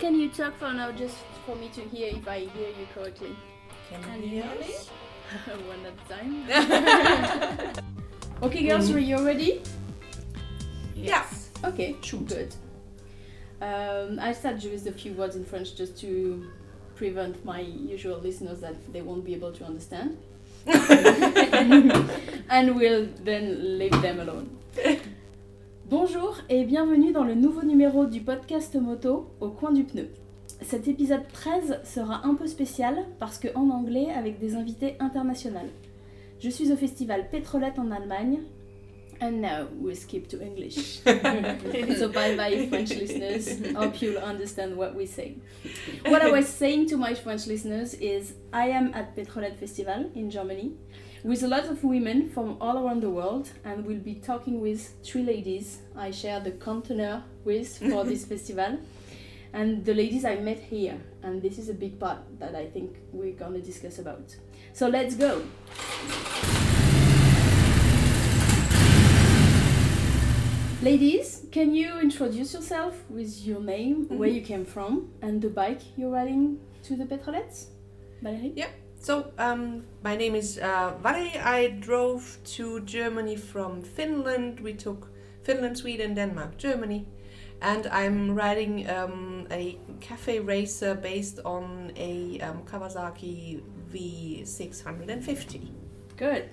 Can 0.00 0.18
you 0.18 0.30
talk 0.30 0.56
for 0.58 0.72
now 0.72 0.90
just 0.92 1.14
for 1.44 1.54
me 1.56 1.68
to 1.74 1.82
hear 1.82 2.08
if 2.08 2.26
I 2.26 2.38
hear 2.38 2.68
you 2.68 2.86
correctly? 2.94 3.36
Can 3.90 4.22
you 4.22 4.28
hear 4.28 4.46
me? 4.58 4.74
One 5.68 5.84
at 5.84 5.92
a 5.94 6.08
time. 6.08 7.84
okay, 8.42 8.66
girls, 8.66 8.90
are 8.90 8.98
you 8.98 9.22
ready? 9.22 9.60
Yes. 10.96 11.50
Okay, 11.62 11.96
good. 12.26 12.54
Um, 13.60 14.18
I 14.18 14.32
start 14.32 14.64
with 14.64 14.86
a 14.86 14.92
few 14.92 15.12
words 15.12 15.36
in 15.36 15.44
French 15.44 15.76
just 15.76 16.00
to 16.00 16.50
prevent 16.96 17.44
my 17.44 17.60
usual 17.60 18.18
listeners 18.20 18.60
that 18.62 18.76
they 18.94 19.02
won't 19.02 19.26
be 19.26 19.34
able 19.34 19.52
to 19.52 19.64
understand. 19.66 20.16
and 22.48 22.74
we'll 22.74 23.06
then 23.22 23.78
leave 23.78 24.00
them 24.00 24.20
alone. 24.20 24.56
Bonjour 25.90 26.36
et 26.48 26.62
bienvenue 26.62 27.10
dans 27.10 27.24
le 27.24 27.34
nouveau 27.34 27.64
numéro 27.64 28.06
du 28.06 28.20
podcast 28.20 28.76
moto 28.76 29.28
au 29.40 29.48
coin 29.48 29.72
du 29.72 29.82
pneu. 29.82 30.08
Cet 30.62 30.86
épisode 30.86 31.26
13 31.32 31.80
sera 31.82 32.24
un 32.24 32.36
peu 32.36 32.46
spécial 32.46 33.04
parce 33.18 33.40
que 33.40 33.48
en 33.56 33.70
anglais 33.70 34.06
avec 34.16 34.38
des 34.38 34.54
invités 34.54 34.94
internationaux. 35.00 35.58
Je 36.38 36.48
suis 36.48 36.70
au 36.70 36.76
festival 36.76 37.28
Pétrolette 37.28 37.80
en 37.80 37.90
Allemagne. 37.90 38.38
And 39.20 39.40
now 39.40 39.66
we 39.80 39.98
skip 39.98 40.28
to 40.28 40.36
English. 40.40 40.76
so 41.98 42.08
bye 42.08 42.36
bye 42.36 42.68
French 42.68 42.90
listeners. 42.90 43.58
Hope 43.74 44.00
you'll 44.00 44.22
understand 44.22 44.76
what 44.76 44.94
we 44.94 45.08
say. 45.08 45.38
What 46.06 46.22
I 46.22 46.30
was 46.30 46.46
saying 46.46 46.86
to 46.90 46.98
my 46.98 47.16
French 47.16 47.48
listeners 47.48 47.94
is 47.94 48.34
I 48.52 48.70
am 48.70 48.92
at 48.94 49.16
Petrolet 49.16 49.56
Festival 49.58 50.08
in 50.14 50.30
Germany 50.30 50.70
with 51.22 51.42
a 51.42 51.48
lot 51.48 51.64
of 51.66 51.84
women 51.84 52.30
from 52.30 52.56
all 52.60 52.78
around 52.78 53.02
the 53.02 53.10
world 53.10 53.50
and 53.64 53.84
we'll 53.84 53.98
be 53.98 54.14
talking 54.14 54.60
with 54.60 54.94
three 55.04 55.22
ladies 55.22 55.80
I 55.94 56.10
share 56.10 56.40
the 56.40 56.52
container 56.52 57.24
with 57.44 57.76
for 57.78 58.04
this 58.04 58.24
festival 58.32 58.78
and 59.52 59.84
the 59.84 59.92
ladies 59.92 60.24
I 60.24 60.36
met 60.36 60.58
here 60.58 60.98
and 61.22 61.42
this 61.42 61.58
is 61.58 61.68
a 61.68 61.74
big 61.74 61.98
part 62.00 62.18
that 62.38 62.54
I 62.54 62.66
think 62.66 62.96
we're 63.12 63.34
going 63.34 63.52
to 63.52 63.60
discuss 63.60 63.98
about. 63.98 64.34
So 64.72 64.88
let's 64.88 65.14
go. 65.14 65.42
Ladies, 70.82 71.44
can 71.52 71.74
you 71.74 72.00
introduce 72.00 72.54
yourself 72.54 73.04
with 73.10 73.44
your 73.44 73.60
name, 73.60 74.08
where 74.08 74.30
mm-hmm. 74.30 74.36
you 74.36 74.40
came 74.40 74.64
from, 74.64 75.10
and 75.20 75.42
the 75.42 75.50
bike 75.50 75.82
you're 75.98 76.08
riding 76.08 76.58
to 76.84 76.96
the 76.96 77.04
Petrolettes? 77.04 77.66
Valérie? 78.22 78.54
Yeah. 78.56 78.68
So, 79.02 79.32
um, 79.38 79.84
my 80.04 80.14
name 80.14 80.34
is 80.34 80.58
uh, 80.58 80.92
Valerie. 81.02 81.38
I 81.38 81.68
drove 81.68 82.36
to 82.56 82.80
Germany 82.80 83.34
from 83.34 83.80
Finland. 83.80 84.60
We 84.60 84.74
took 84.74 85.08
Finland, 85.42 85.78
Sweden, 85.78 86.12
Denmark, 86.12 86.58
Germany. 86.58 87.06
And 87.62 87.86
I'm 87.86 88.34
riding 88.34 88.90
um, 88.90 89.46
a 89.50 89.78
cafe 90.00 90.40
racer 90.40 90.94
based 90.94 91.40
on 91.46 91.92
a 91.96 92.40
um, 92.40 92.62
Kawasaki 92.64 93.62
V650. 93.90 95.70
Good. 96.18 96.50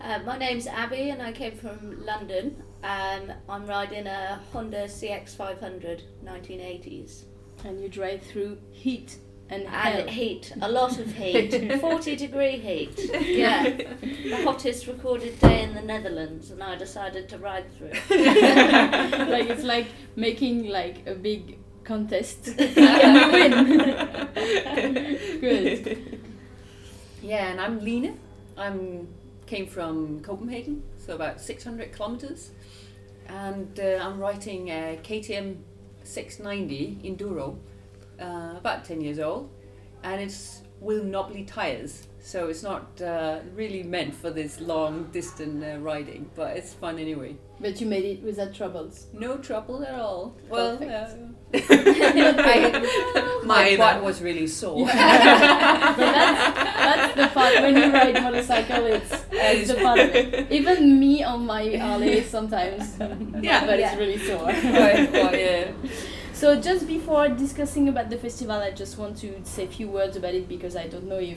Uh, 0.00 0.20
my 0.24 0.38
name's 0.38 0.68
Abby 0.68 1.10
and 1.10 1.20
I 1.20 1.32
came 1.32 1.56
from 1.56 2.06
London. 2.06 2.62
Um, 2.84 3.32
I'm 3.48 3.66
riding 3.66 4.06
a 4.06 4.40
Honda 4.52 4.84
CX500 4.84 6.02
1980s. 6.24 7.24
And 7.64 7.80
you 7.82 7.88
drive 7.88 8.22
through 8.22 8.58
heat 8.70 9.18
and 9.50 9.64
And 9.64 9.72
hell. 9.74 10.06
heat, 10.06 10.52
a 10.62 10.70
lot 10.70 10.98
of 10.98 11.12
heat, 11.12 11.80
40 11.80 12.16
degree 12.16 12.56
heat. 12.58 13.10
Yeah, 13.26 13.64
the 13.68 14.40
hottest 14.44 14.86
recorded 14.86 15.38
day 15.40 15.62
in 15.64 15.74
the 15.74 15.82
Netherlands, 15.82 16.50
and 16.50 16.62
I 16.62 16.76
decided 16.76 17.28
to 17.30 17.38
ride 17.38 17.66
through. 17.76 17.88
like 18.10 19.50
it's 19.50 19.64
like 19.64 19.88
making 20.16 20.68
like 20.68 21.06
a 21.06 21.14
big 21.14 21.58
contest 21.84 22.48
and 22.58 23.16
you 23.16 23.32
win. 23.32 24.38
Good. 25.40 26.20
Yeah, 27.22 27.50
and 27.50 27.60
I'm 27.60 27.80
Lena. 27.84 28.14
I'm 28.56 29.08
came 29.46 29.66
from 29.66 30.20
Copenhagen, 30.20 30.82
so 30.96 31.14
about 31.16 31.40
600 31.40 31.92
kilometers, 31.92 32.52
and 33.26 33.80
uh, 33.80 33.98
I'm 34.00 34.20
riding 34.20 34.68
a 34.68 34.96
KTM 35.02 35.56
690 36.04 37.00
Enduro, 37.04 37.56
uh, 38.20 38.54
about 38.56 38.84
10 38.84 39.00
years 39.00 39.18
old, 39.18 39.50
and 40.02 40.20
it's 40.20 40.62
with 40.80 41.04
knobbly 41.04 41.44
tires, 41.44 42.06
so 42.20 42.48
it's 42.48 42.62
not 42.62 43.00
uh, 43.02 43.40
really 43.54 43.82
meant 43.82 44.14
for 44.14 44.30
this 44.30 44.60
long 44.60 45.04
distance 45.12 45.62
uh, 45.62 45.78
riding, 45.80 46.30
but 46.34 46.56
it's 46.56 46.72
fun 46.72 46.98
anyway. 46.98 47.36
But 47.60 47.78
you 47.82 47.86
made 47.86 48.04
it 48.06 48.22
without 48.22 48.54
troubles. 48.54 49.08
No 49.12 49.36
trouble 49.36 49.84
at 49.84 49.94
all. 49.94 50.34
Well, 50.48 50.78
Perfect. 50.78 51.22
uh, 51.54 51.58
I, 51.58 53.40
my 53.44 53.64
Mine. 53.64 53.76
butt 53.76 54.02
was 54.02 54.22
really 54.22 54.46
sore. 54.46 54.86
but 54.86 54.94
that's, 54.94 55.96
that's 55.98 57.14
the 57.16 57.28
part 57.38 57.54
when 57.60 57.76
you 57.76 57.92
ride 57.92 58.22
motorcycle. 58.22 58.86
It's, 58.86 59.12
it's 59.32 59.68
the 59.68 59.74
part 59.82 59.98
of 59.98 60.14
it. 60.14 60.50
Even 60.50 60.98
me 60.98 61.22
on 61.22 61.44
my 61.44 61.76
Harley 61.76 62.22
sometimes, 62.22 62.96
Yeah. 63.42 63.66
but 63.66 63.78
Yeah. 63.78 63.90
it's 63.92 63.98
really 63.98 64.18
sore. 64.18 64.46
Right, 64.46 65.12
well, 65.12 65.34
yeah. 65.36 65.72
So 66.40 66.58
just 66.58 66.86
before 66.86 67.28
discussing 67.28 67.90
about 67.90 68.08
the 68.08 68.16
festival, 68.16 68.56
I 68.56 68.70
just 68.70 68.96
want 68.96 69.18
to 69.18 69.42
say 69.44 69.64
a 69.64 69.68
few 69.68 69.88
words 69.90 70.16
about 70.16 70.32
it 70.32 70.48
because 70.48 70.74
I 70.74 70.88
don't 70.88 71.06
know 71.06 71.18
if 71.18 71.36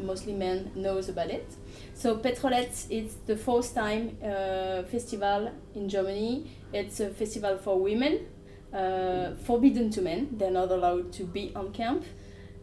mostly 0.00 0.32
men 0.32 0.72
knows 0.74 1.08
about 1.08 1.30
it. 1.30 1.46
So 1.94 2.16
Petrolettes, 2.16 2.88
it's 2.90 3.14
the 3.26 3.36
fourth 3.36 3.72
time 3.72 4.18
uh, 4.20 4.82
festival 4.82 5.52
in 5.76 5.88
Germany. 5.88 6.50
It's 6.72 6.98
a 6.98 7.10
festival 7.10 7.56
for 7.58 7.78
women, 7.80 8.26
uh, 8.72 9.36
forbidden 9.44 9.90
to 9.90 10.02
men. 10.02 10.30
They're 10.32 10.50
not 10.50 10.72
allowed 10.72 11.12
to 11.12 11.22
be 11.22 11.52
on 11.54 11.70
camp, 11.70 12.04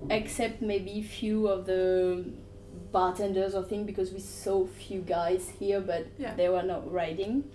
except 0.09 0.61
maybe 0.61 1.01
few 1.01 1.47
of 1.47 1.65
the 1.65 2.25
bartenders 2.91 3.55
or 3.55 3.63
thing 3.63 3.85
because 3.85 4.11
we 4.11 4.19
saw 4.19 4.67
few 4.67 4.99
guys 4.99 5.49
here, 5.59 5.79
but 5.79 6.07
Yeah. 6.19 6.35
they 6.35 6.49
were 6.49 6.63
not 6.63 6.91
riding. 6.91 7.45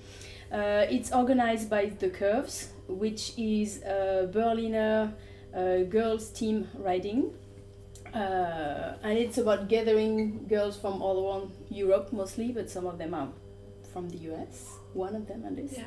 Uh, 0.51 0.87
it's 0.89 1.13
organized 1.13 1.69
by 1.69 1.91
the 1.91 2.09
Curves, 2.09 2.73
which 2.89 3.33
is 3.37 3.83
a 3.83 4.29
Berliner 4.33 5.13
uh, 5.55 5.79
girls 5.85 6.31
team 6.31 6.69
riding. 6.79 7.33
Uh, 8.15 8.95
and 9.03 9.19
it's 9.19 9.37
about 9.39 9.69
gathering 9.69 10.47
girls 10.49 10.77
from 10.77 11.03
all 11.03 11.29
around 11.29 11.53
Europe 11.71 12.13
mostly, 12.13 12.53
but 12.53 12.71
some 12.71 12.87
of 12.87 12.99
them 12.99 13.13
are 13.15 13.29
from 13.93 14.09
the 14.09 14.19
US, 14.33 14.77
one 14.95 15.15
of 15.15 15.27
them 15.27 15.45
at 15.47 15.55
least. 15.55 15.77
Yeah. 15.77 15.85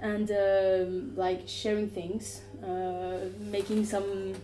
And 0.00 0.30
um, 0.30 1.16
like 1.16 1.42
sharing 1.46 1.88
things, 1.88 2.42
uh, 2.62 3.18
making 3.50 3.84
some. 3.86 4.34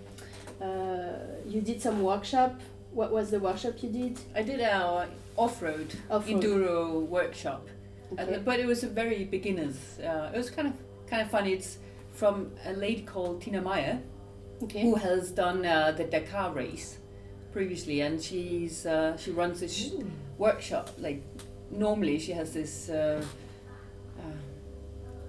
Uh, 0.61 1.13
you 1.47 1.61
did 1.61 1.83
some 1.83 2.03
workshop. 2.03 2.61
What 2.93 3.13
was 3.13 3.31
the 3.31 3.41
workshop 3.41 3.75
you 3.83 3.89
did? 3.89 4.19
I 4.35 4.43
did 4.43 4.61
our 4.61 5.07
off-road, 5.37 5.89
enduro 6.11 7.07
workshop, 7.07 7.67
Okay. 8.13 8.41
but 8.45 8.61
it 8.61 8.67
was 8.67 8.83
a 8.85 8.89
very 8.89 9.25
beginners. 9.25 9.99
Uh, 9.99 10.31
it 10.35 10.37
was 10.37 10.51
kind 10.51 10.69
of 10.69 10.75
kind 11.07 11.23
of 11.23 11.31
funny. 11.31 11.53
It's 11.53 11.79
from 12.13 12.51
a 12.65 12.73
lady 12.73 13.03
called 13.03 13.41
Tina 13.43 13.61
Meier 13.61 14.01
Okay. 14.63 14.83
who 14.83 14.95
has 14.95 15.31
done 15.33 15.65
uh, 15.67 15.91
the 15.93 16.05
Dakar 16.05 16.53
race 16.53 16.99
previously, 17.53 18.01
and 18.01 18.23
she's 18.23 18.87
uh, 18.87 19.17
she 19.17 19.31
runs 19.33 19.61
this 19.61 19.75
sh- 19.75 19.91
workshop. 20.39 20.91
Like 20.99 21.23
normally, 21.71 22.19
she 22.19 22.33
has 22.33 22.53
this 22.55 22.89
uh, 22.89 23.25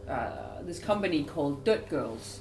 uh, 0.07 0.11
uh, 0.11 0.61
this 0.63 0.79
company 0.79 1.23
called 1.23 1.63
Dirt 1.63 1.89
Girls. 1.89 2.39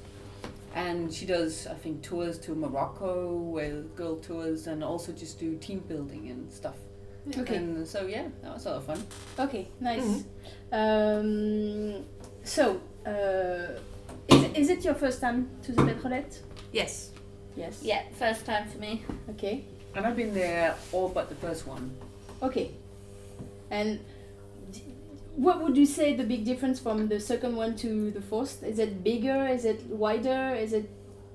And 0.75 1.13
she 1.13 1.27
does, 1.27 1.67
I 1.67 1.75
think, 1.75 2.01
tours 2.03 2.39
to 2.41 2.55
Morocco, 2.55 3.35
with 3.37 3.95
girl 3.95 4.17
tours, 4.17 4.67
and 4.69 4.83
also 4.83 5.13
just 5.13 5.39
do 5.39 5.55
team 5.59 5.81
building 5.81 6.31
and 6.31 6.51
stuff. 6.51 6.77
Okay. 7.39 7.57
And 7.57 7.87
so 7.87 8.07
yeah, 8.07 8.29
that 8.43 8.55
was 8.55 8.65
a 8.65 8.71
lot 8.71 8.79
of 8.79 8.85
fun. 8.87 9.07
Okay, 9.39 9.69
nice. 9.81 10.25
Mhm. 10.73 11.99
Um, 12.01 12.05
so, 12.43 12.81
uh, 13.05 13.79
is, 14.29 14.43
it- 14.43 14.57
is 14.57 14.69
it 14.71 14.85
your 14.85 14.95
first 14.95 15.21
time 15.21 15.49
to 15.65 15.73
the 15.73 15.83
Petrolette? 15.85 16.39
Yes. 16.73 17.11
Yes. 17.57 17.81
Yeah, 17.83 18.03
first 18.19 18.47
time 18.47 18.69
for 18.69 18.79
me. 18.79 19.03
Okay. 19.31 19.65
And 19.95 20.07
I've 20.07 20.17
been 20.17 20.33
there 20.33 20.75
all 20.93 21.09
but 21.09 21.29
the 21.29 21.35
first 21.35 21.67
one. 21.67 21.95
Okay. 22.43 22.71
And 23.71 24.01
d- 24.71 24.83
what 25.37 25.63
would 25.63 25.77
you 25.77 25.85
say 25.87 26.15
the 26.17 26.25
big 26.25 26.45
difference 26.45 26.81
from 26.81 27.09
the 27.09 27.21
second 27.21 27.57
one 27.57 27.77
to 27.77 28.11
the 28.11 28.23
fourth? 28.23 28.63
Is 28.63 28.79
it 28.79 29.05
bigger? 29.05 29.47
Is 29.47 29.65
it 29.67 29.83
wider? 29.87 30.55
Is 30.55 30.73
it 30.73 30.89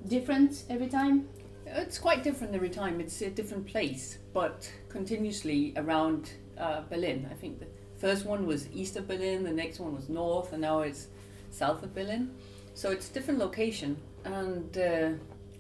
different 0.07 0.63
every 0.69 0.88
time? 0.88 1.27
It's 1.67 2.00
quite 2.00 2.23
different 2.23 2.56
every 2.56 2.69
time. 2.69 3.00
It's 3.00 3.21
a 3.21 3.29
different 3.29 3.67
place, 3.67 4.17
but 4.33 4.71
continuously 4.89 5.73
around 5.75 6.31
uh, 6.57 6.81
Berlin. 6.89 7.27
I 7.29 7.35
think 7.35 7.59
the 7.59 7.67
first 8.00 8.25
one 8.25 8.47
was 8.47 8.67
east 8.73 8.95
of 8.95 9.07
Berlin, 9.07 9.44
the 9.44 9.51
next 9.51 9.79
one 9.79 9.94
was 9.95 10.09
north, 10.09 10.53
and 10.53 10.62
now 10.62 10.79
it's 10.79 11.07
south 11.51 11.83
of 11.83 11.94
Berlin. 11.94 12.31
So 12.77 12.91
it's 12.91 13.09
different 13.09 13.39
location, 13.39 13.97
and 14.24 14.77
uh, 14.77 15.09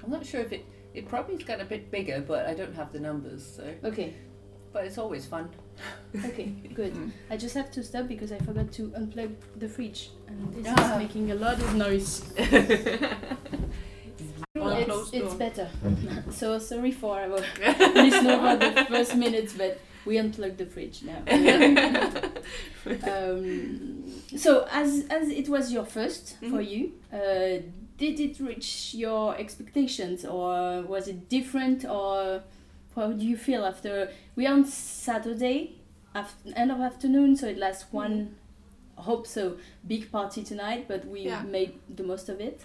I'm 0.03 0.11
not 0.11 0.23
sure 0.23 0.39
if 0.39 0.51
it 0.53 0.63
it 0.93 1.07
probably's 1.09 1.43
got 1.43 1.59
a 1.59 1.65
bit 1.65 1.89
bigger, 1.89 2.21
but 2.21 2.45
I 2.45 2.53
don't 2.53 2.75
have 2.75 2.91
the 2.93 2.99
numbers. 2.99 3.43
So, 3.55 3.63
Okay. 3.83 4.13
but 4.71 4.85
it's 4.85 4.99
always 4.99 5.25
fun. 5.25 5.49
Okay. 6.23 6.53
Good. 6.75 6.93
Mm. 6.93 7.11
I 7.31 7.37
just 7.37 7.55
have 7.55 7.71
to 7.71 7.81
stop 7.83 8.07
because 8.07 8.31
I 8.31 8.37
forgot 8.37 8.71
to 8.73 8.89
unplug 8.99 9.31
the 9.57 9.67
fridge, 9.67 10.11
and 10.27 10.53
this 10.53 10.67
Ah. 10.77 10.93
is 10.93 10.97
making 11.03 11.31
a 11.31 11.35
lot 11.35 11.57
of 11.59 11.73
noise. 11.73 12.21
closed 14.53 15.13
it's 15.15 15.33
better. 15.33 15.67
so 16.31 16.59
sorry 16.59 16.91
for 16.91 17.19
our 17.19 17.29
listener 17.29 18.33
about 18.33 18.59
the 18.59 18.85
first 18.89 19.15
minutes, 19.15 19.53
but 19.53 19.79
we 20.05 20.19
unplugged 20.19 20.59
the 20.59 20.67
fridge 20.67 21.01
now. 21.01 21.21
um, 23.03 24.03
so 24.35 24.67
as 24.71 25.05
as 25.09 25.29
it 25.29 25.49
was 25.49 25.71
your 25.71 25.83
1st 25.85 26.37
for 26.49 26.61
Mhm. 26.61 26.69
you, 26.71 26.91
uh, 27.13 27.61
did 27.97 28.19
it 28.19 28.39
reach 28.39 28.93
your 28.93 29.35
expectations, 29.37 30.23
or 30.25 30.81
was 30.83 31.07
it 31.07 31.29
different, 31.29 31.83
or 31.85 32.43
how 32.95 33.11
do 33.11 33.25
you 33.25 33.37
feel 33.37 33.65
after? 33.65 34.09
We 34.35 34.45
are 34.47 34.53
on 34.53 34.65
Saturday, 34.65 35.75
after, 36.13 36.53
end 36.55 36.71
of 36.71 36.79
afternoon, 36.79 37.35
so 37.35 37.47
it 37.47 37.57
lasts 37.57 37.85
one. 37.91 38.35
Hope 38.95 39.27
so. 39.27 39.57
Big 39.87 40.11
party 40.11 40.43
tonight, 40.43 40.85
but 40.87 41.05
we 41.05 41.21
Yeah. 41.21 41.43
made 41.43 41.73
the 41.95 42.03
most 42.03 42.29
of 42.29 42.39
it. 42.41 42.61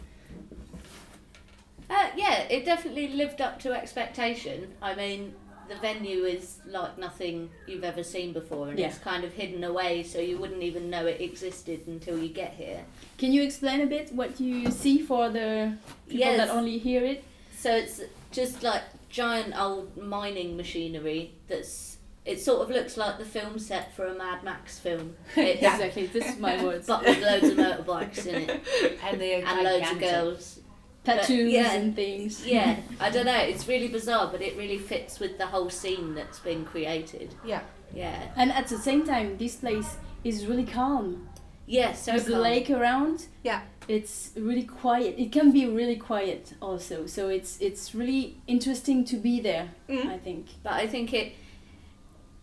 Uh, 1.90 2.08
yeah, 2.16 2.42
it 2.48 2.64
definitely 2.64 3.08
lived 3.08 3.40
up 3.42 3.58
to 3.60 3.72
expectation. 3.72 4.72
I 4.80 4.94
mean, 4.94 5.34
the 5.72 5.80
venue 5.80 6.24
is 6.24 6.58
like 6.66 6.98
nothing 6.98 7.50
you've 7.66 7.84
ever 7.84 8.02
seen 8.02 8.32
before, 8.32 8.68
and 8.68 8.78
Yeah. 8.78 8.88
it's 8.88 8.98
kind 8.98 9.24
of 9.24 9.32
hidden 9.32 9.64
away, 9.64 10.02
so 10.02 10.18
you 10.18 10.38
wouldn't 10.38 10.62
even 10.62 10.90
know 10.90 11.06
it 11.06 11.20
existed 11.20 11.80
until 11.86 12.18
you 12.18 12.28
get 12.28 12.54
here. 12.54 12.84
Can 13.18 13.32
you 13.32 13.42
explain 13.42 13.80
a 13.80 13.86
bit 13.86 14.12
what 14.14 14.40
you 14.40 14.70
see 14.70 14.98
for 15.00 15.28
the 15.28 15.76
people 16.08 16.20
Yes. 16.26 16.36
that 16.38 16.50
only 16.54 16.78
hear 16.78 17.04
it? 17.04 17.24
So 17.56 17.74
it's 17.74 18.00
just 18.32 18.62
like 18.62 18.82
giant 19.08 19.58
old 19.58 19.96
mining 19.96 20.56
machinery 20.56 21.32
that's. 21.48 21.90
It 22.24 22.40
sort 22.40 22.62
of 22.62 22.70
looks 22.70 22.96
like 22.96 23.18
the 23.18 23.24
film 23.24 23.58
set 23.58 23.96
for 23.96 24.06
a 24.06 24.14
Mad 24.14 24.44
Max 24.44 24.78
film. 24.78 25.16
It's, 25.36 25.60
Exactly, 25.60 26.06
this 26.06 26.24
is 26.24 26.38
my 26.38 26.62
words. 26.62 26.86
But 26.92 27.04
with 27.04 27.20
loads 27.20 27.48
of 27.48 27.56
motorbikes 27.58 28.26
in 28.26 28.48
it 28.48 28.60
And 29.04 29.20
they 29.20 29.42
are 29.42 29.44
and 29.44 29.62
loads 29.64 29.90
of 29.90 29.98
girls. 29.98 30.60
Tattoos 31.04 31.52
yeah. 31.52 31.72
and 31.72 31.96
things. 31.96 32.46
Yeah, 32.46 32.76
I 33.00 33.10
don't 33.14 33.26
know. 33.26 33.36
It's 33.36 33.66
really 33.66 33.88
bizarre, 33.88 34.28
but 34.30 34.40
it 34.40 34.56
really 34.56 34.78
fits 34.78 35.18
with 35.18 35.36
the 35.38 35.46
whole 35.46 35.70
scene 35.70 36.14
that's 36.14 36.38
been 36.38 36.64
created. 36.64 37.34
Yeah. 37.44 37.62
Yeah. 37.94 38.30
And 38.36 38.52
at 38.52 38.68
the 38.68 38.78
same 38.78 39.04
time, 39.04 39.36
this 39.36 39.56
place 39.56 39.96
is 40.24 40.46
really 40.46 40.64
calm. 40.64 41.28
Yeah, 41.66 41.92
so 41.92 42.14
With 42.14 42.26
the 42.26 42.38
lake 42.38 42.70
around, 42.70 43.26
Yeah. 43.42 43.62
it's 43.88 44.32
really 44.36 44.64
quiet. 44.64 45.14
It 45.18 45.32
can 45.32 45.52
be 45.52 45.66
really 45.66 45.96
quiet 45.96 46.54
also. 46.60 47.06
So 47.06 47.28
it's 47.28 47.60
it's 47.60 47.94
really 47.94 48.36
interesting 48.46 49.04
to 49.06 49.16
be 49.16 49.40
there. 49.40 49.70
Mm. 49.88 50.06
I 50.06 50.18
think. 50.18 50.46
But 50.62 50.74
I 50.74 50.86
think 50.86 51.12
it 51.12 51.34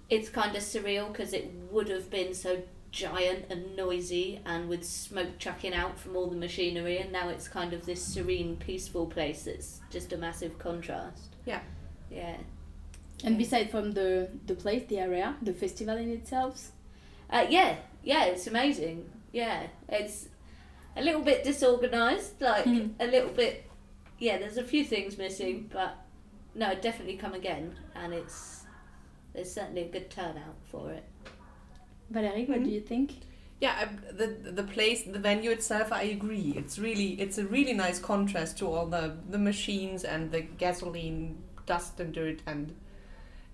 it's 0.09 0.29
kind 0.29 0.55
of 0.55 0.63
surreal 0.63 1.11
because 1.11 1.33
it 1.33 1.51
would 1.71 1.89
have 1.89 2.09
been 2.09 2.33
so 2.33 2.63
giant 2.91 3.45
and 3.49 3.75
noisy 3.75 4.39
and 4.45 4.67
with 4.67 4.83
smoke 4.83 5.37
chucking 5.37 5.73
out 5.73 5.99
from 5.99 6.15
all 6.15 6.27
the 6.27 6.35
machinery 6.35 6.97
and 6.97 7.11
now 7.11 7.29
it's 7.29 7.47
kind 7.47 7.71
of 7.73 7.85
this 7.85 8.03
serene 8.03 8.55
peaceful 8.57 9.05
place 9.05 9.43
that's 9.43 9.81
just 9.91 10.11
a 10.13 10.17
massive 10.17 10.57
contrast. 10.59 11.35
Yeah. 11.45 11.61
yeah. 12.09 12.37
And 13.23 13.37
beside 13.37 13.69
from 13.69 13.91
the 13.91 14.29
the 14.47 14.55
place, 14.55 14.83
the 14.87 14.99
area, 14.99 15.35
the 15.41 15.53
festival 15.53 15.97
in 15.97 16.09
itself. 16.09 16.71
uh, 17.29 17.45
yeah. 17.49 17.75
Yeah 18.03 18.25
it's 18.25 18.47
amazing. 18.47 19.09
Yeah. 19.31 19.67
It's 19.87 20.27
a 20.97 21.01
little 21.03 21.21
bit 21.21 21.43
disorganized 21.43 22.41
like 22.41 22.65
Mhm. 22.65 22.91
a 22.99 23.05
little 23.05 23.29
bit 23.29 23.65
yeah 24.17 24.37
there's 24.37 24.57
a 24.57 24.63
few 24.63 24.83
things 24.83 25.17
missing 25.17 25.69
but 25.71 25.95
no 26.55 26.73
definitely 26.75 27.15
come 27.15 27.33
again 27.33 27.75
and 27.95 28.13
it's 28.13 28.63
there's 29.33 29.53
certainly 29.53 29.83
a 29.83 29.87
good 29.87 30.09
turnout 30.09 30.55
for 30.71 30.91
it 30.91 31.03
Valerie, 32.09 32.45
what 32.45 32.59
Mhm. 32.59 32.65
do 32.65 32.71
you 32.71 32.81
think? 32.81 33.11
Yeah, 33.61 33.75
I, 33.77 34.11
the 34.13 34.27
the 34.51 34.63
place, 34.63 35.03
the 35.03 35.19
venue 35.19 35.51
itself, 35.51 35.91
I 35.91 36.03
agree. 36.03 36.53
It's 36.55 36.79
really 36.79 37.19
it's 37.19 37.37
a 37.37 37.45
really 37.45 37.73
nice 37.73 37.99
contrast 37.99 38.57
to 38.59 38.67
all 38.67 38.85
the 38.87 39.17
the 39.29 39.37
machines 39.37 40.03
and 40.05 40.31
the 40.31 40.41
gasoline, 40.41 41.37
dust 41.65 41.99
and 41.99 42.13
dirt 42.13 42.41
and 42.45 42.73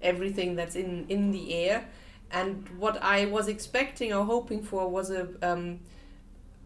everything 0.02 0.56
that's 0.56 0.76
in 0.76 1.06
in 1.10 1.32
the 1.32 1.54
air. 1.54 1.86
And 2.32 2.68
what 2.78 3.02
I 3.02 3.26
was 3.26 3.48
expecting 3.48 4.14
or 4.14 4.26
hoping 4.26 4.62
for 4.64 4.88
was 4.90 5.10
a 5.10 5.28
um, 5.42 5.80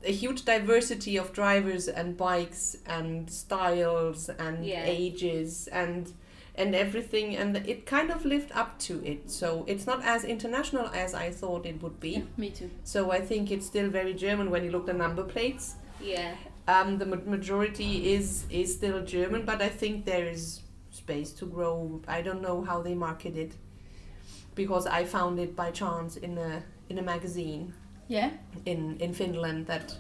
a 0.04 0.12
huge 0.12 0.44
diversity 0.46 1.18
of 1.18 1.32
drivers 1.34 1.88
and 1.88 2.16
bikes 2.18 2.78
and 2.86 3.30
styles 3.30 4.30
and 4.30 4.66
Yeah. 4.66 4.86
ages 4.86 5.68
and 5.72 6.12
and 6.60 6.76
everything 6.76 7.36
and 7.42 7.56
it 7.74 7.86
kind 7.86 8.10
of 8.12 8.26
lived 8.26 8.52
up 8.62 8.78
to 8.88 8.94
it 9.12 9.32
so 9.32 9.64
it's 9.68 9.86
not 9.92 10.00
as 10.04 10.24
international 10.36 10.88
as 11.04 11.14
i 11.14 11.28
thought 11.32 11.66
it 11.66 11.82
would 11.84 12.00
be 12.00 12.10
Yeah, 12.10 12.24
me 12.38 12.50
too. 12.50 12.70
so 12.84 13.00
I 13.18 13.22
think 13.30 13.44
it's 13.52 13.66
still 13.74 13.90
very 14.00 14.14
German 14.26 14.48
when 14.52 14.64
you 14.66 14.72
look 14.72 14.90
at 14.90 14.96
number 15.06 15.24
plates. 15.34 15.66
yeah 16.16 16.32
Um, 16.76 16.98
the 17.02 17.06
majority 17.36 17.92
is 18.16 18.28
is 18.60 18.68
still 18.80 18.98
German, 19.16 19.42
but 19.52 19.60
I 19.68 19.70
think 19.82 20.06
there 20.06 20.28
is 20.36 20.44
space 20.92 21.30
to 21.40 21.46
grow. 21.56 22.02
I 22.18 22.20
don't 22.26 22.42
know 22.48 22.58
how 22.70 22.78
they 22.88 22.96
market 23.08 23.36
it 23.46 23.52
because 24.56 24.86
I 25.00 25.06
found 25.06 25.40
it 25.40 25.56
by 25.56 25.72
chance 25.72 26.12
in 26.28 26.38
a 26.38 26.52
in 26.90 26.98
a 27.00 27.02
magazine 27.14 27.74
Yeah. 28.08 28.30
in 28.66 28.98
in 29.00 29.14
Finland 29.14 29.66
that 29.68 29.98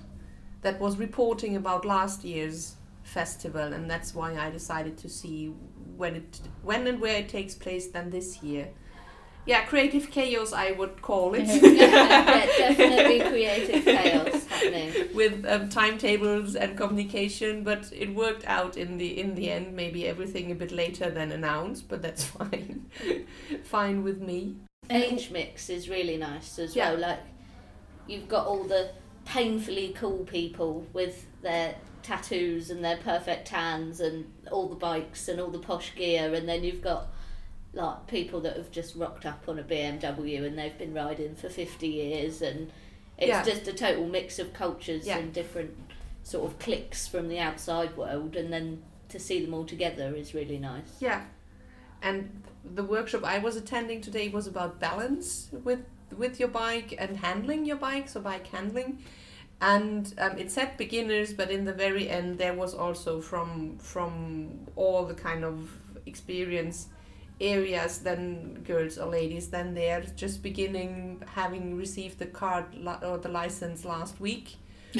that 0.61 0.79
was 0.79 0.97
reporting 0.99 1.55
about 1.55 1.85
last 1.85 2.23
year's 2.23 2.75
festival, 3.03 3.73
and 3.73 3.89
that's 3.89 4.13
why 4.13 4.29
I 4.47 4.51
decided 4.51 4.97
to 5.03 5.09
see 5.09 5.53
when 5.99 6.15
it 6.15 6.39
when 6.63 6.87
and 6.87 6.99
where 6.99 7.17
it 7.17 7.29
takes 7.29 7.53
place 7.55 7.87
than 7.87 8.09
this 8.09 8.41
year. 8.41 8.69
Yeah, 9.45 9.63
creative 9.65 10.11
chaos 10.11 10.53
I 10.53 10.71
would 10.71 11.01
call 11.01 11.33
it. 11.33 11.47
yeah, 11.63 12.45
definitely 12.45 13.19
creative 13.29 13.83
chaos 13.83 14.45
happening. 14.45 14.93
with 15.15 15.45
um, 15.47 15.69
timetables 15.69 16.55
and 16.55 16.77
communication, 16.77 17.63
but 17.63 17.91
it 17.91 18.13
worked 18.13 18.45
out 18.45 18.77
in 18.77 18.97
the 18.97 19.19
in 19.19 19.35
the 19.35 19.49
end. 19.51 19.75
Maybe 19.75 20.07
everything 20.07 20.51
a 20.51 20.55
bit 20.55 20.71
later 20.71 21.09
than 21.09 21.31
announced, 21.31 21.87
but 21.89 22.01
that's 22.01 22.23
fine. 22.37 22.85
fine 23.63 24.03
with 24.03 24.21
me. 24.21 24.55
Age 24.89 25.29
mix 25.31 25.69
is 25.69 25.89
really 25.89 26.17
nice 26.17 26.59
as 26.59 26.75
Yeah. 26.75 26.91
well. 26.91 26.99
Like 27.01 27.19
you've 28.07 28.27
got 28.27 28.45
all 28.45 28.63
the 28.63 28.91
painfully 29.25 29.95
cool 29.97 30.25
people 30.25 30.85
with 30.93 31.25
their 31.41 31.75
tattoos 32.03 32.69
and 32.69 32.83
their 32.83 32.97
perfect 32.97 33.47
tans 33.47 33.99
and 33.99 34.31
all 34.51 34.67
the 34.67 34.75
bikes 34.75 35.27
and 35.27 35.39
all 35.39 35.49
the 35.49 35.59
posh 35.59 35.95
gear, 35.95 36.33
and 36.33 36.47
then 36.47 36.63
you've 36.63 36.81
got 36.81 37.07
like 37.73 38.07
people 38.07 38.39
that 38.41 38.57
have 38.57 38.71
just 38.71 38.95
rocked 38.95 39.25
up 39.25 39.43
on 39.47 39.59
a 39.59 39.63
BMW 39.63 40.43
and 40.45 40.57
they've 40.57 40.77
been 40.77 40.93
riding 40.93 41.35
for 41.35 41.49
50 41.49 41.87
years 41.87 42.41
and 42.41 42.71
it's 43.17 43.27
Yeah. 43.27 43.43
just 43.43 43.67
a 43.67 43.73
total 43.73 44.07
mix 44.07 44.39
of 44.39 44.53
cultures 44.53 45.05
Yeah. 45.05 45.19
and 45.19 45.31
different 45.31 45.77
sort 46.23 46.51
of 46.51 46.57
cliques 46.57 47.07
from 47.07 47.27
the 47.27 47.37
outside 47.39 47.95
world 47.95 48.35
and 48.35 48.51
then 48.51 48.81
to 49.09 49.19
see 49.19 49.43
them 49.45 49.53
all 49.53 49.65
together 49.65 50.15
is 50.15 50.33
really 50.33 50.57
nice. 50.57 50.95
Yeah, 50.99 51.25
and 52.01 52.41
the 52.63 52.83
workshop 52.83 53.23
I 53.23 53.37
was 53.37 53.55
attending 53.55 54.01
today 54.01 54.29
was 54.29 54.47
about 54.47 54.79
balance 54.79 55.49
with 55.51 55.81
with 56.17 56.39
your 56.39 56.49
bike 56.49 56.95
and 56.97 57.17
handling 57.17 57.65
your 57.65 57.77
bike, 57.77 58.09
so 58.09 58.19
bike 58.19 58.47
handling. 58.47 58.97
And 59.61 60.13
um, 60.17 60.37
it 60.37 60.51
said 60.51 60.77
beginners, 60.77 61.33
but 61.33 61.51
in 61.51 61.65
the 61.65 61.73
very 61.73 62.09
end, 62.09 62.37
there 62.37 62.53
was 62.53 62.73
also 62.73 63.19
from 63.21 63.77
from 63.79 64.67
all 64.75 65.05
the 65.05 65.13
kind 65.13 65.43
of 65.43 65.71
experience 66.05 66.87
areas 67.41 67.99
than 67.99 68.63
girls 68.65 68.97
or 68.97 69.07
ladies 69.09 69.49
then 69.49 69.73
they're 69.73 70.01
just 70.15 70.43
beginning 70.43 71.23
having 71.35 71.77
received 71.77 72.19
the 72.19 72.25
card 72.25 72.65
li- 72.75 73.01
or 73.03 73.17
the 73.17 73.29
license 73.29 73.85
last 73.85 74.19
week. 74.19 74.57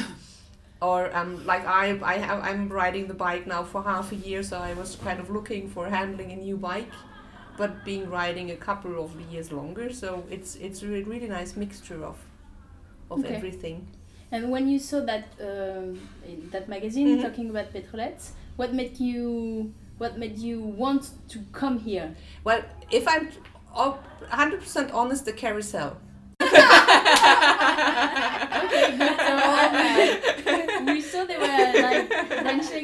Or 0.81 1.15
um 1.15 1.45
like 1.45 1.65
I 1.65 1.99
I 2.03 2.17
have 2.17 2.39
I'm 2.43 2.69
riding 2.69 3.07
the 3.07 3.13
bike 3.13 3.45
now 3.47 3.63
for 3.63 3.83
half 3.83 4.11
a 4.13 4.15
year 4.15 4.43
so 4.43 4.57
I 4.59 4.73
was 4.73 4.95
kind 4.95 5.19
of 5.19 5.29
looking 5.29 5.69
for 5.69 5.89
handling 5.89 6.31
a 6.31 6.35
new 6.37 6.55
bike 6.57 6.91
but 7.57 7.83
being 7.83 8.09
riding 8.09 8.51
a 8.51 8.55
couple 8.55 9.03
of 9.03 9.19
years 9.19 9.51
longer. 9.51 9.91
So 9.93 10.25
it's 10.29 10.55
it's 10.55 10.81
a 10.83 10.87
really 10.87 11.27
nice 11.27 11.55
mixture 11.57 12.03
of 12.05 12.17
of 13.11 13.25
Okay. 13.25 13.35
everything 13.35 13.87
And 14.31 14.51
when 14.51 14.67
you 14.67 14.79
saw 14.79 14.99
that 15.01 15.25
in 16.27 16.49
that 16.51 16.69
magazine 16.69 17.07
Mhm. 17.17 17.21
talking 17.21 17.49
about 17.49 17.73
petrolettes, 17.73 18.31
what 18.57 18.73
made 18.73 18.99
you 18.99 19.73
what 19.97 20.17
made 20.17 20.37
you 20.37 20.61
want 20.61 21.03
to 21.27 21.39
come 21.51 21.79
here? 21.79 22.15
well 22.43 22.61
if 22.91 23.05
I'm 23.07 23.29
oh, 23.75 23.97
100% 24.31 24.93
honest 24.93 25.25
the 25.25 25.33
carousel 25.33 25.97
we 30.85 31.01
saw 31.01 31.25
they 31.25 31.37
were 31.37 31.81
like 31.81 32.09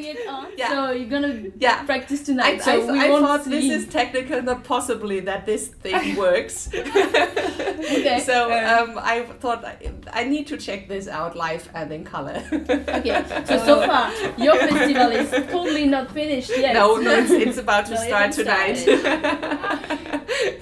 it 0.04 0.28
on, 0.28 0.46
Yeah. 0.56 0.68
so 0.68 0.90
you're 0.92 1.08
gonna 1.08 1.44
yeah 1.58 1.82
practice 1.84 2.20
I, 2.20 2.24
tonight. 2.24 2.62
so 2.62 2.72
I, 2.72 2.92
we 2.92 2.98
I 3.00 3.08
won't 3.10 3.24
thought 3.24 3.44
this 3.44 3.64
is 3.64 3.86
technical, 3.88 4.42
not 4.42 4.64
possibly 4.64 5.20
that 5.20 5.46
this 5.46 5.68
thing 5.68 6.16
works. 6.16 6.68
Okay. 6.74 8.20
So 8.26 8.50
um, 8.52 8.98
I 8.98 9.22
thought 9.40 9.64
I, 9.64 9.76
I 10.12 10.24
need 10.24 10.46
to 10.48 10.56
check 10.56 10.88
this 10.88 11.06
out 11.08 11.36
live 11.36 11.68
and 11.74 11.92
in 11.92 12.04
color. 12.04 12.42
Okay, 12.52 13.24
so 13.46 13.58
so 13.64 13.86
far 13.86 14.12
your 14.36 14.56
festival 14.56 15.10
is 15.12 15.30
totally 15.50 15.86
not 15.86 16.10
finished 16.10 16.50
yet. 16.50 16.74
no, 16.74 16.96
no, 16.96 17.12
it's, 17.18 17.30
it's 17.30 17.58
about 17.58 17.86
to 17.86 17.94
No, 17.94 18.00
start 18.00 18.32
tonight. 18.32 20.12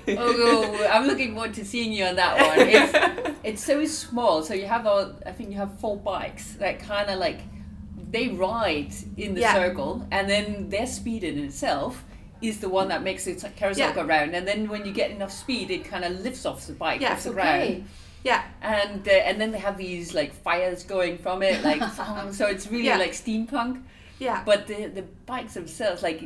Oh, 0.09 0.87
I'm 0.91 1.07
looking 1.07 1.35
forward 1.35 1.55
to 1.55 1.65
seeing 1.65 1.93
you 1.93 2.05
on 2.05 2.17
that 2.17 2.37
one. 2.47 2.69
It's, 2.69 3.39
it's 3.45 3.65
so 3.65 3.85
small. 3.85 4.43
So 4.43 4.55
you 4.55 4.67
have 4.67 4.87
all, 4.87 5.15
I 5.27 5.33
think 5.33 5.51
you 5.51 5.57
have 5.57 5.79
four 5.81 5.97
bikes 5.97 6.53
that 6.55 6.79
kind 6.81 7.11
of 7.11 7.19
like 7.19 7.41
they 8.11 8.29
ride 8.29 8.93
in 9.17 9.35
the 9.35 9.41
Yeah. 9.41 9.55
circle, 9.55 10.07
and 10.11 10.29
then 10.31 10.69
their 10.71 10.87
speed 10.87 11.25
in 11.25 11.39
itself 11.39 12.05
is 12.41 12.61
the 12.61 12.69
one 12.69 12.89
that 12.89 13.03
makes 13.03 13.25
the 13.25 13.35
carousel 13.57 13.89
Yeah. 13.89 13.95
go 13.95 14.05
round. 14.05 14.35
And 14.35 14.47
then 14.47 14.69
when 14.69 14.85
you 14.85 14.93
get 14.93 15.11
enough 15.11 15.33
speed, 15.33 15.71
it 15.71 15.85
kind 15.85 16.05
of 16.05 16.21
lifts 16.21 16.45
off 16.47 16.67
the 16.67 16.75
bike 16.75 17.01
Yeah, 17.01 17.13
off 17.13 17.25
the 17.25 17.31
ground. 17.31 17.87
Yeah, 18.23 18.43
And 18.63 19.07
uh, 19.07 19.11
and 19.11 19.39
then 19.41 19.51
they 19.51 19.59
have 19.59 19.77
these 19.77 20.15
like 20.15 20.33
fires 20.33 20.83
going 20.83 21.19
from 21.19 21.43
it, 21.43 21.63
like 21.63 21.83
so 22.33 22.47
it's 22.47 22.67
really 22.71 22.87
Yeah. 22.87 22.97
like 22.99 23.13
steampunk. 23.13 23.83
yeah, 24.19 24.43
But 24.47 24.67
the 24.67 24.87
the 24.87 25.03
bikes 25.27 25.55
themselves, 25.55 26.03
like 26.03 26.23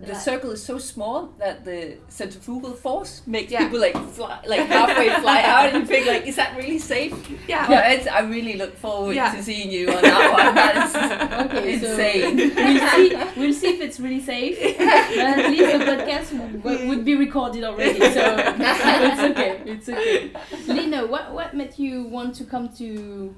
the 0.00 0.14
circle 0.14 0.50
is 0.52 0.62
so 0.64 0.78
small 0.78 1.32
that 1.38 1.64
the 1.64 1.96
centrifugal 2.08 2.72
force 2.74 3.22
makes 3.26 3.50
Yeah. 3.50 3.64
people 3.64 3.80
like 3.80 3.96
fly, 4.14 4.38
like 4.46 4.60
halfway 4.68 5.08
fly 5.20 5.42
out, 5.42 5.66
and 5.70 5.78
you 5.80 5.86
think 5.86 6.06
like, 6.06 6.24
is 6.26 6.36
that 6.36 6.56
really 6.56 6.78
safe? 6.78 7.12
yeah. 7.48 7.68
Yeah, 7.68 7.90
it's, 7.92 8.06
I 8.06 8.20
really 8.20 8.54
look 8.54 8.76
forward 8.76 9.16
Yeah. 9.16 9.32
to 9.34 9.42
seeing 9.42 9.70
you 9.72 9.88
on 9.90 10.02
that 10.02 10.32
one. 10.32 10.54
That 10.54 10.76
is 10.86 10.94
Okay, 11.46 11.72
insane. 11.74 12.50
so 12.50 12.54
we'll 12.64 12.88
see. 12.94 13.40
We'll 13.40 13.52
see 13.60 13.68
if 13.74 13.80
it's 13.80 13.98
really 14.00 14.20
safe. 14.20 14.56
But 14.78 15.38
at 15.44 15.50
least 15.50 15.72
the 15.78 15.84
podcast 15.92 16.28
w- 16.62 16.88
would 16.88 17.04
be 17.04 17.14
recorded 17.16 17.64
already, 17.64 17.98
so 17.98 18.36
it's 18.38 19.22
okay. 19.30 19.62
It's 19.66 19.88
okay. 19.88 20.30
Lina, 20.68 21.06
what 21.06 21.32
what 21.34 21.54
made 21.54 21.76
you 21.78 22.04
want 22.04 22.34
to 22.36 22.44
come 22.44 22.68
to 22.80 23.34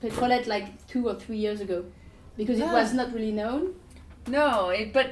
Petrolette 0.00 0.46
like 0.46 0.86
two 0.86 1.08
or 1.08 1.14
three 1.14 1.38
years 1.38 1.60
ago? 1.60 1.84
Because 2.36 2.60
it 2.60 2.66
was 2.66 2.94
not 2.94 3.12
really 3.12 3.32
known. 3.32 3.74
No, 4.28 4.68
it, 4.70 4.92
but 4.92 5.10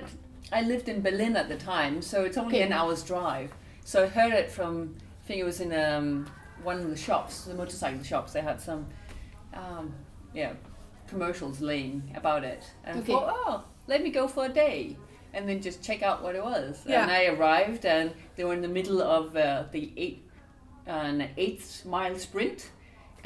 I 0.53 0.63
lived 0.63 0.89
in 0.89 1.03
Berlin 1.03 1.37
at 1.37 1.49
the 1.49 1.57
time, 1.57 2.03
so 2.03 2.25
it's 2.25 2.37
only 2.39 2.57
Okay. 2.57 2.63
an 2.67 2.73
hour's 2.73 3.03
drive. 3.03 3.53
So 3.85 4.05
I 4.05 4.07
heard 4.07 4.33
it 4.33 4.51
from, 4.51 4.95
I 5.25 5.27
think 5.27 5.41
it 5.41 5.45
was 5.45 5.61
in 5.61 5.73
um, 5.73 6.27
one 6.63 6.79
of 6.79 6.89
the 6.91 6.97
shops, 6.97 7.45
the 7.45 7.55
motorcycle 7.55 8.03
shops. 8.03 8.33
They 8.33 8.41
had 8.41 8.61
some, 8.61 8.87
um, 9.55 9.93
yeah, 10.35 10.53
commercials 11.09 11.61
laying 11.61 12.13
about 12.17 12.45
it, 12.45 12.63
and 12.85 13.01
Okay. 13.01 13.13
thought, 13.13 13.35
oh, 13.47 13.65
let 13.87 14.03
me 14.03 14.11
go 14.11 14.29
for 14.29 14.47
a 14.47 14.49
day, 14.49 14.97
and 15.35 15.49
then 15.49 15.61
just 15.61 15.83
check 15.83 16.03
out 16.03 16.23
what 16.23 16.35
it 16.37 16.43
was. 16.45 16.83
Yeah. 16.87 17.03
And 17.03 17.11
I 17.11 17.27
arrived, 17.27 17.85
and 17.85 18.13
they 18.37 18.45
were 18.45 18.55
in 18.55 18.63
the 18.63 18.69
middle 18.69 19.03
of 19.03 19.37
uh, 19.37 19.65
the 19.73 19.93
eight, 19.97 20.23
an 20.87 21.29
eighth 21.37 21.85
mile 21.85 22.17
sprint. 22.19 22.71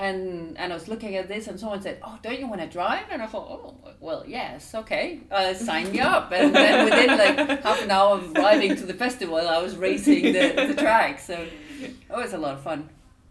And, 0.01 0.57
and 0.59 0.73
I 0.73 0.77
was 0.81 0.89
looking 0.89 1.17
at 1.17 1.29
this, 1.29 1.47
and 1.49 1.61
someone 1.61 1.83
said, 1.83 1.97
"Oh, 2.03 2.17
don't 2.23 2.39
you 2.41 2.47
want 2.53 2.61
to 2.63 2.67
drive?" 2.79 3.05
And 3.13 3.21
I 3.23 3.27
thought, 3.27 3.49
"Oh, 3.51 3.75
well, 4.01 4.25
yes, 4.27 4.75
okay, 4.83 5.21
uh, 5.31 5.53
sign 5.55 5.93
me 5.93 6.01
up." 6.01 6.33
And 6.33 6.55
then 6.55 6.85
within 6.89 7.11
like 7.19 7.63
half 7.63 7.83
an 7.83 7.91
hour 7.91 8.13
of 8.19 8.33
driving 8.33 8.77
to 8.77 8.87
the 8.87 8.95
festival, 8.95 9.37
I 9.37 9.59
was 9.67 9.77
racing 9.77 10.23
the, 10.37 10.47
the 10.73 10.77
track. 10.87 11.21
So 11.21 11.35
it 11.83 11.95
was 12.23 12.33
a 12.33 12.39
lot 12.39 12.55
of 12.55 12.63
fun. 12.63 12.89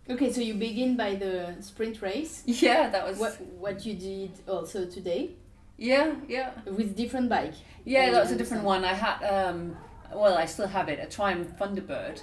Okay, 0.10 0.32
so 0.32 0.42
you 0.42 0.54
begin 0.56 0.96
by 0.96 1.16
the 1.16 1.56
sprint 1.60 2.02
race. 2.04 2.44
Yeah, 2.46 2.90
that 2.94 3.04
was. 3.08 3.18
What 3.18 3.36
what 3.66 3.78
you 3.86 3.94
did 3.96 4.32
also 4.48 4.86
today 4.86 5.32
Yeah, 5.78 6.08
yeah, 6.28 6.52
with 6.66 6.96
different 6.96 7.30
bike. 7.30 7.54
yeah. 7.86 8.12
That 8.12 8.22
was 8.26 8.32
a 8.32 8.38
different 8.38 8.64
one. 8.64 8.82
I 8.86 8.94
had, 8.94 9.18
um, 9.24 9.76
well, 10.14 10.36
I 10.38 10.46
still 10.46 10.68
have 10.68 10.88
it, 10.94 11.00
a 11.02 11.08
Triumph 11.08 11.50
Thunderbird, 11.60 12.22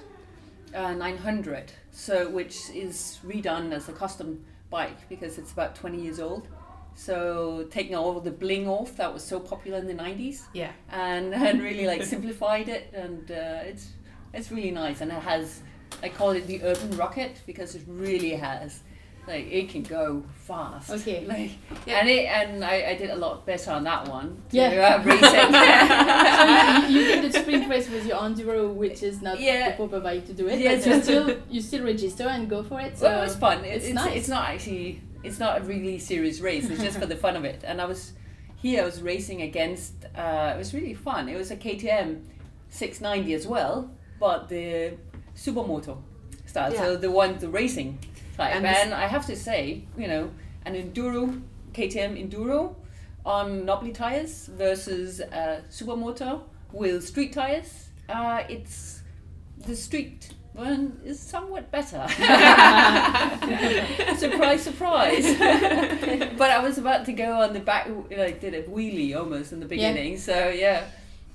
uh, 0.75 0.93
900. 0.95 1.73
So 1.97 2.29
which 2.29 2.69
is 2.75 3.19
redone 3.25 3.73
as 3.73 3.89
a 3.89 3.93
custom 3.93 4.45
bike 4.69 5.09
because 5.09 5.39
it's 5.39 5.53
about 5.53 5.75
20 5.75 5.99
years 5.99 6.21
old. 6.21 6.47
So 6.95 7.67
taking 7.71 7.97
all 7.97 8.21
the 8.21 8.31
bling 8.31 8.69
off 8.69 8.97
that 8.99 9.13
was 9.13 9.25
so 9.25 9.41
popular 9.41 9.79
in 9.79 9.87
the 9.87 9.95
90s. 9.95 10.43
Yeah. 10.53 10.73
and 10.91 11.35
and 11.47 11.63
really 11.63 11.87
like 11.87 12.03
simplified 12.03 12.69
it 12.69 12.93
and 12.93 13.31
uh, 13.31 13.71
it's 13.71 13.93
it's 14.35 14.53
really 14.53 14.73
nice 14.73 15.01
and 15.01 15.11
it 15.11 15.23
has 15.23 15.63
I 16.03 16.11
call 16.11 16.31
it 16.31 16.47
the 16.47 16.63
urban 16.63 16.95
rocket 16.99 17.41
because 17.47 17.75
it 17.75 17.83
really 17.87 18.33
has 18.33 18.81
like 19.29 19.51
it 19.51 19.69
can 19.69 19.83
go 19.83 20.23
fast 20.47 20.91
Okay. 20.91 21.25
like 21.35 21.51
Yeah. 21.87 21.99
and 22.01 22.09
it 22.09 22.27
and 22.27 22.65
I, 22.65 22.91
I 22.91 22.95
did 22.95 23.11
a 23.11 23.17
lot 23.17 23.45
better 23.47 23.71
on 23.73 23.85
that 23.85 24.09
one 24.09 24.41
Yeah. 24.51 24.99
uh, 24.99 25.03
so 26.87 26.89
you, 26.89 27.01
you 27.01 27.07
did 27.23 27.33
the 27.33 27.39
sprint 27.39 27.69
race 27.69 27.89
with 27.91 28.07
your 28.07 28.19
Enduro, 28.19 28.73
which 28.73 29.03
is 29.03 29.21
not 29.23 29.41
Yeah. 29.41 29.71
the 29.71 29.77
proper 29.77 30.01
bike 30.01 30.27
to 30.27 30.33
do 30.33 30.49
it. 30.49 30.59
Yes. 30.61 30.85
But 30.85 30.95
you 30.95 31.03
still 31.03 31.39
you 31.51 31.61
still 31.61 31.85
register 31.85 32.25
and 32.29 32.49
go 32.49 32.63
for 32.63 32.81
it. 32.81 32.99
So 32.99 33.07
well, 33.07 33.19
it 33.21 33.25
was 33.25 33.37
fun. 33.37 33.65
It, 33.65 33.69
it's 33.77 33.87
it's 33.87 33.95
nice. 33.95 34.17
it's 34.17 34.29
not 34.29 34.49
actually 34.49 35.03
it's 35.25 35.39
not 35.41 35.61
a 35.61 35.65
really 35.65 35.99
serious 35.99 36.41
race. 36.41 36.69
It's 36.71 36.83
just 36.83 36.99
for 36.99 37.07
the 37.07 37.17
fun 37.17 37.35
of 37.37 37.45
it. 37.45 37.63
And 37.65 37.81
I 37.81 37.87
was 37.87 38.13
here. 38.57 38.83
I 38.83 38.85
was 38.85 39.03
racing 39.03 39.43
against. 39.43 39.93
Uh, 40.17 40.53
it 40.55 40.59
was 40.59 40.73
really 40.73 40.95
fun. 40.95 41.29
It 41.29 41.37
was 41.37 41.51
a 41.51 41.57
KTM 41.57 42.23
690 42.71 43.35
as 43.35 43.47
well, 43.47 43.91
but 44.21 44.49
the 44.49 44.95
supermoto 45.35 45.99
style. 46.47 46.73
So 46.73 46.93
Yeah. 46.93 46.97
the 46.97 47.11
one 47.11 47.39
the 47.39 47.49
racing 47.49 47.99
And 48.39 48.65
this- 48.65 48.93
I 48.93 49.07
have 49.07 49.27
to 49.27 49.37
say, 49.37 49.85
you 49.97 50.09
know, 50.09 50.31
an 50.65 50.75
enduro 50.75 51.43
KTM 51.73 52.17
enduro 52.17 52.75
on 53.25 53.65
knobbly 53.65 53.93
tires 53.93 54.47
versus 54.47 55.21
a 55.21 55.63
supermoto 55.71 56.43
with 56.73 57.07
street 57.07 57.33
tires. 57.33 57.89
Uh, 58.09 58.43
it's 58.49 59.03
the 59.67 59.75
street 59.75 60.31
one 60.53 61.01
is 61.05 61.21
somewhat 61.21 61.71
better. 61.71 62.07
surprise, 64.17 64.63
surprise. 64.63 65.37
but 66.39 66.51
I 66.51 66.61
was 66.63 66.79
about 66.79 67.05
to 67.07 67.13
go 67.13 67.41
on 67.43 67.53
the 67.53 67.61
back, 67.61 67.89
like 68.17 68.41
did 68.41 68.55
a 68.55 68.63
wheelie 68.63 69.17
almost 69.17 69.53
in 69.53 69.61
the 69.61 69.67
beginning. 69.67 70.17
So 70.19 70.49
yeah, 70.49 70.85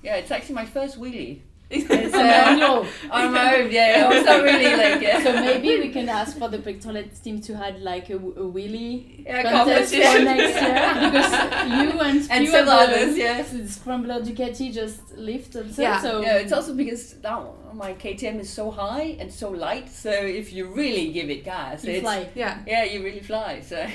yeah, 0.02 0.16
it's 0.16 0.32
actually 0.32 0.56
my 0.56 0.66
first 0.66 1.00
wheelie. 1.00 1.40
It's, 1.74 2.14
On 2.14 2.26
your 2.26 2.36
own, 2.36 2.54
uh, 2.54 2.56
no. 2.58 2.86
on 3.12 3.32
my 3.34 3.56
own, 3.56 3.72
yeah. 3.72 4.04
I 4.06 4.14
was 4.16 4.26
not 4.26 4.44
really 4.44 4.76
like 4.76 5.02
yeah. 5.02 5.24
So 5.24 5.34
maybe 5.34 5.80
we 5.80 5.90
can 5.90 6.10
ask 6.10 6.38
for 6.38 6.50
the 6.50 6.60
Petrolette 6.60 7.24
team 7.24 7.40
to 7.42 7.54
add 7.54 7.82
like 7.82 8.10
a, 8.10 8.18
a 8.18 8.46
wheelie 8.56 9.24
yeah, 9.26 9.42
contest 9.44 9.94
for 9.96 10.02
competition. 10.02 10.26
next 10.26 10.62
year 10.62 11.12
because 11.12 11.94
you 11.94 12.00
and 12.08 12.20
and 12.32 12.42
few 12.44 12.52
several 12.52 12.76
of 12.76 12.90
the 12.90 12.96
others, 13.04 13.18
yeah. 13.18 13.66
Scrambler 13.68 14.20
Ducati 14.22 14.74
just 14.74 15.16
lift 15.18 15.54
themselves. 15.54 15.80
Yeah. 15.80 16.02
So 16.02 16.22
Yeah, 16.22 16.38
it's 16.44 16.52
also 16.52 16.74
because 16.74 17.14
that 17.22 17.40
my 17.74 17.94
KTM 17.94 18.40
is 18.40 18.50
so 18.50 18.70
high 18.70 19.16
and 19.20 19.32
so 19.32 19.50
light. 19.52 19.90
So 19.90 20.12
if 20.12 20.52
you 20.52 20.68
really 20.68 21.12
give 21.14 21.30
it 21.30 21.46
gas, 21.46 21.86
you 21.86 21.94
it's, 21.94 22.02
fly. 22.02 22.28
yeah. 22.36 22.60
yeah, 22.68 22.84
you 22.84 23.02
really 23.04 23.22
fly. 23.22 23.62
So 23.62 23.88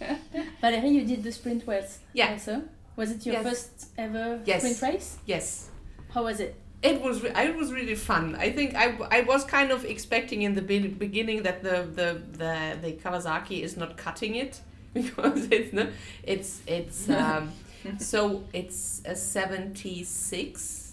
Valerie, 0.60 0.88
you 0.90 1.04
did 1.04 1.22
the 1.22 1.32
sprint 1.32 1.64
race 1.66 1.98
Yeah. 2.12 2.32
also. 2.32 2.62
Was 2.96 3.10
it 3.12 3.24
your 3.26 3.34
Yes. 3.36 3.44
first 3.44 3.70
ever 3.98 4.40
Yes. 4.44 4.60
sprint 4.62 4.82
race? 4.94 5.18
Yes. 5.26 5.68
How 6.14 6.24
was 6.24 6.40
it? 6.40 6.54
It 6.82 7.02
was 7.02 7.22
re- 7.22 7.32
it 7.34 7.56
was 7.56 7.72
really 7.72 7.96
fun. 7.96 8.36
I 8.36 8.52
think 8.52 8.76
I, 8.76 8.96
I 9.10 9.20
was 9.22 9.44
kind 9.44 9.72
of 9.72 9.84
expecting 9.84 10.42
in 10.42 10.54
the 10.54 10.62
be- 10.62 10.86
beginning 10.86 11.42
that 11.42 11.64
the, 11.64 11.88
the, 11.92 12.22
the, 12.32 12.78
the 12.80 12.92
Kawasaki 12.92 13.62
is 13.62 13.76
not 13.76 13.96
cutting 13.96 14.36
it 14.36 14.60
because 14.94 15.48
it's 15.50 15.72
no, 15.72 15.88
it's 16.22 16.62
it's 16.66 17.08
um, 17.20 17.52
so 17.98 18.44
it's 18.52 19.02
a 19.04 19.14
76 19.14 20.92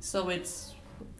so 0.00 0.28
it's 0.28 0.74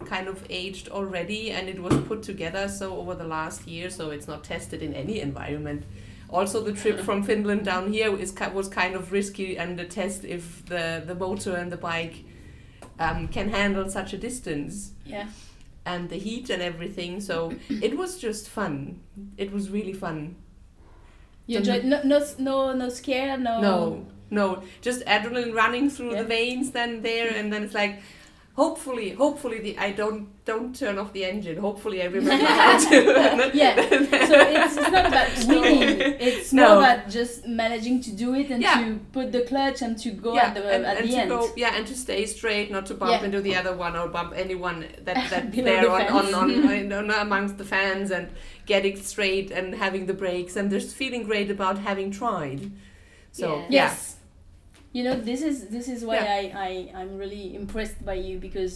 kind 0.04 0.28
of 0.28 0.44
aged 0.50 0.88
already 0.88 1.50
and 1.50 1.68
it 1.68 1.80
was 1.80 1.96
put 2.06 2.22
together 2.22 2.68
so 2.68 2.96
over 2.96 3.14
the 3.14 3.25
last 3.25 3.66
year 3.66 3.90
so 3.90 4.10
it's 4.10 4.28
not 4.28 4.44
tested 4.44 4.82
in 4.82 4.94
any 4.94 5.20
environment 5.20 5.84
also 6.30 6.62
the 6.62 6.72
trip 6.72 7.00
from 7.00 7.22
finland 7.30 7.64
down 7.64 7.92
here 7.92 8.14
is 8.16 8.34
was 8.52 8.68
kind 8.68 8.94
of 8.94 9.12
risky 9.12 9.56
and 9.58 9.78
the 9.78 9.84
test 9.84 10.25
if 10.25 10.64
the 10.66 11.02
the 11.06 11.14
motor 11.14 11.54
and 11.56 11.72
the 11.72 11.76
bike 11.76 12.25
um, 12.99 13.29
can 13.29 13.49
handle 13.50 13.88
such 13.91 14.12
a 14.12 14.19
distance 14.19 14.93
Yeah. 15.05 15.29
and 15.85 16.09
the 16.11 16.17
heat 16.17 16.50
and 16.50 16.62
everything 16.62 17.21
so 17.21 17.53
it 17.69 17.97
was 17.97 18.19
just 18.19 18.49
fun 18.49 19.00
it 19.37 19.53
was 19.53 19.71
really 19.71 19.93
fun 19.93 20.37
You 21.47 21.59
enjoyed 21.59 21.85
no 21.85 22.03
no 22.03 22.19
no 22.38 22.73
no 22.73 22.88
scare 22.88 23.38
no. 23.38 23.61
no, 23.61 24.07
no, 24.31 24.62
just 24.83 25.05
adrenaline 25.07 25.55
running 25.55 25.88
through 25.91 26.12
Yeah. 26.12 26.23
the 26.23 26.29
veins. 26.29 26.73
Then 26.73 27.03
there, 27.03 27.29
and 27.38 27.53
then 27.53 27.62
it's 27.62 27.75
like, 27.75 28.03
hopefully, 28.56 29.10
hopefully 29.10 29.58
the 29.60 29.78
I 29.78 29.92
don't 29.92 30.28
don't 30.46 30.75
turn 30.75 30.96
off 30.98 31.12
the 31.12 31.25
engine. 31.25 31.58
Hopefully 31.58 32.02
I 32.02 32.06
remember 32.06 32.44
how 32.60 32.78
to. 32.90 33.50
Yeah. 33.62 33.75
So 33.76 34.36
it's, 34.56 34.76
it's 34.76 34.90
not 34.96 35.06
about 35.06 35.28
winning. 35.48 36.00
It's 36.28 36.52
No. 36.52 36.68
more 36.68 36.78
about 36.78 37.08
just 37.10 37.46
managing 37.46 38.00
to 38.06 38.12
do 38.12 38.34
it 38.34 38.50
and 38.50 38.62
Yeah. 38.62 38.75
to 38.84 39.00
put 39.12 39.32
the 39.32 39.42
clutch 39.42 39.82
and 39.82 39.98
to 40.04 40.10
go 40.10 40.34
yeah, 40.34 40.46
at 40.48 40.54
the 40.54 40.64
and, 40.75 40.84
at 40.86 40.96
and 40.98 41.08
the 41.08 41.12
to 41.12 41.18
end. 41.18 41.30
go, 41.30 41.50
yeah, 41.56 41.76
and 41.76 41.86
to 41.86 41.94
stay 41.94 42.25
straight, 42.26 42.70
not 42.70 42.86
to 42.86 42.94
bump 42.94 43.12
Yeah. 43.12 43.25
into 43.26 43.40
the 43.42 43.54
other 43.56 43.75
one 43.76 43.94
or 43.96 44.08
bump 44.08 44.32
anyone 44.36 44.86
that 45.04 45.30
that 45.30 45.50
Below 45.52 45.64
there 45.64 45.82
the 45.82 45.90
on, 46.12 46.34
on, 46.34 46.34
on, 46.34 46.92
on, 46.92 46.92
on 46.92 47.10
amongst 47.10 47.58
the 47.58 47.64
fans 47.64 48.10
and 48.10 48.28
getting 48.66 48.96
straight 48.96 49.50
and 49.50 49.75
having 49.75 50.06
the 50.06 50.14
brakes 50.14 50.56
and 50.56 50.70
just 50.70 50.94
feeling 50.96 51.22
great 51.25 51.50
about 51.50 51.78
having 51.78 52.10
tried. 52.10 52.70
So 53.32 53.46
Yeah. 53.48 53.56
yeah, 53.56 53.66
Yes. 53.70 54.15
You 54.97 55.03
know, 55.07 55.15
this 55.31 55.43
is 55.43 55.57
this 55.76 55.87
is 55.95 56.05
why 56.09 56.17
Yeah. 56.17 56.38
I, 56.41 56.43
I 56.67 56.71
I'm 57.00 57.12
really 57.23 57.47
impressed 57.62 57.99
by 58.11 58.15
you 58.29 58.35
because 58.47 58.75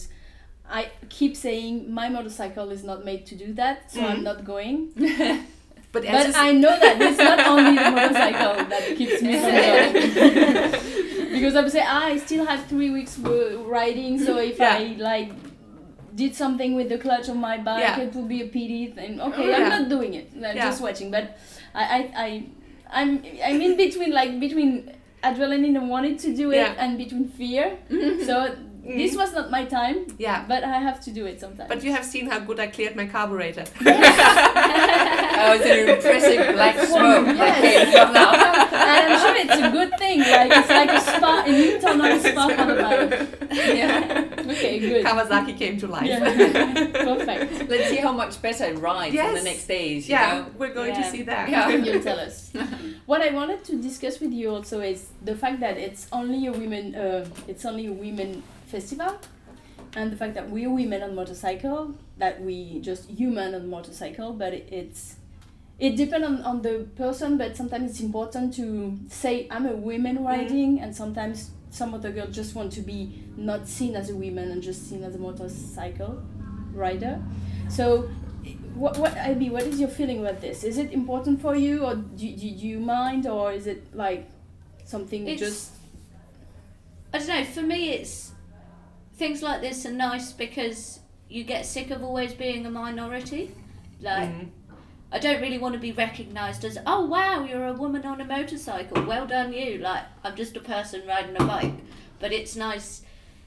I 0.79 0.81
keep 1.19 1.33
saying 1.47 1.73
my 2.01 2.07
motorcycle 2.17 2.69
is 2.77 2.83
not 2.91 2.99
made 3.11 3.23
to 3.31 3.35
do 3.45 3.49
that, 3.61 3.77
so 3.93 4.01
I'm 4.11 4.19
Mhm. 4.21 4.29
not 4.31 4.39
going. 4.53 4.77
but, 5.95 6.03
But 6.17 6.27
is- 6.29 6.37
I 6.49 6.51
know 6.63 6.75
that 6.85 7.01
it's 7.07 7.17
not 7.31 7.41
only 7.53 7.75
the 7.87 7.91
motorcycle 8.01 8.55
that 8.73 8.85
keeps 8.99 9.19
me 9.29 9.33
from 9.45 9.55
going. 9.65 11.33
because 11.35 11.55
I'm 11.57 11.69
saying 11.75 11.87
ah, 11.89 12.05
I 12.13 12.19
still 12.29 12.45
have 12.53 12.61
three 12.73 12.91
weeks 12.99 13.17
w- 13.17 13.65
riding, 13.79 14.15
so 14.27 14.37
if 14.51 14.59
Yeah. 14.59 14.77
I 14.77 14.83
like 15.11 15.31
did 16.23 16.33
something 16.43 16.75
with 16.79 16.89
the 16.93 16.99
clutch 16.99 17.29
of 17.33 17.37
my 17.49 17.57
bike, 17.57 17.81
Yeah. 17.87 18.01
it 18.05 18.13
would 18.15 18.29
be 18.29 18.43
a 18.43 18.49
pity. 18.59 18.93
And 19.05 19.21
okay, 19.29 19.47
Oh, 19.49 19.55
I'm 19.57 19.63
yeah. 19.65 19.79
not 19.79 19.89
doing 19.89 20.13
it. 20.21 20.27
I'm 20.37 20.43
Yeah. 20.57 20.69
just 20.69 20.83
watching. 20.83 21.09
But 21.11 21.39
I, 21.75 21.83
I, 21.97 22.01
I, 22.27 22.29
I'm, 23.01 23.11
I'm 23.49 23.59
in 23.69 23.77
between, 23.85 24.11
like 24.21 24.39
between 24.47 24.73
adrenaline 25.23 25.77
and 25.77 25.89
wanted 25.89 26.19
to 26.21 26.35
do 26.35 26.51
it, 26.53 26.57
Yeah. 26.57 26.75
and 26.79 26.97
between 26.99 27.29
fear. 27.29 27.79
Mm-hmm. 27.91 28.25
so 28.25 28.57
this 28.85 29.17
was 29.17 29.33
not 29.33 29.51
my 29.51 29.65
time, 29.65 30.07
Yeah. 30.19 30.45
but 30.49 30.65
I 30.65 30.79
have 30.79 31.01
to 31.03 31.11
do 31.11 31.27
it 31.27 31.41
sometimes. 31.41 31.69
But 31.69 31.83
you 31.85 31.93
have 31.93 32.05
seen 32.05 32.29
how 32.31 32.39
good 32.41 32.59
I 32.61 32.67
cleared 32.69 32.97
my 32.97 33.07
carburetor. 33.07 33.65
That 35.41 35.59
was 35.59 35.67
an 35.67 35.89
impressive 35.89 36.55
black 36.55 36.77
smoke 36.77 37.25
that 37.27 37.37
Yes. 37.37 37.61
came 37.61 37.93
from 37.93 38.13
now. 38.13 38.33
and 38.35 39.13
I'm 39.13 39.21
sure 39.21 39.37
it's 39.37 39.55
a 39.55 39.71
good 39.71 39.99
thing. 39.99 40.19
Like 40.21 40.51
it's 40.51 40.69
like 40.69 40.91
a 40.91 41.01
spa, 41.01 41.45
an 41.47 41.55
internal 41.55 42.21
spa 42.21 42.49
for 42.49 42.67
the 42.67 42.83
bike. 42.83 43.51
Yeah. 43.51 44.29
Okay, 44.51 44.79
good. 44.81 45.07
Kawasaki 45.07 45.57
came 45.57 45.79
to 45.79 45.87
life. 45.87 46.05
Yeah. 46.07 46.25
Perfect. 46.93 47.71
Let's 47.71 47.89
see 47.89 47.97
how 47.97 48.13
much 48.13 48.41
better 48.43 48.65
it 48.65 48.79
rides 48.79 49.17
on 49.19 49.35
the 49.35 49.43
next 49.43 49.67
days. 49.67 50.09
Yeah, 50.09 50.41
know? 50.41 50.47
we're 50.59 50.75
going 50.75 50.95
to 50.95 51.05
see 51.11 51.23
that. 51.23 51.49
Yeah. 51.49 51.69
You'll 51.71 52.03
tell 52.03 52.19
us. 52.21 52.53
What 53.07 53.23
I 53.23 53.31
wanted 53.33 53.65
to 53.65 53.81
discuss 53.81 54.21
with 54.21 54.33
you 54.33 54.51
also 54.51 54.81
is 54.81 55.09
the 55.25 55.35
fact 55.35 55.61
that 55.61 55.77
it's 55.79 56.07
only 56.13 56.47
a 56.47 56.53
women, 56.53 56.95
uh, 56.95 57.27
it's 57.49 57.65
only 57.65 57.87
a 57.87 57.93
women 57.93 58.43
festival, 58.71 59.19
and 59.97 60.13
the 60.13 60.17
fact 60.17 60.35
that 60.35 60.49
we're 60.51 60.71
women 60.71 61.03
on 61.03 61.15
motorcycle, 61.15 61.95
that 62.19 62.41
we 62.43 62.81
just 62.81 63.09
human 63.11 63.55
on 63.55 63.69
motorcycle, 63.69 64.33
but 64.33 64.55
it, 64.55 64.69
it's 64.71 65.17
it 65.79 65.97
depends 65.97 66.27
on, 66.27 66.43
on 66.43 66.63
the 66.63 66.87
person, 66.95 67.39
but 67.39 67.57
sometimes 67.57 67.91
it's 67.93 68.01
important 68.01 68.55
to 68.55 68.99
say 69.09 69.49
I'm 69.51 69.67
a 69.67 69.75
woman 69.75 70.17
mm-hmm. 70.17 70.27
riding, 70.27 70.81
and 70.81 70.95
sometimes 70.95 71.51
some 71.71 71.95
of 71.95 72.03
the 72.03 72.11
girls 72.11 72.35
just 72.35 72.55
want 72.55 72.73
to 72.73 72.81
be 72.83 73.25
not 73.37 73.67
seen 73.67 73.97
as 73.97 74.11
a 74.11 74.15
woman 74.15 74.51
and 74.51 74.63
just 74.63 74.89
seen 74.89 75.03
as 75.05 75.15
a 75.15 75.19
motorcycle 75.19 76.23
rider. 76.75 77.23
So, 77.69 78.11
what 78.75 78.99
what 78.99 79.17
Ivy, 79.17 79.51
what 79.51 79.65
is 79.65 79.81
your 79.81 79.89
feeling 79.89 80.21
about 80.21 80.41
this? 80.41 80.65
Is 80.65 80.79
it 80.79 80.93
important 80.93 81.41
for 81.41 81.57
you, 81.57 81.85
or 81.85 81.95
do, 81.95 82.31
do, 82.31 82.37
do 82.37 82.67
you 82.67 82.79
mind, 82.79 83.27
or 83.27 83.53
is 83.53 83.67
it 83.67 83.95
like 83.95 84.29
something 84.85 85.27
It's- 85.27 85.41
just 85.41 85.73
I 87.13 87.19
don't 87.19 87.29
know. 87.29 87.45
For 87.45 87.63
me, 87.63 87.91
it's 87.91 88.33
things 89.21 89.43
like 89.43 89.61
this 89.61 89.85
are 89.85 89.93
nice 89.93 90.33
because 90.33 91.01
you 91.29 91.45
get 91.45 91.67
sick 91.67 91.91
of 91.91 92.03
always 92.03 92.33
being 92.33 92.65
a 92.65 92.71
minority. 92.71 93.55
Like, 94.01 94.31
Mhm. 94.31 94.49
I 95.13 95.19
don't 95.19 95.43
really 95.43 95.59
want 95.59 95.75
to 95.75 95.79
be 95.79 95.93
recognised 95.93 96.65
as, 96.65 96.79
oh 96.87 97.05
wow, 97.05 97.45
you're 97.45 97.67
a 97.67 97.75
woman 97.75 98.07
on 98.07 98.21
a 98.23 98.25
motorcycle. 98.25 99.05
Well 99.05 99.27
done, 99.27 99.53
you. 99.53 99.77
Like, 99.77 100.05
I'm 100.25 100.37
just 100.37 100.57
a 100.57 100.61
person 100.61 101.07
riding 101.07 101.37
a 101.37 101.45
bike. 101.45 101.75
But 102.19 102.33
it's 102.33 102.57
nice. 102.57 103.03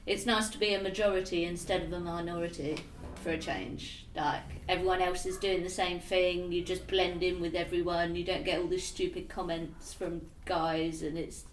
It's 0.06 0.26
nice 0.26 0.48
to 0.50 0.58
be 0.58 0.74
a 0.74 0.80
majority 0.80 1.44
instead 1.44 1.82
of 1.82 1.92
a 1.92 1.98
minority 1.98 2.76
for 3.22 3.30
a 3.30 3.38
change. 3.38 4.06
Like 4.14 4.42
everyone 4.68 5.02
else 5.02 5.26
is 5.26 5.38
doing 5.38 5.62
the 5.64 5.70
same 5.82 5.98
thing. 5.98 6.52
You 6.52 6.62
just 6.62 6.86
blend 6.86 7.22
in 7.24 7.40
with 7.40 7.54
everyone. 7.54 8.14
You 8.14 8.22
don't 8.22 8.44
get 8.44 8.60
all 8.60 8.68
these 8.68 8.86
stupid 8.86 9.28
comments 9.28 9.92
from 9.94 10.20
guys, 10.44 11.02
and 11.02 11.16
it's 11.18 11.44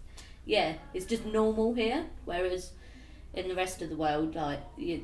yeah, 0.44 0.74
it's 0.94 1.06
just 1.06 1.24
normal 1.24 1.72
here. 1.74 2.06
Whereas 2.24 2.72
in 3.34 3.48
the 3.48 3.54
rest 3.54 3.82
of 3.82 3.90
the 3.90 3.96
world, 3.96 4.34
like 4.34 4.60
you're 4.76 5.00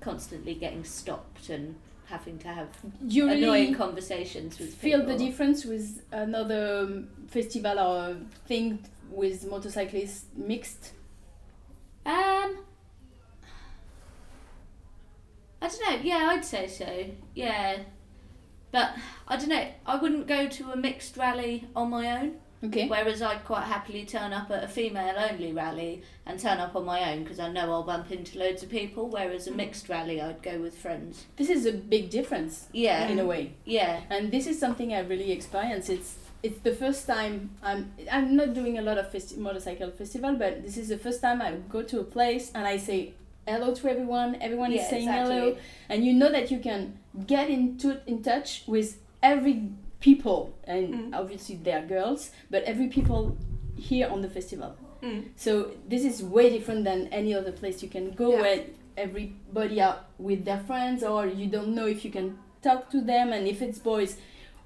constantly 0.00 0.54
getting 0.54 0.84
stopped 0.84 1.48
and 1.48 1.76
having 2.06 2.38
to 2.38 2.48
have 2.48 2.68
you 3.06 3.26
really 3.26 3.42
annoying 3.42 3.74
conversations 3.74 4.58
with 4.58 4.80
people. 4.80 4.80
feel 4.80 5.00
people. 5.00 5.16
the 5.16 5.24
difference 5.24 5.64
with 5.64 6.02
another 6.10 6.80
um, 6.80 7.08
festival 7.28 7.78
or 7.78 8.16
thing 8.46 8.84
with 9.10 9.48
motorcyclists 9.48 10.24
mixed? 10.36 10.92
Um, 12.06 12.58
I 15.62 15.68
don't 15.68 15.90
know. 15.90 16.00
Yeah, 16.02 16.30
I'd 16.32 16.44
say 16.44 16.66
so. 16.66 17.06
Yeah, 17.34 17.78
but 18.72 18.94
I 19.28 19.36
don't 19.36 19.48
know. 19.48 19.68
I 19.86 19.96
wouldn't 19.96 20.26
go 20.26 20.48
to 20.48 20.72
a 20.72 20.76
mixed 20.76 21.16
rally 21.16 21.68
on 21.76 21.90
my 21.90 22.20
own. 22.20 22.36
Okay. 22.62 22.88
Whereas 22.88 23.22
I'd 23.22 23.44
quite 23.44 23.64
happily 23.64 24.04
turn 24.04 24.32
up 24.32 24.50
at 24.50 24.62
a 24.62 24.68
female 24.68 25.14
only 25.16 25.52
rally 25.52 26.02
and 26.26 26.38
turn 26.38 26.58
up 26.58 26.76
on 26.76 26.84
my 26.84 27.12
own 27.12 27.22
because 27.22 27.40
I 27.40 27.50
know 27.50 27.72
I'll 27.72 27.82
bump 27.82 28.10
into 28.10 28.38
loads 28.38 28.62
of 28.62 28.68
people. 28.68 29.08
Whereas 29.08 29.46
a 29.46 29.52
mm. 29.52 29.56
mixed 29.56 29.88
rally, 29.88 30.20
I'd 30.20 30.42
go 30.42 30.58
with 30.58 30.76
friends. 30.76 31.24
This 31.36 31.48
is 31.48 31.64
a 31.64 31.72
big 31.72 32.10
difference 32.10 32.66
Yeah, 32.72 33.08
in 33.08 33.18
a 33.18 33.24
way. 33.24 33.54
yeah, 33.64 34.02
and 34.10 34.30
this 34.30 34.46
is 34.46 34.58
something 34.58 34.92
I 34.92 35.00
really 35.00 35.32
experienced. 35.32 35.88
It's 35.88 36.16
it's 36.42 36.60
the 36.60 36.74
first 36.74 37.06
time 37.06 37.50
I'm 37.62 37.92
I'm 38.10 38.36
not 38.36 38.54
doing 38.54 38.78
a 38.78 38.82
lot 38.82 38.98
of 38.98 39.10
festi- 39.10 39.38
motorcycle 39.38 39.90
festival, 39.90 40.34
but 40.34 40.62
this 40.62 40.76
is 40.76 40.88
the 40.88 40.98
first 40.98 41.22
time 41.22 41.40
I 41.40 41.52
go 41.68 41.82
to 41.82 42.00
a 42.00 42.04
place 42.04 42.50
and 42.54 42.66
I 42.66 42.76
say 42.76 43.14
hello 43.46 43.74
to 43.74 43.90
everyone. 43.90 44.36
Everyone 44.40 44.72
is 44.72 44.88
saying 44.88 45.08
exactly. 45.08 45.34
hello, 45.34 45.56
and 45.88 46.04
you 46.04 46.12
know 46.12 46.30
that 46.30 46.50
you 46.50 46.58
can 46.58 46.98
get 47.26 47.48
into 47.48 48.00
in 48.06 48.22
touch 48.22 48.64
with 48.66 48.98
every 49.22 49.70
people, 50.00 50.52
and 50.64 50.94
Mm. 50.94 51.14
obviously 51.14 51.56
they 51.56 51.72
are 51.72 51.86
girls, 51.86 52.30
but 52.50 52.62
every 52.64 52.88
people 52.88 53.36
here 53.76 54.08
on 54.08 54.20
the 54.22 54.28
festival. 54.28 54.74
Mm. 55.02 55.24
So 55.36 55.70
this 55.88 56.04
is 56.04 56.22
way 56.22 56.50
different 56.50 56.84
than 56.84 57.08
any 57.08 57.34
other 57.34 57.52
place 57.52 57.82
you 57.82 57.88
can 57.88 58.10
go 58.12 58.30
Yeah. 58.32 58.40
where 58.42 58.64
everybody 58.96 59.80
are 59.80 60.00
with 60.18 60.44
their 60.44 60.58
friends 60.60 61.02
or 61.02 61.26
you 61.26 61.46
don't 61.46 61.74
know 61.74 61.86
if 61.86 62.04
you 62.04 62.10
can 62.10 62.38
talk 62.62 62.90
to 62.90 63.00
them 63.00 63.32
and 63.32 63.46
if 63.48 63.62
it's 63.62 63.78
boys 63.78 64.16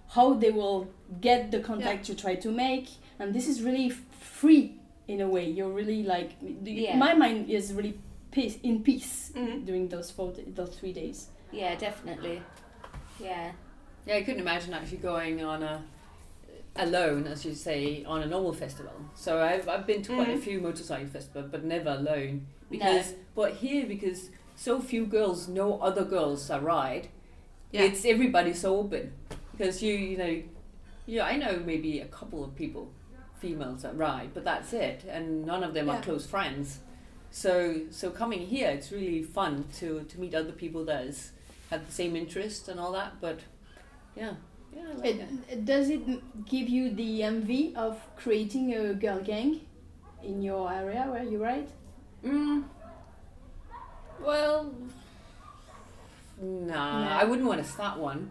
how 0.08 0.34
they 0.34 0.50
will 0.50 0.88
get 1.20 1.50
the 1.52 1.60
contact 1.60 2.08
you 2.08 2.14
try 2.16 2.34
to 2.34 2.50
make 2.50 2.88
and 3.20 3.32
this 3.32 3.46
is 3.48 3.62
really 3.62 3.90
free 3.90 4.74
in 5.06 5.20
a 5.20 5.28
way 5.28 5.48
you're 5.48 5.70
really 5.70 6.02
like 6.02 6.32
Yeah. 6.64 6.96
my 6.96 7.14
mind 7.14 7.48
is 7.48 7.72
really 7.72 7.94
peace 8.32 8.58
in 8.64 8.82
peace 8.82 9.30
Mhm. 9.36 9.64
during 9.66 9.88
those 9.88 10.10
four 10.10 10.32
those 10.54 10.74
three 10.78 10.92
days 10.92 11.28
yeah, 11.52 11.76
definitely. 11.76 12.42
Yeah, 13.20 13.52
Yeah, 14.06 14.16
I 14.16 14.22
couldn't 14.22 14.40
imagine 14.40 14.74
actually 14.74 14.98
going 14.98 15.42
on 15.44 15.62
a 15.62 15.82
alone, 16.76 17.26
as 17.26 17.44
you 17.44 17.54
say, 17.54 18.04
on 18.04 18.22
a 18.22 18.26
normal 18.26 18.52
festival. 18.52 18.92
So 19.14 19.40
I've, 19.40 19.68
I've 19.68 19.86
been 19.86 20.02
to 20.02 20.14
quite 20.14 20.28
a 20.28 20.32
Mhm. 20.32 20.40
few 20.42 20.60
motorcycle 20.60 21.06
festivals, 21.06 21.50
but 21.50 21.64
never 21.64 21.90
alone. 21.90 22.46
Because, 22.70 23.14
but 23.36 23.54
here 23.54 23.86
because 23.86 24.30
so 24.56 24.80
few 24.80 25.06
girls 25.06 25.46
know 25.46 25.78
other 25.80 26.04
girls 26.04 26.50
are 26.50 26.60
ride, 26.60 27.08
Yeah. 27.70 27.82
it's 27.84 28.04
everybody 28.04 28.52
so 28.52 28.76
open. 28.78 29.12
Because 29.56 29.82
you, 29.82 29.94
you 29.94 30.16
know, 30.18 30.42
yeah, 31.06 31.24
I 31.24 31.36
know 31.36 31.62
maybe 31.64 32.00
a 32.00 32.06
couple 32.06 32.42
of 32.42 32.56
people, 32.56 32.90
females 33.38 33.82
that 33.82 33.96
ride, 33.96 34.30
but 34.34 34.42
that's 34.44 34.72
it, 34.72 35.04
and 35.08 35.44
none 35.46 35.62
of 35.62 35.74
them 35.74 35.86
Yeah. 35.86 35.98
are 35.98 36.02
close 36.02 36.26
friends. 36.26 36.80
So, 37.30 37.82
so 37.90 38.10
coming 38.10 38.46
here, 38.46 38.70
it's 38.70 38.90
really 38.90 39.22
fun 39.22 39.64
to 39.78 40.02
to 40.04 40.20
meet 40.20 40.34
other 40.34 40.52
people 40.52 40.84
that 40.86 41.04
is, 41.04 41.30
have 41.70 41.86
the 41.86 41.92
same 41.92 42.16
interest 42.16 42.68
and 42.68 42.80
all 42.80 42.92
that. 42.92 43.20
But 43.20 43.40
yeah, 44.16 44.32
yeah, 44.74 44.82
I 44.90 44.94
like 44.96 45.04
it, 45.04 45.28
it- 45.50 45.64
does 45.64 45.88
it 45.90 46.02
give 46.46 46.68
you 46.68 46.90
the 46.94 47.22
envy 47.22 47.74
of 47.76 47.98
creating 48.16 48.74
a 48.74 48.94
girl 48.94 49.20
gang 49.20 49.60
in 50.22 50.42
your 50.42 50.72
area 50.72 51.06
where 51.10 51.24
you 51.24 51.42
ride 51.42 51.68
Mm. 52.24 52.64
Well, 54.20 54.72
nah, 56.40 57.04
No. 57.04 57.08
I 57.10 57.24
wouldn't 57.24 57.46
want 57.46 57.62
to 57.62 57.68
start 57.70 57.98
one. 57.98 58.30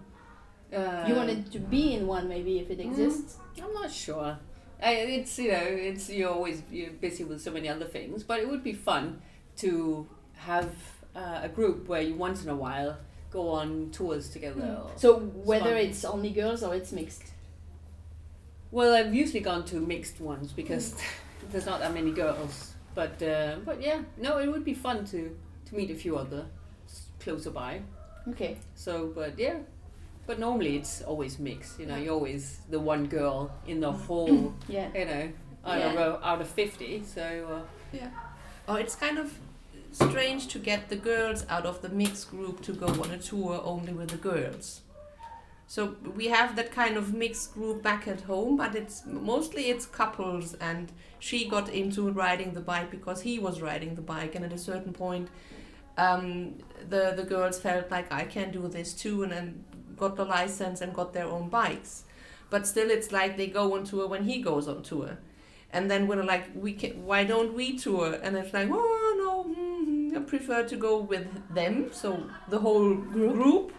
Uh, 0.76 1.06
you 1.08 1.14
wanted 1.16 1.52
to 1.52 1.60
be 1.60 1.94
in 1.94 2.08
one 2.08 2.28
maybe 2.28 2.58
if 2.60 2.72
it 2.72 2.80
Mm. 2.80 2.86
exists 2.90 3.38
I'm 3.62 3.74
not 3.74 3.92
sure. 3.92 4.38
I, 4.82 4.94
it's 4.94 5.38
you 5.38 5.52
know, 5.52 5.62
it's 5.64 6.10
you're 6.10 6.32
always 6.32 6.64
you're 6.72 6.90
busy 6.92 7.24
with 7.24 7.42
so 7.42 7.52
many 7.52 7.70
other 7.70 7.86
things, 7.86 8.24
but 8.24 8.40
it 8.40 8.50
would 8.50 8.64
be 8.64 8.74
fun 8.74 9.22
to 9.58 10.08
have 10.36 10.74
uh, 11.16 11.42
a 11.44 11.50
group 11.50 11.88
where 11.88 12.02
you 12.02 12.16
once 12.16 12.44
in 12.44 12.50
a 12.50 12.56
while 12.56 12.98
go 13.34 13.50
on 13.50 13.90
tours 13.92 14.30
together. 14.30 14.62
or- 14.84 14.92
So 14.96 15.20
whether 15.20 15.72
fun. 15.76 15.78
it's 15.86 16.06
only 16.06 16.30
girls 16.30 16.64
or 16.64 16.76
it's 16.76 16.92
mixed. 16.92 17.24
Well, 18.72 18.94
I've 18.96 19.14
usually 19.14 19.42
gone 19.42 19.66
to 19.66 19.76
mixed 19.80 20.20
ones 20.22 20.52
because 20.54 20.96
there's 21.52 21.66
not 21.66 21.80
that 21.80 21.94
many 21.94 22.12
girls. 22.12 22.74
But 22.96 23.22
uh, 23.24 23.56
but 23.66 23.82
yeah, 23.82 24.02
no, 24.18 24.38
it 24.38 24.48
would 24.52 24.64
be 24.64 24.74
fun 24.74 25.06
to 25.06 25.36
to 25.66 25.76
meet 25.76 25.90
a 25.92 25.96
few 25.96 26.16
other 26.18 26.46
s- 26.88 27.08
closer 27.20 27.52
by. 27.52 27.82
Okay. 28.30 28.58
So, 28.76 29.12
but 29.16 29.38
yeah, 29.40 29.58
but 30.28 30.38
normally 30.40 30.78
it's 30.78 31.02
always 31.02 31.40
mixed. 31.40 31.80
You 31.80 31.88
know, 31.88 31.98
you're 31.98 32.14
always 32.14 32.60
the 32.70 32.80
one 32.80 33.08
girl 33.08 33.52
in 33.68 33.80
the 33.80 33.92
whole. 33.92 34.54
Yeah. 34.70 34.90
You 34.96 35.06
know, 35.06 35.30
out 35.66 35.82
of 35.82 35.94
Yeah. 35.94 36.18
out 36.32 36.42
of 36.42 36.48
fifty. 36.48 37.04
So 37.04 37.22
uh, 37.94 37.98
Oh, 38.68 38.76
it's 38.76 38.96
kind 38.96 39.18
of 39.20 39.34
strange 39.94 40.48
to 40.48 40.60
get 40.60 40.90
the 40.90 40.96
girls 40.96 41.46
out 41.50 41.66
of 41.66 41.82
the 41.82 41.90
mixed 41.90 42.30
group 42.32 42.62
to 42.64 42.74
go 42.74 42.88
on 42.88 43.12
a 43.12 43.18
tour 43.18 43.62
only 43.64 43.94
with 43.94 44.10
the 44.10 44.18
girls. 44.18 44.82
So 45.68 45.96
we 46.16 46.28
have 46.28 46.56
that 46.56 46.72
kind 46.72 46.98
of 46.98 47.14
mixed 47.14 47.54
group 47.54 47.82
back 47.82 48.08
at 48.08 48.22
home, 48.22 48.58
but 48.58 48.76
it's 48.76 49.04
mostly 49.06 49.70
it's 49.70 49.86
couples 49.86 50.56
and 50.56 50.92
she 51.20 51.48
got 51.48 51.70
into 51.70 52.12
riding 52.12 52.54
the 52.54 52.60
bike 52.60 52.92
because 52.92 53.22
he 53.22 53.40
was 53.40 53.62
riding 53.62 53.96
the 53.96 54.02
bike 54.02 54.36
and 54.36 54.44
at 54.44 54.54
a 54.54 54.58
certain 54.58 54.94
point 54.94 55.30
um, 55.98 56.56
the 56.90 57.14
the 57.16 57.24
girls 57.24 57.60
felt 57.60 57.90
like 57.90 58.12
I 58.12 58.26
can 58.26 58.52
do 58.52 58.68
this 58.68 58.94
too 58.94 59.24
and 59.24 59.32
then 59.32 59.64
got 59.96 60.16
the 60.16 60.26
license 60.26 60.82
and 60.82 60.94
got 60.94 61.14
their 61.14 61.26
own 61.26 61.50
bikes. 61.50 62.04
But 62.50 62.68
still 62.68 62.92
it's 62.92 63.12
like 63.12 63.38
they 63.38 63.48
go 63.48 63.76
on 63.76 63.84
tour 63.84 64.08
when 64.08 64.24
he 64.26 64.42
goes 64.42 64.68
on 64.68 64.84
tour 64.84 65.18
and 65.72 65.90
then 65.90 66.08
we're 66.08 66.24
like 66.24 66.50
we 66.54 66.74
can 66.74 67.06
why 67.06 67.24
don't 67.24 67.54
we 67.54 67.78
tour 67.78 68.20
and 68.22 68.38
it's 68.38 68.54
like 68.54 68.70
mm, 68.70 69.03
i 70.16 70.20
prefer 70.20 70.64
to 70.64 70.76
go 70.76 71.00
with 71.00 71.28
them 71.54 71.90
so 71.92 72.24
the 72.50 72.60
whole 72.60 72.94
group, 72.96 73.74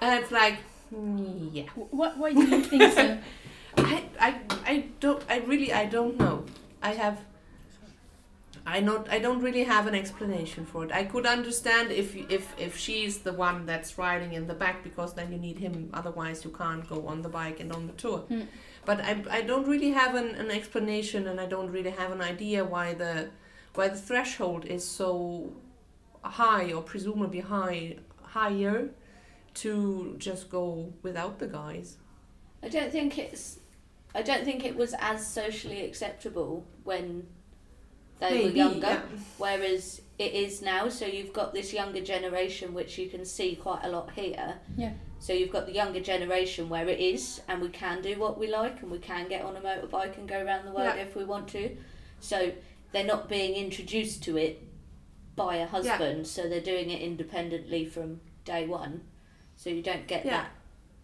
and 0.00 0.20
it's 0.20 0.30
like 0.30 0.58
mm, 0.94 1.48
yeah 1.52 1.68
What? 1.74 2.18
Why 2.18 2.32
do 2.32 2.42
you 2.42 2.62
think 2.62 2.92
so? 2.92 3.18
I, 3.76 4.04
I 4.20 4.40
i 4.66 4.84
don't 5.00 5.22
i 5.28 5.38
really 5.38 5.72
i 5.72 5.84
don't 5.84 6.16
know 6.18 6.44
I 6.84 6.92
have. 6.92 7.18
I 8.66 8.80
not. 8.80 9.10
I 9.10 9.18
don't 9.18 9.40
really 9.40 9.64
have 9.64 9.86
an 9.86 9.94
explanation 9.94 10.64
for 10.66 10.84
it. 10.84 10.92
I 10.92 11.04
could 11.04 11.26
understand 11.26 11.90
if 11.90 12.14
if 12.30 12.54
if 12.58 12.76
she's 12.76 13.18
the 13.18 13.32
one 13.32 13.66
that's 13.66 13.98
riding 13.98 14.34
in 14.34 14.46
the 14.46 14.54
back 14.54 14.84
because 14.84 15.14
then 15.14 15.32
you 15.32 15.38
need 15.38 15.58
him. 15.58 15.90
Otherwise, 15.94 16.44
you 16.44 16.50
can't 16.50 16.88
go 16.88 17.06
on 17.06 17.22
the 17.22 17.28
bike 17.28 17.60
and 17.60 17.72
on 17.72 17.86
the 17.86 17.94
tour. 17.94 18.24
Mm. 18.30 18.46
But 18.84 19.00
I, 19.00 19.24
I 19.30 19.40
don't 19.40 19.66
really 19.66 19.92
have 19.92 20.14
an, 20.14 20.34
an 20.34 20.50
explanation 20.50 21.26
and 21.26 21.40
I 21.40 21.46
don't 21.46 21.70
really 21.70 21.90
have 21.90 22.12
an 22.12 22.20
idea 22.20 22.64
why 22.64 22.92
the 22.92 23.30
why 23.74 23.88
the 23.88 23.96
threshold 23.96 24.66
is 24.66 24.86
so 24.86 25.50
high 26.28 26.72
or 26.72 26.82
presumably 26.82 27.40
high 27.40 27.96
higher 28.22 28.90
to 29.54 30.16
just 30.18 30.50
go 30.50 30.92
without 31.02 31.38
the 31.38 31.46
guys. 31.46 31.96
I 32.62 32.68
don't 32.68 32.90
think 32.90 33.18
it's. 33.18 33.58
I 34.14 34.22
don't 34.22 34.44
think 34.44 34.64
it 34.64 34.76
was 34.76 34.94
as 35.00 35.26
socially 35.26 35.84
acceptable 35.84 36.66
when 36.84 37.26
they 38.20 38.44
were 38.44 38.50
younger, 38.50 38.86
yeah. 38.86 39.02
whereas 39.38 40.02
it 40.18 40.32
is 40.32 40.62
now. 40.62 40.88
So 40.88 41.04
you've 41.04 41.32
got 41.32 41.52
this 41.52 41.72
younger 41.72 42.00
generation, 42.00 42.74
which 42.74 42.96
you 42.96 43.08
can 43.08 43.24
see 43.24 43.56
quite 43.56 43.80
a 43.82 43.88
lot 43.88 44.12
here. 44.12 44.54
Yeah. 44.76 44.92
So 45.18 45.32
you've 45.32 45.50
got 45.50 45.66
the 45.66 45.72
younger 45.72 46.00
generation 46.00 46.68
where 46.68 46.88
it 46.88 47.00
is, 47.00 47.40
and 47.48 47.60
we 47.60 47.68
can 47.68 48.02
do 48.02 48.18
what 48.18 48.38
we 48.38 48.46
like, 48.48 48.82
and 48.82 48.90
we 48.90 48.98
can 48.98 49.28
get 49.28 49.42
on 49.44 49.56
a 49.56 49.60
motorbike 49.60 50.16
and 50.16 50.28
go 50.28 50.40
around 50.40 50.66
the 50.66 50.72
world 50.72 50.94
Yeah. 50.96 51.02
if 51.02 51.16
we 51.16 51.24
want 51.24 51.48
to. 51.48 51.76
So 52.20 52.52
they're 52.92 53.04
not 53.04 53.28
being 53.28 53.54
introduced 53.54 54.22
to 54.24 54.36
it 54.36 54.62
by 55.36 55.56
a 55.56 55.66
husband, 55.66 56.26
so 56.26 56.48
they're 56.48 56.60
doing 56.60 56.90
it 56.90 57.02
independently 57.02 57.84
from 57.84 58.20
day 58.44 58.66
one. 58.66 59.02
So 59.56 59.70
you 59.70 59.82
don't 59.82 60.06
get 60.06 60.24
Yeah. 60.24 60.30
that. 60.42 60.50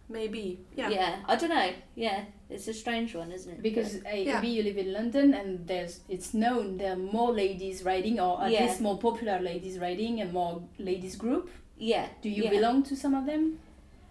Maybe. 0.09 0.59
Yeah. 0.75 0.89
Yeah. 0.89 1.15
I 1.25 1.35
don't 1.37 1.49
know. 1.49 1.71
Yeah, 1.95 2.25
it's 2.49 2.67
a 2.67 2.73
strange 2.73 3.15
one, 3.15 3.31
isn't 3.31 3.51
it? 3.51 3.61
Because 3.61 3.95
uh, 4.05 4.09
Yeah. 4.13 4.35
maybe 4.35 4.49
you 4.49 4.63
live 4.63 4.77
in 4.77 4.91
London 4.91 5.33
and 5.33 5.65
there's 5.67 6.01
it's 6.09 6.33
known 6.33 6.77
there 6.77 6.93
are 6.93 6.97
more 6.97 7.31
ladies 7.31 7.83
riding 7.83 8.19
or 8.19 8.41
at 8.43 8.51
Yeah. 8.51 8.65
least 8.65 8.81
more 8.81 8.97
popular 8.97 9.39
ladies 9.39 9.79
riding 9.79 10.19
and 10.19 10.33
more 10.33 10.61
ladies 10.77 11.15
group. 11.15 11.49
yeah. 11.77 12.07
Do 12.21 12.29
you 12.29 12.43
yeah. 12.43 12.49
belong 12.51 12.83
to 12.83 12.95
some 12.95 13.15
of 13.15 13.25
them? 13.25 13.59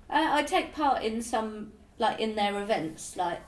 Uh, 0.09 0.29
I 0.33 0.43
take 0.43 0.73
part 0.75 1.03
in 1.05 1.21
some 1.23 1.73
like 1.99 2.19
in 2.19 2.35
their 2.35 2.61
events. 2.63 3.17
Like 3.17 3.41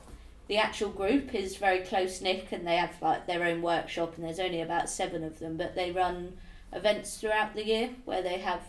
the 0.47 0.57
actual 0.57 0.91
group 0.91 1.33
is 1.33 1.57
very 1.57 1.79
close 1.79 2.21
knit, 2.21 2.47
and 2.51 2.65
they 2.67 2.75
have 2.77 3.01
like 3.01 3.25
their 3.25 3.43
own 3.43 3.61
workshop, 3.63 4.15
and 4.15 4.23
there's 4.25 4.39
only 4.39 4.61
about 4.61 4.89
seven 4.89 5.23
of 5.23 5.39
them, 5.39 5.57
but 5.57 5.73
they 5.75 5.91
run 5.91 6.37
events 6.75 7.17
throughout 7.17 7.53
the 7.55 7.65
year 7.65 7.89
where 8.05 8.21
they 8.21 8.39
have 8.39 8.61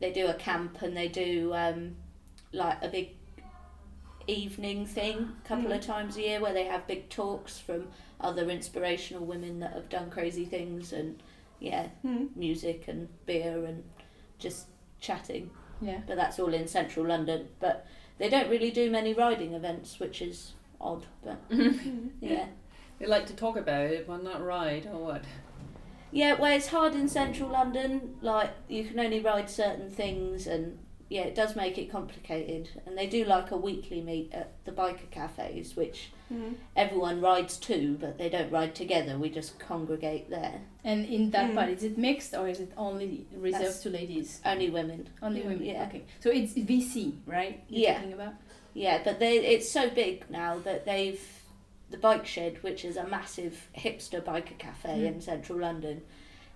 they 0.00 0.12
do 0.12 0.26
a 0.28 0.34
camp 0.34 0.80
and 0.82 0.96
they 0.96 1.08
do 1.08 1.52
um, 1.54 1.96
like 2.52 2.78
a 2.82 2.88
big 2.88 3.10
evening 4.26 4.84
thing 4.84 5.30
a 5.44 5.48
couple 5.48 5.72
of 5.72 5.80
times 5.80 6.16
a 6.16 6.20
year 6.22 6.40
where 6.40 6.52
they 6.52 6.64
have 6.64 6.86
big 6.86 7.08
talks 7.08 7.58
from 7.58 7.88
other 8.20 8.50
inspirational 8.50 9.24
women 9.24 9.58
that 9.60 9.72
have 9.72 9.88
done 9.88 10.10
crazy 10.10 10.44
things 10.44 10.92
and 10.92 11.22
yeah 11.60 11.88
Hmm. 12.02 12.26
music 12.36 12.84
and 12.88 13.08
beer 13.26 13.64
and 13.64 13.82
just 14.38 14.66
chatting 15.00 15.50
Yeah. 15.80 16.00
but 16.06 16.16
that's 16.16 16.38
all 16.38 16.52
in 16.52 16.68
central 16.68 17.06
London. 17.06 17.48
But 17.58 17.86
they 18.18 18.28
don't 18.28 18.50
really 18.50 18.70
do 18.70 18.90
many 18.90 19.14
riding 19.14 19.54
events, 19.54 19.98
which 19.98 20.20
is 20.20 20.52
odd. 20.80 21.06
But 21.24 21.38
yeah, 22.20 22.46
They 22.98 23.06
like 23.06 23.26
to 23.26 23.34
talk 23.34 23.56
about 23.56 23.86
it, 23.86 24.06
but 24.06 24.22
not 24.22 24.44
ride, 24.44 24.86
or 24.86 24.98
what? 25.04 25.24
Yeah. 26.12 26.34
Well, 26.34 26.52
it's 26.56 26.68
hard 26.68 26.94
in 26.94 27.08
central 27.08 27.50
London. 27.50 28.16
Like 28.22 28.50
you 28.68 28.84
can 28.84 28.98
only 29.00 29.20
ride 29.20 29.48
certain 29.50 29.90
things, 29.90 30.46
and 30.46 30.78
yeah, 31.08 31.22
it 31.22 31.34
does 31.34 31.56
make 31.56 31.78
it 31.78 31.90
complicated. 31.90 32.68
And 32.86 32.96
they 32.98 33.06
do 33.06 33.24
like 33.24 33.50
a 33.50 33.56
weekly 33.56 34.00
meet 34.02 34.32
at 34.32 34.52
the 34.64 34.72
biker 34.72 35.10
cafes, 35.10 35.76
which 35.76 36.10
Hmm. 36.28 36.52
everyone 36.76 37.22
rides 37.22 37.56
to, 37.56 37.96
but 37.98 38.18
they 38.18 38.28
don't 38.28 38.50
ride 38.52 38.74
together. 38.74 39.16
We 39.18 39.30
just 39.30 39.58
congregate 39.58 40.28
there. 40.28 40.60
And 40.84 41.06
in 41.06 41.30
that 41.30 41.50
Mm. 41.50 41.54
part, 41.54 41.70
is 41.70 41.82
it 41.82 41.96
mixed 41.96 42.34
or 42.34 42.46
is 42.46 42.60
it 42.60 42.70
only 42.76 43.24
reserved 43.34 43.62
That's- 43.64 43.82
to 43.84 43.88
ladies? 43.88 44.42
Only 44.44 44.68
women. 44.68 45.08
Only 45.22 45.40
women. 45.40 45.64
Yeah. 45.64 45.86
Okay. 45.88 46.02
So 46.20 46.28
it's 46.28 46.52
VC, 46.52 47.14
right? 47.24 47.62
You're 47.70 47.80
Yeah. 47.80 47.94
Talking 47.94 48.12
about. 48.12 48.34
Yeah, 48.74 49.00
but 49.02 49.18
they 49.20 49.38
it's 49.38 49.70
so 49.70 49.88
big 49.88 50.28
now 50.28 50.58
that 50.58 50.84
they've 50.84 51.37
the 51.90 51.96
Bike 51.98 52.26
Shed, 52.26 52.62
which 52.62 52.84
is 52.84 52.96
a 52.96 53.06
massive 53.06 53.68
hipster 53.76 54.22
biker 54.22 54.56
cafe 54.58 54.90
Mm. 55.00 55.06
in 55.06 55.20
central 55.20 55.58
London, 55.58 56.02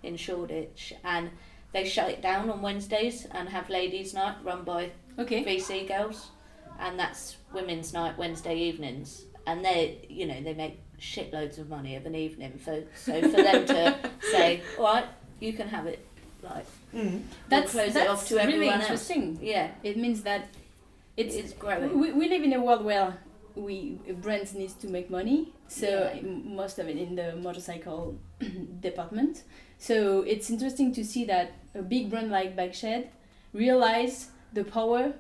in 0.03 0.17
Shoreditch, 0.17 0.93
and 1.05 1.31
they 1.73 1.85
shut 1.85 2.11
it 2.11 2.21
down 2.21 2.51
on 2.51 2.61
Wednesdays 2.63 3.27
and 3.31 3.49
have 3.49 3.71
ladies' 3.71 4.13
night 4.15 4.37
run 4.45 4.63
by 4.65 4.91
Okay. 5.19 5.43
VC 5.45 5.87
girls, 5.89 6.31
and 6.79 6.99
that's 6.99 7.37
women's 7.53 7.93
night 7.93 8.17
Wednesday 8.19 8.57
evenings, 8.59 9.25
and 9.47 9.65
they 9.65 9.99
you 10.09 10.27
know 10.27 10.41
they 10.43 10.55
make 10.55 10.79
shitloads 11.01 11.59
of 11.59 11.69
money 11.69 11.97
of 11.97 12.07
an 12.07 12.15
evening 12.15 12.53
for 12.65 12.85
so 12.95 13.21
for 13.23 13.43
them 13.43 13.67
to 13.67 13.99
say 14.31 14.63
all 14.79 14.85
right 14.85 15.05
you 15.41 15.53
can 15.53 15.67
have 15.69 15.87
it 15.87 15.99
like 16.43 16.65
Hmm. 16.93 17.19
That's 17.49 17.73
close 17.73 17.97
it 17.97 18.07
off 18.07 18.29
to 18.29 18.37
really 18.37 18.53
everyone 18.69 18.75
else. 18.75 18.83
interesting. 19.11 19.39
yeah 19.43 19.71
It 19.83 19.97
means 19.97 20.23
that 20.23 20.47
it's 21.17 21.35
it's 21.35 21.53
growing 21.55 21.99
we, 21.99 22.13
we 22.13 22.29
live 22.29 22.43
in 22.45 22.53
a 22.53 22.61
world 22.63 22.85
where 22.85 23.17
we 23.57 23.99
brands 24.21 24.55
needs 24.55 24.75
to 24.75 24.89
make 24.89 25.11
money 25.11 25.53
so 25.69 25.87
Yeah. 25.87 26.21
most 26.63 26.79
of 26.79 26.89
it 26.89 26.97
in 26.97 27.15
the 27.17 27.37
motorcycle 27.37 28.19
department 28.81 29.45
so 29.79 30.23
it's 30.23 30.51
interesting 30.51 30.93
to 30.95 31.05
see 31.05 31.25
that 31.27 31.53
a 31.75 31.83
big 31.83 32.11
brand 32.11 32.31
like 32.31 32.57
Bike 32.57 32.75
Shed 32.75 33.11
realize 33.53 34.29
the 34.53 34.65
power 34.65 35.15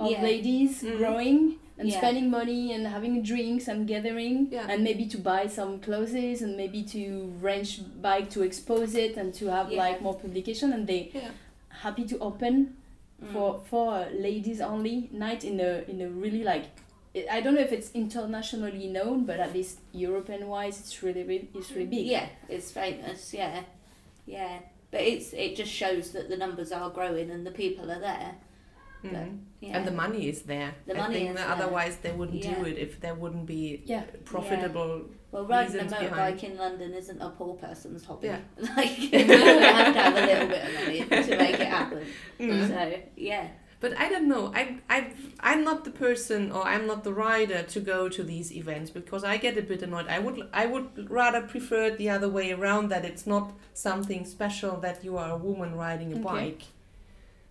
of 0.00 0.10
Yeah. 0.10 0.22
ladies 0.22 0.82
Mhm. 0.82 0.96
growing 0.98 1.58
and 1.78 1.88
Yeah. 1.88 1.98
spending 1.98 2.30
money 2.30 2.72
and 2.72 2.86
having 2.86 3.22
drinks 3.22 3.68
and 3.68 3.86
gathering 3.86 4.48
Yeah. 4.50 4.66
and 4.70 4.82
maybe 4.82 5.06
to 5.06 5.18
buy 5.18 5.46
some 5.46 5.78
clothes 5.80 6.40
and 6.42 6.56
maybe 6.56 6.82
to 6.94 7.32
rent 7.40 7.80
bike 8.02 8.30
to 8.30 8.42
expose 8.42 8.94
it 8.94 9.16
and 9.16 9.34
to 9.34 9.46
have 9.50 9.70
like 9.70 10.00
more 10.00 10.14
publication 10.14 10.72
and 10.72 10.86
they 10.86 11.12
happy 11.68 12.04
to 12.04 12.18
open 12.18 12.76
Mm. 13.22 13.32
for 13.32 13.60
for 13.70 14.06
ladies 14.12 14.60
only 14.60 15.08
night 15.12 15.42
in 15.44 15.58
a 15.60 15.82
in 15.88 16.00
a 16.02 16.08
really 16.08 16.44
like 16.44 16.66
it- 17.16 17.28
I 17.36 17.40
don't 17.42 17.54
know 17.56 17.66
if 17.70 17.72
it's 17.78 17.90
internationally 17.94 18.86
known, 18.98 19.24
but 19.30 19.38
at 19.46 19.52
least 19.58 19.74
European 19.92 20.42
wise, 20.54 20.76
it's 20.80 21.02
really 21.02 21.24
re- 21.30 21.48
it's 21.58 21.70
really 21.72 21.86
big. 21.96 22.06
Yeah, 22.06 22.26
it's 22.48 22.70
famous. 22.70 23.20
Yeah, 23.40 23.56
yeah. 24.26 24.54
But 24.92 25.00
it's 25.12 25.28
it 25.32 25.56
just 25.56 25.72
shows 25.82 26.04
that 26.14 26.28
the 26.32 26.36
numbers 26.44 26.70
are 26.72 26.90
growing 26.98 27.30
and 27.34 27.42
the 27.46 27.50
people 27.62 27.86
are 27.94 28.00
there. 28.10 28.34
Hmm. 29.02 29.14
Yeah. 29.60 29.76
And 29.76 29.86
the 29.86 29.96
money 30.04 30.22
is 30.32 30.42
there. 30.42 30.74
The 30.86 30.94
I 30.96 31.00
money 31.02 31.14
think 31.14 31.30
is 31.30 31.36
that 31.36 31.46
there. 31.46 31.56
otherwise 31.66 31.94
they 32.04 32.12
wouldn't 32.12 32.42
Yeah. 32.44 32.54
do 32.58 32.64
it 32.70 32.76
if 32.86 33.00
there 33.00 33.14
wouldn't 33.22 33.46
be 33.46 33.82
Yeah. 33.84 34.04
profitable. 34.24 34.92
well, 35.32 35.44
riding 35.44 35.80
a 35.80 35.82
reasons 35.84 35.92
motorbike 35.92 36.10
behind. 36.10 36.44
in 36.44 36.56
London 36.64 36.90
isn't 36.94 37.20
a 37.20 37.30
poor 37.38 37.54
person's 37.66 38.04
hobby. 38.04 38.28
Yeah. 38.28 38.40
like 38.76 38.94
you 39.12 39.18
have 39.18 39.92
to 39.94 40.00
have 40.00 40.16
a 40.22 40.26
little 40.30 40.48
bit 40.54 40.62
of 40.66 40.74
money 40.80 41.00
to 41.28 41.36
make 41.44 41.60
it 41.66 41.70
happen. 41.78 42.04
Mm. 42.40 42.68
So 42.68 42.80
yeah, 43.16 43.46
But 43.78 43.96
I 43.98 44.08
don't 44.08 44.26
know. 44.28 44.52
I 44.54 44.78
I 44.88 45.12
I'm 45.40 45.62
not 45.62 45.84
the 45.84 45.90
person 45.90 46.50
or 46.50 46.66
I'm 46.66 46.86
not 46.86 47.04
the 47.04 47.12
rider 47.12 47.62
to 47.62 47.80
go 47.80 48.08
to 48.08 48.22
these 48.24 48.50
events 48.52 48.90
because 48.90 49.22
I 49.22 49.36
get 49.36 49.58
a 49.58 49.62
bit 49.62 49.82
annoyed. 49.82 50.06
I 50.08 50.18
would 50.18 50.48
I 50.52 50.64
would 50.66 51.10
rather 51.10 51.42
prefer 51.42 51.82
it 51.86 51.98
the 51.98 52.08
other 52.10 52.28
way 52.28 52.52
around 52.52 52.88
that 52.88 53.04
it's 53.04 53.26
not 53.26 53.52
something 53.74 54.24
special 54.24 54.76
that 54.80 55.04
you 55.04 55.18
are 55.18 55.30
a 55.32 55.36
woman 55.36 55.74
riding 55.76 56.12
a 56.12 56.16
Okay. 56.16 56.22
bike. 56.22 56.62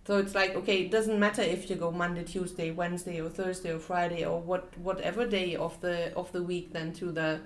So 0.06 0.18
it's 0.18 0.34
like 0.34 0.54
okay, 0.56 0.82
it 0.82 0.90
doesn't 0.90 1.18
matter 1.18 1.42
if 1.42 1.68
you 1.70 1.76
go 1.76 1.90
Monday, 1.92 2.24
Tuesday, 2.24 2.70
Wednesday, 2.72 3.20
or 3.20 3.28
Thursday, 3.28 3.72
or 3.72 3.78
Friday, 3.78 4.24
or 4.24 4.40
what 4.40 4.76
whatever 4.78 5.26
day 5.26 5.54
of 5.56 5.80
the 5.80 6.12
of 6.14 6.30
the 6.32 6.42
week 6.42 6.72
then 6.72 6.92
to 6.94 7.12
the 7.12 7.40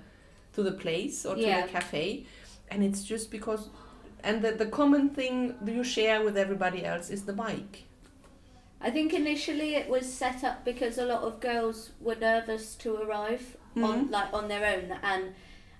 to 0.53 0.63
the 0.63 0.71
place 0.71 1.25
or 1.25 1.35
to 1.35 1.41
Yeah. 1.41 1.61
the 1.65 1.71
cafe, 1.71 2.25
and 2.69 2.83
it's 2.83 3.03
just 3.03 3.31
because, 3.31 3.69
and 4.23 4.41
the 4.43 4.51
the 4.51 4.65
common 4.67 5.09
thing 5.09 5.55
you 5.65 5.83
share 5.83 6.23
with 6.25 6.35
everybody 6.37 6.83
else 6.85 7.09
is 7.09 7.23
the 7.25 7.33
bike. 7.33 7.83
I 8.83 8.89
think 8.89 9.13
initially 9.13 9.75
it 9.75 9.87
was 9.89 10.11
set 10.11 10.43
up 10.43 10.65
because 10.65 10.97
a 10.97 11.05
lot 11.05 11.21
of 11.23 11.39
girls 11.39 11.91
were 11.99 12.15
nervous 12.15 12.75
to 12.77 12.95
arrive 12.95 13.57
on 13.75 14.07
Mhm. 14.07 14.11
like 14.11 14.33
on 14.33 14.47
their 14.47 14.65
own 14.65 14.97
and 15.03 15.33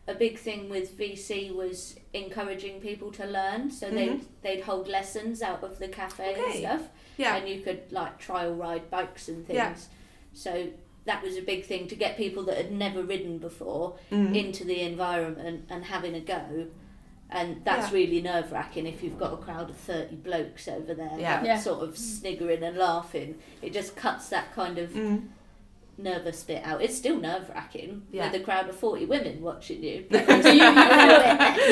a 0.08 0.14
big 0.16 0.38
thing 0.38 0.70
with 0.70 0.98
VC 0.98 1.52
was 1.52 1.96
encouraging 2.14 2.80
people 2.80 3.12
to 3.14 3.26
learn 3.26 3.70
so 3.72 3.90
they'd 3.90 4.12
Mhm. 4.20 4.26
they'd 4.44 4.62
hold 4.62 4.88
lessons 4.88 5.42
out 5.42 5.64
of 5.64 5.80
the 5.80 5.88
cafe 5.88 6.36
and 6.36 6.54
stuff 6.54 6.90
Yeah. 7.18 7.36
and 7.36 7.50
you 7.50 7.62
could 7.62 7.92
like 7.92 8.18
trial 8.20 8.54
ride 8.54 8.90
bikes 8.90 9.28
and 9.28 9.46
things 9.46 9.58
Yeah. 9.58 9.76
so 10.34 10.68
that 11.06 11.24
was 11.24 11.36
a 11.36 11.42
big 11.42 11.66
thing 11.66 11.88
to 11.88 11.96
get 11.96 12.16
people 12.18 12.44
that 12.44 12.58
had 12.58 12.72
never 12.72 13.02
ridden 13.04 13.38
before 13.40 13.98
Mhm. 14.12 14.36
into 14.36 14.64
the 14.64 14.82
environment 14.82 15.66
and 15.70 15.86
having 15.86 16.14
a 16.16 16.20
go 16.20 16.68
and 17.32 17.62
that's 17.64 17.92
Yeah. 17.92 17.98
really 17.98 18.22
nerve 18.22 18.52
wracking 18.52 18.86
if 18.86 19.02
you've 19.02 19.18
got 19.18 19.34
a 19.34 19.38
crowd 19.38 19.70
of 19.70 19.78
30 19.78 20.16
blokes 20.18 20.68
over 20.68 20.94
there 20.94 21.12
Yeah. 21.18 21.44
Yeah. 21.44 21.58
sort 21.60 21.82
of 21.88 21.98
sniggering 21.98 22.64
and 22.64 22.78
laughing 22.78 23.36
it 23.62 23.74
just 23.74 23.96
cuts 23.96 24.30
that 24.30 24.54
kind 24.54 24.78
of 24.78 24.90
Mm. 24.92 25.28
Nervous 25.98 26.44
bit 26.44 26.64
out 26.66 26.82
it's 26.82 26.96
still 26.98 27.18
nerve 27.20 27.50
wracking 27.50 28.02
Yeah. 28.12 28.32
with 28.32 28.42
a 28.42 28.44
crowd 28.44 28.68
of 28.70 28.76
40 28.76 29.06
women 29.06 29.42
watching 29.42 29.84
you 29.84 30.06
So 30.12 30.50
you, 30.50 30.64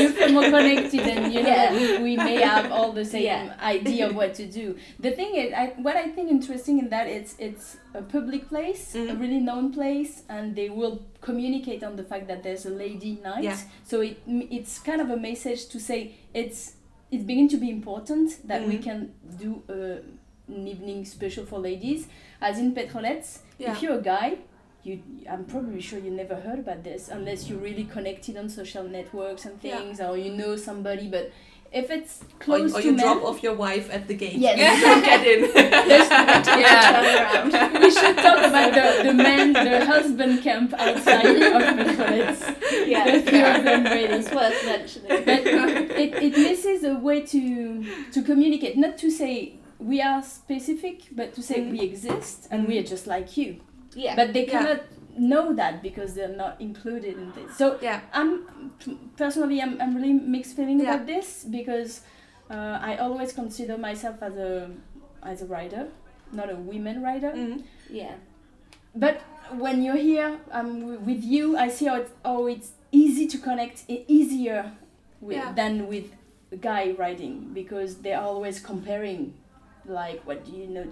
you, 0.04 0.10
feel, 0.12 0.32
more 0.34 0.44
connected 0.44 1.00
and 1.02 1.34
you 1.34 1.42
know 1.42 1.50
Yeah. 1.50 2.02
we 2.02 2.16
may 2.16 2.36
have 2.36 2.72
all 2.72 2.92
the 2.92 3.06
same 3.06 3.24
Yeah. 3.24 3.56
idea 3.62 4.08
of 4.10 4.16
what 4.16 4.34
to 4.36 4.46
do. 4.46 4.76
The 5.00 5.12
thing 5.12 5.36
is, 5.36 5.54
I, 5.54 5.74
what 5.78 5.96
I 5.96 6.10
think 6.10 6.30
interesting 6.30 6.80
in 6.80 6.90
that 6.90 7.08
it's 7.08 7.36
it's 7.40 7.78
a 7.96 8.02
public 8.02 8.50
place, 8.50 8.94
a 8.96 9.00
Mhm. 9.00 9.20
really 9.20 9.40
known 9.40 9.72
place, 9.74 10.24
and 10.30 10.56
they 10.56 10.70
will 10.70 11.02
communicate 11.22 11.84
on 11.84 11.96
the 11.96 12.04
fact 12.04 12.28
that 12.28 12.44
there's 12.44 12.66
a 12.66 12.70
lady 12.86 13.20
night. 13.24 13.44
Yeah. 13.44 13.58
So 13.84 14.02
it 14.02 14.18
it's 14.28 14.80
kind 14.80 15.02
of 15.02 15.10
a 15.10 15.18
message 15.18 15.68
to 15.70 15.80
say 15.80 16.00
it's 16.34 16.76
it's 17.12 17.24
beginning 17.24 17.50
to 17.50 17.58
be 17.58 17.70
important 17.72 18.46
that 18.48 18.62
we 18.68 18.76
Mhm. 18.78 18.84
can 18.84 19.00
do 19.44 19.64
a, 19.70 19.74
an 20.54 20.68
evening 20.68 21.06
special 21.06 21.46
for 21.46 21.58
ladies. 21.60 22.08
As 22.42 22.60
in 22.60 22.74
Petrolettes, 22.74 23.40
Yeah. 23.60 23.74
if 23.74 23.82
you're 23.84 24.00
a 24.00 24.02
guy, 24.02 24.38
you 24.84 25.02
I'm 25.30 25.44
probably 25.46 25.82
sure 25.82 26.00
you 26.00 26.12
never 26.12 26.36
heard 26.36 26.60
about 26.60 26.84
this 26.84 27.10
unless 27.10 27.50
you're 27.50 27.60
really 27.60 27.84
connected 27.84 28.38
on 28.38 28.50
social 28.50 28.84
networks 28.98 29.46
and 29.46 29.56
Yeah. 29.62 29.78
things 29.78 30.00
or 30.02 30.18
you 30.18 30.32
know 30.32 30.56
somebody. 30.56 31.08
But 31.10 31.32
if 31.72 31.92
it's 31.92 32.24
Or, 32.24 32.40
close 32.40 32.74
or 32.74 32.82
to 32.82 32.88
you 32.88 32.94
men, 32.94 33.06
drop 33.06 33.22
off 33.24 33.44
your 33.44 33.54
wife 33.54 33.88
at 33.94 34.08
the 34.08 34.16
gate. 34.16 34.38
Yes. 34.38 34.58
You 34.80 34.86
don't 34.90 35.04
get 35.12 35.28
in. 35.28 35.40
Yeah. 36.60 37.80
we 37.80 37.92
should 37.92 38.16
talk 38.18 38.40
about 38.40 38.74
the, 38.74 39.04
the 39.10 39.14
man, 39.14 39.54
the 39.54 39.86
husband 39.86 40.42
camp 40.44 40.74
outside 40.74 41.26
of 41.26 41.62
Petrolettes. 41.80 42.56
Yeah, 42.88 43.06
A 43.08 43.22
few 43.22 43.46
of 43.46 43.64
them 43.64 43.84
really. 43.84 44.16
it's 44.20 44.32
worth 44.32 44.66
mentioning. 44.66 45.26
But 45.26 45.42
it, 46.04 46.12
it 46.28 46.34
misses 46.38 46.84
a 46.84 46.96
way 46.96 47.22
to 47.34 47.84
to 48.14 48.20
communicate, 48.24 48.78
not 48.78 48.98
to 49.00 49.10
say 49.12 49.54
we 49.80 50.02
are 50.02 50.22
specific, 50.22 51.04
but 51.12 51.34
to 51.34 51.42
say 51.42 51.62
Mhm. 51.62 51.72
we 51.72 51.80
exist 51.82 52.48
and 52.52 52.68
we 52.68 52.78
are 52.78 52.84
just 52.84 53.08
like 53.08 53.38
you. 53.38 53.58
Yeah, 53.96 54.16
But 54.16 54.34
they 54.34 54.46
Yeah. 54.46 54.52
cannot 54.60 54.82
know 55.18 55.54
that 55.54 55.82
because 55.82 56.14
they're 56.14 56.36
not 56.46 56.60
included 56.62 57.18
in 57.18 57.32
this. 57.34 57.58
So 57.58 57.78
yeah. 57.82 58.02
I'm 58.14 58.46
personally 59.18 59.62
I'm, 59.62 59.80
I'm 59.82 59.96
really 59.96 60.14
mixed 60.14 60.56
feeling 60.56 60.80
Yeah. 60.80 60.94
about 60.96 61.08
this 61.08 61.44
because 61.44 62.02
uh, 62.50 62.78
I 62.82 62.98
always 62.98 63.32
consider 63.34 63.78
myself 63.78 64.22
as 64.22 64.36
a 64.38 64.70
as 65.24 65.42
a 65.42 65.46
writer, 65.46 65.88
not 66.32 66.50
a 66.52 66.56
women 66.56 67.02
writer. 67.02 67.32
Mhm. 67.32 67.64
yeah, 67.90 68.16
But 68.96 69.22
when 69.58 69.82
you're 69.84 69.98
here 70.12 70.40
um, 70.52 70.80
w- 70.82 71.00
with 71.00 71.24
you, 71.24 71.58
I 71.58 71.68
see 71.70 71.86
how 71.88 71.96
it's, 72.02 72.12
how 72.24 72.48
it's 72.48 72.72
easy 72.92 73.28
to 73.28 73.38
connect 73.38 73.84
easier 73.88 74.72
with, 75.22 75.38
Yeah. 75.38 75.52
than 75.54 75.88
with 75.88 76.06
guy 76.62 76.92
writing 76.98 77.52
because 77.54 77.98
they're 78.04 78.22
always 78.22 78.60
comparing, 78.60 79.34
like, 79.86 80.22
what 80.26 80.46
do 80.46 80.52
you 80.52 80.68
know, 80.68 80.88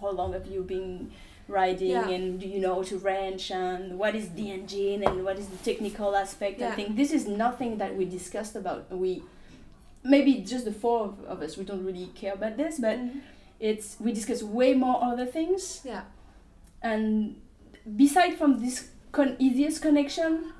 how 0.00 0.10
long 0.10 0.32
have 0.32 0.46
you 0.46 0.62
been 0.62 1.10
riding 1.46 1.90
Yeah. 1.90 2.08
and 2.08 2.40
do 2.40 2.46
you 2.48 2.58
know 2.58 2.76
how 2.76 2.82
to 2.84 2.98
wrench 2.98 3.50
and 3.50 3.98
what 3.98 4.14
is 4.14 4.30
the 4.30 4.50
engine 4.50 5.04
and 5.04 5.24
what 5.24 5.38
is 5.38 5.46
the 5.48 5.58
technical 5.58 6.16
aspect 6.16 6.58
Yeah. 6.60 6.70
I 6.70 6.72
think 6.72 6.96
this 6.96 7.12
is 7.12 7.26
nothing 7.28 7.76
that 7.78 7.94
we 7.96 8.06
discussed 8.06 8.56
about 8.56 8.90
we 8.90 9.22
maybe 10.02 10.36
just 10.36 10.64
the 10.64 10.72
four 10.72 11.00
of, 11.04 11.22
of 11.24 11.42
us 11.42 11.56
we 11.58 11.64
don't 11.64 11.84
really 11.84 12.06
care 12.14 12.32
about 12.32 12.56
this 12.56 12.78
but 12.78 12.96
Mhm. 12.98 13.20
it's 13.60 13.96
we 14.00 14.12
discuss 14.12 14.42
way 14.42 14.72
more 14.74 14.98
other 15.04 15.26
things 15.26 15.82
Yeah. 15.84 16.02
and 16.82 17.36
beside 17.96 18.34
from 18.38 18.60
this 18.64 18.88
con- 19.12 19.36
easiest 19.38 19.82
connection 19.82 20.52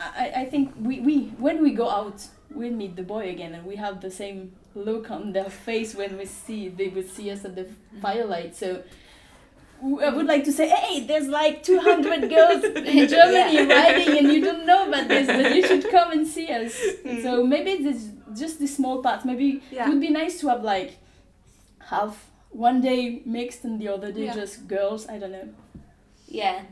I, 0.00 0.32
I 0.42 0.44
think 0.46 0.72
we, 0.80 0.98
we 1.00 1.16
when 1.38 1.62
we 1.62 1.70
go 1.72 1.88
out 1.88 2.26
we 2.52 2.68
meet 2.70 2.96
the 2.96 3.02
boy 3.04 3.28
again 3.30 3.54
and 3.54 3.64
we 3.64 3.76
have 3.76 4.00
the 4.00 4.10
same 4.10 4.52
look 4.74 5.10
on 5.10 5.32
their 5.32 5.50
face 5.50 5.94
when 5.94 6.16
we 6.16 6.24
see 6.26 6.68
they 6.68 6.88
would 6.88 7.08
see 7.10 7.30
us 7.30 7.44
at 7.44 7.54
the 7.56 7.66
firelight 8.00 8.54
so 8.56 8.82
I 9.82 10.10
would 10.10 10.26
like 10.26 10.44
to 10.44 10.52
say, 10.52 10.68
hey, 10.68 11.06
there's 11.06 11.26
like 11.26 11.62
200 11.62 12.28
girls 12.36 12.62
in 12.64 13.08
Germany 13.08 13.54
Yeah. 13.54 13.64
riding 13.64 14.18
and 14.18 14.30
you 14.30 14.42
don't 14.44 14.66
know 14.66 14.86
about 14.86 15.08
this, 15.08 15.26
but 15.26 15.56
you 15.56 15.66
should 15.66 15.90
come 15.90 16.12
and 16.12 16.26
see 16.26 16.48
us. 16.48 16.78
Mm. 17.02 17.22
So 17.22 17.46
maybe 17.46 17.82
this 17.82 18.10
just 18.36 18.58
the 18.58 18.66
small 18.66 19.02
part. 19.02 19.24
Maybe 19.24 19.62
Yeah. 19.70 19.86
it 19.86 19.88
would 19.88 20.00
be 20.02 20.10
nice 20.10 20.38
to 20.40 20.48
have 20.48 20.62
like 20.62 20.98
half 21.78 22.30
one 22.50 22.82
day 22.82 23.22
mixed 23.24 23.64
and 23.64 23.80
the 23.80 23.88
other 23.88 24.12
day 24.12 24.24
Yeah. 24.26 24.34
just 24.34 24.68
girls. 24.68 25.08
I 25.08 25.18
don't 25.18 25.32
know. 25.32 25.48
yeah. 26.28 26.62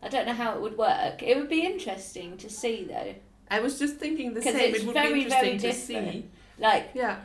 I 0.00 0.08
don't 0.08 0.26
know 0.26 0.34
how 0.34 0.54
it 0.54 0.60
would 0.60 0.78
work. 0.78 1.24
It 1.24 1.36
would 1.36 1.48
be 1.48 1.62
interesting 1.66 2.36
to 2.36 2.48
see 2.48 2.84
though, 2.84 3.14
I 3.50 3.58
was 3.58 3.76
just 3.76 3.96
thinking 3.96 4.34
the 4.34 4.42
same. 4.42 4.54
it's 4.56 4.78
It 4.80 4.86
would 4.86 4.94
very, 4.94 5.24
be 5.24 5.28
very 5.28 5.50
interesting 5.50 6.02
to 6.02 6.12
see. 6.12 6.24
Like 6.58 6.90
Yeah. 6.94 7.18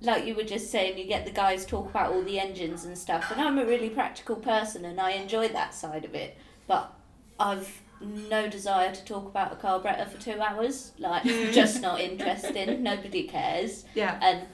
like 0.00 0.26
you 0.26 0.34
were 0.34 0.42
just 0.44 0.70
saying, 0.70 0.98
you 0.98 1.04
get 1.06 1.24
the 1.24 1.30
guys 1.32 1.64
talk 1.64 1.88
about 1.90 2.12
all 2.12 2.22
the 2.22 2.38
engines 2.38 2.84
and 2.84 2.96
stuff, 2.96 3.30
and 3.30 3.40
I'm 3.40 3.58
a 3.58 3.64
really 3.64 3.88
practical 3.90 4.36
person 4.36 4.84
and 4.84 5.00
I 5.00 5.12
enjoy 5.12 5.48
that 5.48 5.72
side 5.74 6.04
of 6.04 6.14
it, 6.14 6.36
but 6.66 6.92
I've 7.40 7.80
no 8.00 8.48
desire 8.48 8.92
to 8.94 9.04
talk 9.04 9.26
about 9.26 9.52
a 9.52 9.56
carburetor 9.56 10.04
for 10.06 10.20
two 10.20 10.38
hours. 10.40 10.92
Like, 10.98 11.22
just 11.52 11.80
not 11.80 12.00
interesting. 12.00 12.82
Nobody 12.82 13.22
cares. 13.24 13.84
Yeah. 13.94 14.18
And 14.20 14.46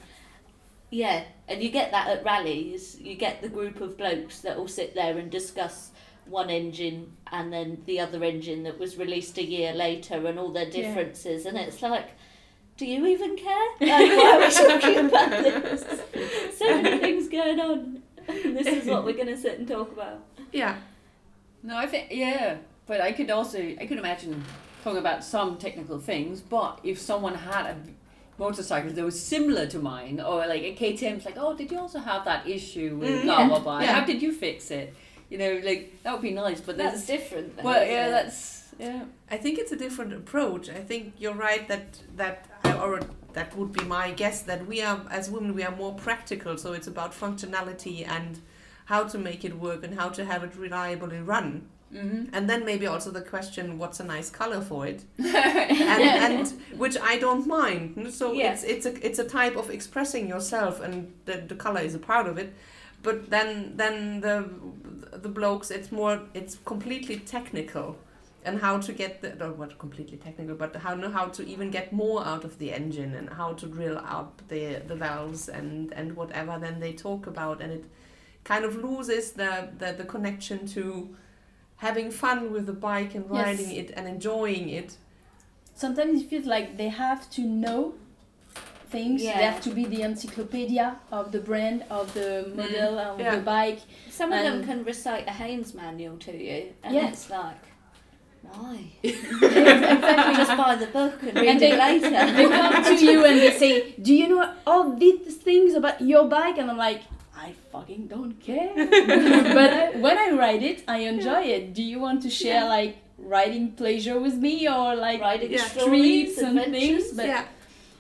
yeah, 0.91 1.25
and 1.49 1.63
you 1.63 1.71
get 1.71 1.91
that 1.91 2.09
at 2.09 2.25
rallies. 2.25 2.99
You 3.01 3.15
get 3.17 3.43
the 3.43 3.49
group 3.49 3.81
of 3.81 3.97
blokes 3.97 4.41
that 4.41 4.57
will 4.57 4.69
sit 4.69 4.95
there 4.95 5.19
and 5.19 5.31
discuss 5.31 5.91
one 6.27 6.49
engine 6.51 7.13
and 7.33 7.53
then 7.53 7.83
the 7.87 7.99
other 7.99 8.23
engine 8.23 8.63
that 8.65 8.79
was 8.79 8.97
released 8.97 9.37
a 9.39 9.45
year 9.45 9.73
later 9.73 10.27
and 10.27 10.39
all 10.39 10.51
their 10.53 10.65
Yeah. 10.69 10.71
differences, 10.83 11.45
and 11.47 11.57
it's 11.59 11.83
like. 11.83 12.11
Do 12.81 12.87
you 12.87 13.07
even 13.09 13.37
care? 13.37 13.69
Like, 13.79 14.09
why 14.17 14.37
are 14.37 14.39
we 14.39 14.81
talking 14.81 15.07
about 15.07 15.31
this? 15.31 15.85
So 16.59 16.81
many 16.81 16.99
things 16.99 17.29
going 17.29 17.61
on. 17.61 18.03
This 18.27 18.67
is 18.69 18.87
what 18.87 19.05
we're 19.05 19.13
going 19.13 19.27
to 19.27 19.37
sit 19.37 19.59
and 19.59 19.69
talk 19.69 19.93
about. 19.93 20.21
Yeah. 20.51 20.77
No, 21.63 21.77
I 21.77 21.87
think 21.87 22.07
yeah, 22.11 22.57
but 22.87 23.03
I 23.03 23.13
could 23.13 23.31
also 23.31 23.59
I 23.59 23.85
could 23.87 23.99
imagine 23.99 24.43
talking 24.83 24.99
about 24.99 25.23
some 25.23 25.59
technical 25.59 25.99
things. 25.99 26.41
But 26.41 26.81
if 26.83 26.99
someone 26.99 27.35
had 27.35 27.67
a 27.67 27.77
motorcycle 28.39 28.91
that 28.93 29.05
was 29.05 29.23
similar 29.23 29.67
to 29.67 29.79
mine, 29.79 30.19
or 30.19 30.47
like 30.47 30.63
a 30.63 30.75
KTM's, 30.75 31.27
like, 31.27 31.37
oh, 31.37 31.55
did 31.55 31.71
you 31.71 31.79
also 31.79 31.99
have 31.99 32.25
that 32.25 32.49
issue 32.49 32.97
with 32.97 33.11
Mm, 33.11 33.25
blah 33.25 33.47
blah 33.47 33.59
blah? 33.59 33.81
yeah. 33.81 33.93
How 34.01 34.07
did 34.07 34.23
you 34.23 34.33
fix 34.33 34.71
it? 34.71 34.95
You 35.29 35.37
know, 35.37 35.61
like 35.63 36.03
that 36.03 36.15
would 36.15 36.23
be 36.23 36.31
nice. 36.33 36.63
But 36.63 36.79
That's 36.79 37.07
different. 37.07 37.63
Well, 37.63 37.87
yeah, 37.87 38.07
it? 38.07 38.11
that's 38.11 38.60
yeah. 38.81 39.05
I 39.31 39.37
think 39.37 39.59
it's 39.59 39.73
a 39.73 39.77
different 39.77 40.13
approach. 40.13 40.69
I 40.71 40.83
think 40.91 41.15
you're 41.19 41.35
right 41.35 41.69
that 41.69 41.87
that 42.17 42.47
or 42.83 43.01
that 43.33 43.57
would 43.57 43.73
be 43.73 43.85
my 43.85 44.11
guess 44.13 44.43
that 44.43 44.67
we 44.67 44.83
are 44.83 45.01
as 45.11 45.31
women 45.31 45.55
we 45.55 45.63
are 45.63 45.77
more 45.77 45.95
practical. 45.95 46.57
So 46.57 46.73
it's 46.73 46.87
about 46.89 47.13
functionality 47.13 48.07
and 48.09 48.41
how 48.87 49.05
to 49.05 49.19
make 49.19 49.45
it 49.45 49.55
work 49.59 49.85
and 49.85 49.95
how 50.01 50.09
to 50.09 50.25
have 50.25 50.43
it 50.45 50.57
reliably 50.57 51.21
run. 51.21 51.69
Mm-hmm. 51.95 52.35
And 52.35 52.49
then 52.49 52.65
maybe 52.65 52.87
also 52.87 53.11
the 53.11 53.21
question, 53.21 53.77
what's 53.79 53.99
a 54.01 54.05
nice 54.05 54.31
color 54.31 54.61
for 54.61 54.87
it? 54.87 55.03
and, 55.19 56.03
and 56.27 56.47
which 56.77 56.97
I 57.13 57.19
don't 57.19 57.47
mind. 57.47 58.13
So 58.13 58.33
Yeah. 58.33 58.53
it's 58.53 58.63
it's 58.65 58.87
a 58.87 59.07
it's 59.07 59.19
a 59.19 59.25
type 59.25 59.57
of 59.57 59.71
expressing 59.71 60.29
yourself, 60.29 60.81
and 60.81 61.13
the, 61.27 61.37
the 61.49 61.55
color 61.57 61.81
is 61.81 61.95
a 61.95 61.99
part 61.99 62.27
of 62.29 62.39
it. 62.39 62.53
But 63.03 63.31
then 63.31 63.73
then 63.77 64.21
the 64.21 64.49
the 65.13 65.29
blokes, 65.29 65.71
it's 65.71 65.91
more 65.91 66.21
it's 66.35 66.59
completely 66.65 67.17
technical, 67.19 67.97
and 68.45 68.59
how 68.61 68.79
to 68.79 68.93
get 68.93 69.21
the 69.21 69.35
no, 69.35 69.53
what 69.53 69.79
completely 69.79 70.17
technical, 70.17 70.55
but 70.55 70.77
how 70.77 70.97
how 71.11 71.27
to 71.27 71.47
even 71.47 71.71
get 71.71 71.93
more 71.93 72.25
out 72.25 72.45
of 72.45 72.59
the 72.59 72.73
engine 72.73 73.15
and 73.15 73.29
how 73.31 73.53
to 73.55 73.67
drill 73.67 73.99
up 73.99 74.43
the 74.49 74.83
the 74.87 74.97
valves 74.97 75.49
and 75.49 75.93
and 75.93 76.17
whatever. 76.17 76.59
Then 76.59 76.81
they 76.81 76.93
talk 76.93 77.27
about, 77.27 77.61
and 77.61 77.73
it 77.73 77.85
kind 78.45 78.65
of 78.65 78.77
loses 78.77 79.33
the 79.33 79.69
the, 79.79 79.93
the 79.93 80.05
connection 80.05 80.67
to 80.69 81.15
having 81.77 82.11
fun 82.11 82.53
with 82.53 82.67
the 82.67 82.73
bike 82.73 83.15
and 83.15 83.25
Yes. 83.33 83.47
riding 83.47 83.71
it 83.73 83.91
and 83.97 84.07
enjoying 84.07 84.69
it. 84.69 84.97
Sometimes 85.75 86.23
it 86.23 86.29
feels 86.29 86.45
like 86.47 86.77
they 86.77 86.89
have 86.89 87.31
to 87.31 87.43
know 87.43 87.95
things. 88.91 89.23
Yeah. 89.23 89.39
They 89.39 89.45
have 89.45 89.63
to 89.63 89.71
be 89.71 89.87
the 89.87 90.03
encyclopedia 90.03 90.99
of 91.11 91.33
the 91.33 91.39
brand, 91.41 91.85
of 91.91 92.13
the 92.13 92.45
mm. 92.49 92.57
model, 92.57 92.99
of 92.99 93.21
Yeah. 93.21 93.37
the 93.37 93.43
bike. 93.43 93.81
Some 94.11 94.33
of 94.33 94.43
them 94.43 94.65
can 94.65 94.85
recite 94.85 95.27
a 95.27 95.33
Haynes 95.33 95.73
manual 95.75 96.17
to 96.19 96.33
you, 96.37 96.75
and 96.83 96.95
Yeah. 96.95 97.09
it's 97.09 97.31
like, 97.31 97.70
why? 98.43 98.79
exactly. 99.03 100.35
Just 100.37 100.57
buy 100.57 100.75
the 100.77 100.87
book 100.87 101.23
and 101.23 101.35
read 101.37 101.49
And 101.49 101.63
it 101.63 101.79
later. 101.87 102.11
they 102.11 102.49
come 102.49 102.85
to 102.85 103.05
you 103.05 103.25
and 103.25 103.39
they 103.39 103.51
say, 103.59 103.93
"Do 104.01 104.15
you 104.15 104.29
know 104.29 104.55
all 104.67 104.95
these 104.97 105.37
things 105.37 105.75
about 105.75 106.01
your 106.01 106.25
bike?" 106.29 106.59
And 106.59 106.71
I'm 106.71 106.77
like, 106.77 107.03
"I 107.37 107.53
fucking 107.73 108.07
don't 108.09 108.39
care." 108.41 108.73
but 109.55 109.97
when 110.05 110.17
I 110.19 110.31
ride 110.31 110.63
it, 110.63 110.83
I 110.89 110.99
enjoy 110.99 111.43
it. 111.43 111.75
Do 111.75 111.83
you 111.83 111.99
want 112.01 112.23
to 112.23 112.31
share 112.31 112.63
Yeah. 112.63 112.69
like 112.79 112.97
riding 113.19 113.73
pleasure 113.73 114.19
with 114.19 114.35
me 114.35 114.67
or 114.69 114.95
like 114.95 115.21
Riding 115.21 115.53
Yeah. 115.53 115.65
stories, 115.65 116.39
and 116.39 116.59
adventures. 116.59 116.81
things? 117.05 117.17
But 117.17 117.27
yeah, 117.27 117.45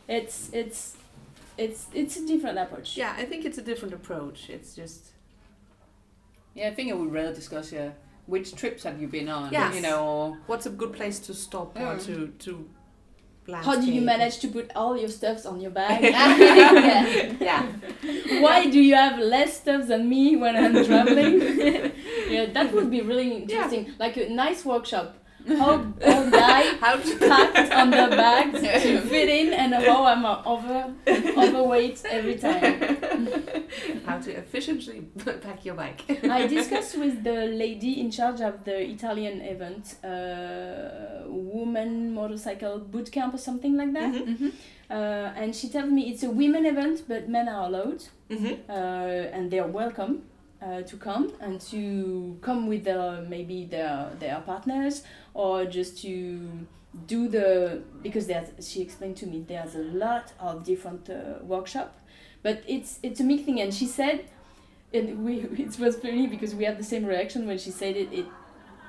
it's 0.08 0.50
it's 0.52 0.96
it's 1.58 1.86
it's 1.92 2.16
a 2.16 2.26
different 2.26 2.58
approach. 2.58 2.96
yeah. 2.96 3.14
I 3.18 3.24
think 3.24 3.44
it's 3.44 3.58
a 3.58 3.62
different 3.62 3.94
approach. 3.94 4.48
It's 4.48 4.74
just 4.74 5.02
Yeah, 6.54 6.68
I 6.68 6.74
think 6.74 6.90
I 6.90 6.94
would 6.94 7.12
rather 7.12 7.34
discuss 7.34 7.70
yeah, 7.72 7.90
which 8.26 8.54
trips 8.54 8.84
have 8.84 9.00
you 9.00 9.08
been 9.08 9.28
on? 9.28 9.52
Yes. 9.52 9.74
You 9.74 9.82
know, 9.82 10.06
or 10.06 10.38
what's 10.46 10.66
a 10.66 10.70
good 10.70 10.92
place 10.92 11.18
to 11.20 11.34
stop 11.34 11.76
or 11.76 11.96
Mm. 11.96 12.04
to 12.06 12.28
to. 12.44 12.68
How 13.52 13.74
do 13.80 13.90
you 13.90 14.00
manage 14.00 14.38
to 14.40 14.48
put 14.48 14.70
all 14.76 14.96
your 14.96 15.08
stuffs 15.08 15.44
on 15.44 15.60
your 15.60 15.72
bag? 15.72 16.02
yeah. 16.04 17.32
Yeah, 17.40 17.66
Why 18.40 18.70
do 18.70 18.80
you 18.80 18.94
have 18.94 19.18
less 19.18 19.56
stuff 19.60 19.88
than 19.88 20.08
me 20.08 20.36
when 20.36 20.54
I'm 20.56 20.84
traveling? 20.84 21.40
yeah, 22.30 22.46
that 22.52 22.72
would 22.72 22.90
be 22.90 23.00
really 23.00 23.32
interesting. 23.38 23.92
Like 23.98 24.16
a 24.18 24.28
nice 24.28 24.64
workshop 24.64 25.16
how 25.48 25.72
old 25.72 26.30
guy 26.32 26.62
How 26.80 26.96
to 26.96 27.18
packed 27.18 27.72
on 27.72 27.90
the 27.90 28.08
bags 28.16 28.60
to 28.60 29.00
fit 29.00 29.28
in 29.28 29.52
and 29.52 29.74
how 29.74 30.04
I'm 30.04 30.24
uh, 30.24 30.42
over 30.44 30.92
overweight 31.08 32.02
every 32.08 32.36
time. 32.36 32.98
how 34.06 34.18
to 34.18 34.30
efficiently 34.32 35.00
pack 35.42 35.64
your 35.64 35.74
bike. 35.74 36.02
I 36.24 36.46
discussed 36.56 36.96
with 36.98 37.22
the 37.24 37.46
lady 37.46 38.00
in 38.00 38.10
charge 38.10 38.40
of 38.40 38.64
the 38.64 38.78
Italian 38.90 39.40
event, 39.40 39.96
uh, 40.04 41.24
woman 41.26 42.12
motorcycle 42.14 42.78
boot 42.78 43.10
camp 43.12 43.34
or 43.34 43.38
something 43.38 43.76
like 43.76 43.92
that. 43.92 44.14
Mhm. 44.14 44.26
Mm-hmm. 44.28 44.48
Uh, 44.90 45.32
and 45.40 45.54
she 45.54 45.68
tells 45.68 45.90
me 45.90 46.10
it's 46.10 46.22
a 46.24 46.30
women 46.30 46.66
event, 46.66 47.04
but 47.06 47.28
men 47.28 47.48
are 47.48 47.66
allowed, 47.68 48.02
Mhm. 48.28 48.58
uh, 48.68 48.72
and 49.36 49.50
they 49.50 49.60
are 49.60 49.68
welcome 49.68 50.22
uh, 50.62 50.82
to 50.82 50.96
come 50.96 51.32
and 51.40 51.60
to 51.60 52.36
come 52.42 52.66
with 52.66 52.84
their 52.84 53.22
maybe 53.28 53.64
their 53.66 54.10
their 54.18 54.40
partners 54.44 55.02
or 55.32 55.64
just 55.64 56.02
to 56.02 56.66
do 57.06 57.28
the 57.28 57.80
because 58.02 58.26
there's 58.26 58.48
she 58.68 58.82
explained 58.82 59.16
to 59.16 59.26
me 59.26 59.44
there's 59.46 59.74
a 59.76 59.84
lot 60.04 60.32
of 60.40 60.64
different 60.64 61.08
uh, 61.08 61.38
workshop, 61.44 61.94
but 62.42 62.62
it's 62.66 62.98
it's 63.02 63.20
a 63.20 63.24
mixed 63.24 63.44
thing, 63.46 63.60
and 63.60 63.72
she 63.74 63.86
said. 63.86 64.24
And 64.92 65.24
we, 65.24 65.34
it 65.64 65.78
was 65.78 65.94
funny 65.96 66.26
because 66.26 66.52
we 66.52 66.64
had 66.64 66.76
the 66.76 66.82
same 66.84 67.04
reaction 67.06 67.46
when 67.46 67.58
she 67.58 67.70
said 67.70 67.94
it. 67.96 68.12
It, 68.12 68.26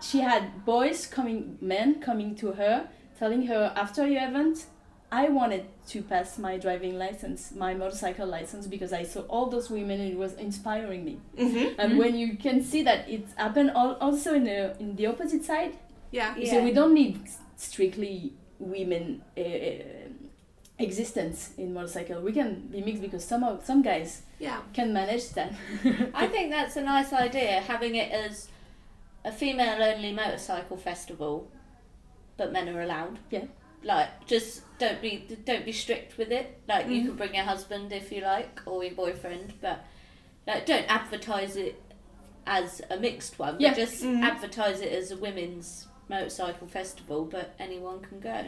she 0.02 0.20
had 0.22 0.66
boys 0.66 1.06
coming, 1.06 1.60
men 1.62 2.02
coming 2.02 2.34
to 2.38 2.54
her, 2.54 2.88
telling 3.20 3.46
her 3.46 3.72
after 3.76 4.08
your 4.08 4.28
event, 4.28 4.66
I 5.12 5.30
wanted 5.30 5.66
to 5.90 6.02
pass 6.02 6.40
my 6.40 6.58
driving 6.58 6.98
license, 6.98 7.52
my 7.56 7.76
motorcycle 7.76 8.26
license, 8.26 8.66
because 8.66 8.94
I 8.94 9.04
saw 9.04 9.20
all 9.30 9.46
those 9.52 9.70
women 9.70 10.00
and 10.02 10.12
it 10.14 10.18
was 10.18 10.34
inspiring 10.34 11.06
me. 11.06 11.20
Mhm. 11.38 11.76
And 11.78 11.92
Mhm. 11.94 11.98
when 12.00 12.16
you 12.16 12.36
can 12.36 12.64
see 12.64 12.82
that 12.82 13.08
it's 13.08 13.32
happened 13.36 13.70
al- 13.76 13.98
also 14.02 14.34
in 14.34 14.46
the 14.46 14.76
in 14.80 14.96
the 14.96 15.06
opposite 15.06 15.44
side, 15.46 15.74
Yeah. 16.12 16.34
Yeah. 16.36 16.50
so 16.52 16.64
we 16.64 16.72
don't 16.72 16.96
need 16.96 17.20
strictly 17.58 18.34
women 18.60 19.22
uh, 19.38 20.01
existence 20.82 21.52
in 21.58 21.74
motorcycle. 21.74 22.22
We 22.22 22.32
can 22.34 22.68
be 22.72 22.82
mixed 22.82 23.02
because 23.02 23.24
some 23.24 23.44
of 23.44 23.66
some 23.66 23.82
guys 23.82 24.24
Yeah. 24.40 24.60
can 24.74 24.94
manage 24.94 25.30
that. 25.32 25.54
I 26.14 26.28
think 26.28 26.52
that's 26.52 26.76
a 26.78 26.82
nice 26.82 27.14
idea, 27.14 27.62
having 27.62 27.96
it 27.96 28.12
as 28.12 28.48
a 29.24 29.32
female 29.32 29.82
only 29.84 30.12
motorcycle 30.14 30.78
festival, 30.78 31.48
but 32.38 32.52
men 32.52 32.70
are 32.70 32.82
allowed. 32.82 33.20
Yeah. 33.30 33.46
Like, 33.84 34.26
just 34.28 34.62
don't 34.78 35.02
be 35.02 35.26
don't 35.46 35.66
be 35.66 35.72
strict 35.72 36.18
with 36.18 36.32
it. 36.32 36.60
Like, 36.68 36.88
you 36.88 37.02
Mhm. 37.02 37.06
can 37.08 37.16
bring 37.16 37.36
your 37.36 37.46
husband 37.46 37.92
if 37.92 38.12
you 38.12 38.22
like, 38.22 38.62
or 38.66 38.84
your 38.84 38.94
boyfriend, 38.96 39.54
but 39.62 39.84
like, 40.48 40.66
don't 40.66 40.86
advertise 40.90 41.56
it 41.56 41.82
as 42.48 42.82
a 42.90 42.98
mixed 42.98 43.38
one. 43.40 43.58
Yeah. 43.60 43.70
But 43.70 43.78
just 43.78 44.04
Mhm. 44.04 44.24
advertise 44.24 44.82
it 44.82 44.92
as 44.92 45.12
a 45.12 45.18
women's 45.18 45.88
motorcycle 46.10 46.68
festival, 46.68 47.26
but 47.26 47.54
anyone 47.60 48.02
can 48.02 48.20
go. 48.20 48.46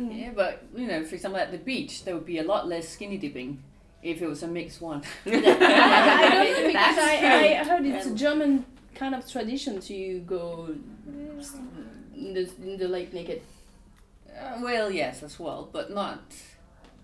Mhm. 0.00 0.20
Yeah, 0.20 0.30
but 0.34 0.62
you 0.74 0.86
know, 0.86 1.04
for 1.04 1.14
example, 1.14 1.40
at 1.40 1.50
the 1.52 1.58
beach, 1.58 2.04
there 2.04 2.14
would 2.14 2.26
be 2.26 2.38
a 2.38 2.42
lot 2.44 2.66
less 2.68 2.88
skinny 2.88 3.18
dipping 3.18 3.62
if 4.02 4.22
it 4.22 4.26
was 4.28 4.42
a 4.42 4.48
mixed 4.48 4.80
one. 4.80 5.02
I, 5.26 5.30
I 5.30 6.30
don't 6.30 6.54
think 6.54 6.66
because 6.68 6.98
I. 6.98 7.60
I 7.60 7.64
heard 7.64 7.84
it's 7.86 8.06
a 8.06 8.14
German 8.14 8.64
kind 8.94 9.14
of 9.14 9.30
tradition 9.30 9.80
to 9.80 10.18
go 10.20 10.74
in 12.14 12.34
the, 12.34 12.50
in 12.62 12.76
the 12.78 12.88
lake 12.88 13.12
naked. 13.12 13.42
Uh, 14.38 14.58
well, 14.62 14.90
yes, 14.90 15.22
as 15.22 15.38
well, 15.38 15.68
but 15.72 15.90
not. 15.90 16.20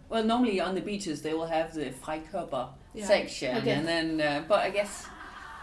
Well, 0.08 0.22
normally 0.24 0.60
on 0.60 0.74
the 0.74 0.80
beaches 0.80 1.22
they 1.22 1.34
will 1.34 1.46
have 1.46 1.74
the 1.74 1.86
Freikörper 1.90 2.68
Yeah. 2.94 3.06
section, 3.06 3.56
Okay. 3.58 3.72
and 3.72 3.86
then. 3.86 4.20
Uh, 4.20 4.44
but 4.48 4.60
I 4.60 4.70
guess. 4.70 5.06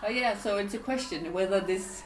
Oh 0.05 0.09
yeah, 0.09 0.35
so 0.37 0.57
it's 0.57 0.73
a 0.73 0.79
question 0.79 1.31
whether 1.33 1.59
this. 1.61 2.03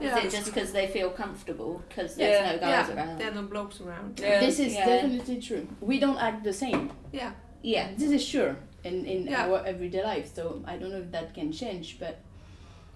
Yeah. 0.00 0.18
Is 0.18 0.24
it 0.24 0.36
just 0.36 0.46
because 0.54 0.72
they 0.72 0.86
feel 0.86 1.10
comfortable 1.10 1.82
because 1.88 2.14
there's 2.16 2.40
Yeah. 2.40 2.52
no 2.52 2.58
guys 2.58 2.88
yeah. 2.88 2.94
around? 2.96 3.18
There 3.18 3.30
are 3.30 3.34
no 3.34 3.42
blokes 3.42 3.80
around. 3.80 4.18
Yeah. 4.20 4.40
This 4.40 4.58
is 4.58 4.74
Yeah. 4.74 4.86
definitely 4.86 5.40
true. 5.40 5.66
We 5.80 5.98
don't 5.98 6.18
act 6.18 6.44
the 6.44 6.52
same. 6.52 6.90
Yeah. 7.12 7.32
Yeah. 7.62 7.88
This 7.96 8.10
is 8.10 8.24
sure 8.24 8.56
in, 8.84 9.04
in 9.06 9.26
Yeah. 9.26 9.44
our 9.46 9.64
everyday 9.66 10.02
life. 10.04 10.34
So 10.34 10.62
I 10.66 10.76
don't 10.76 10.90
know 10.90 10.98
if 11.06 11.10
that 11.12 11.34
can 11.34 11.52
change, 11.52 11.98
but 11.98 12.14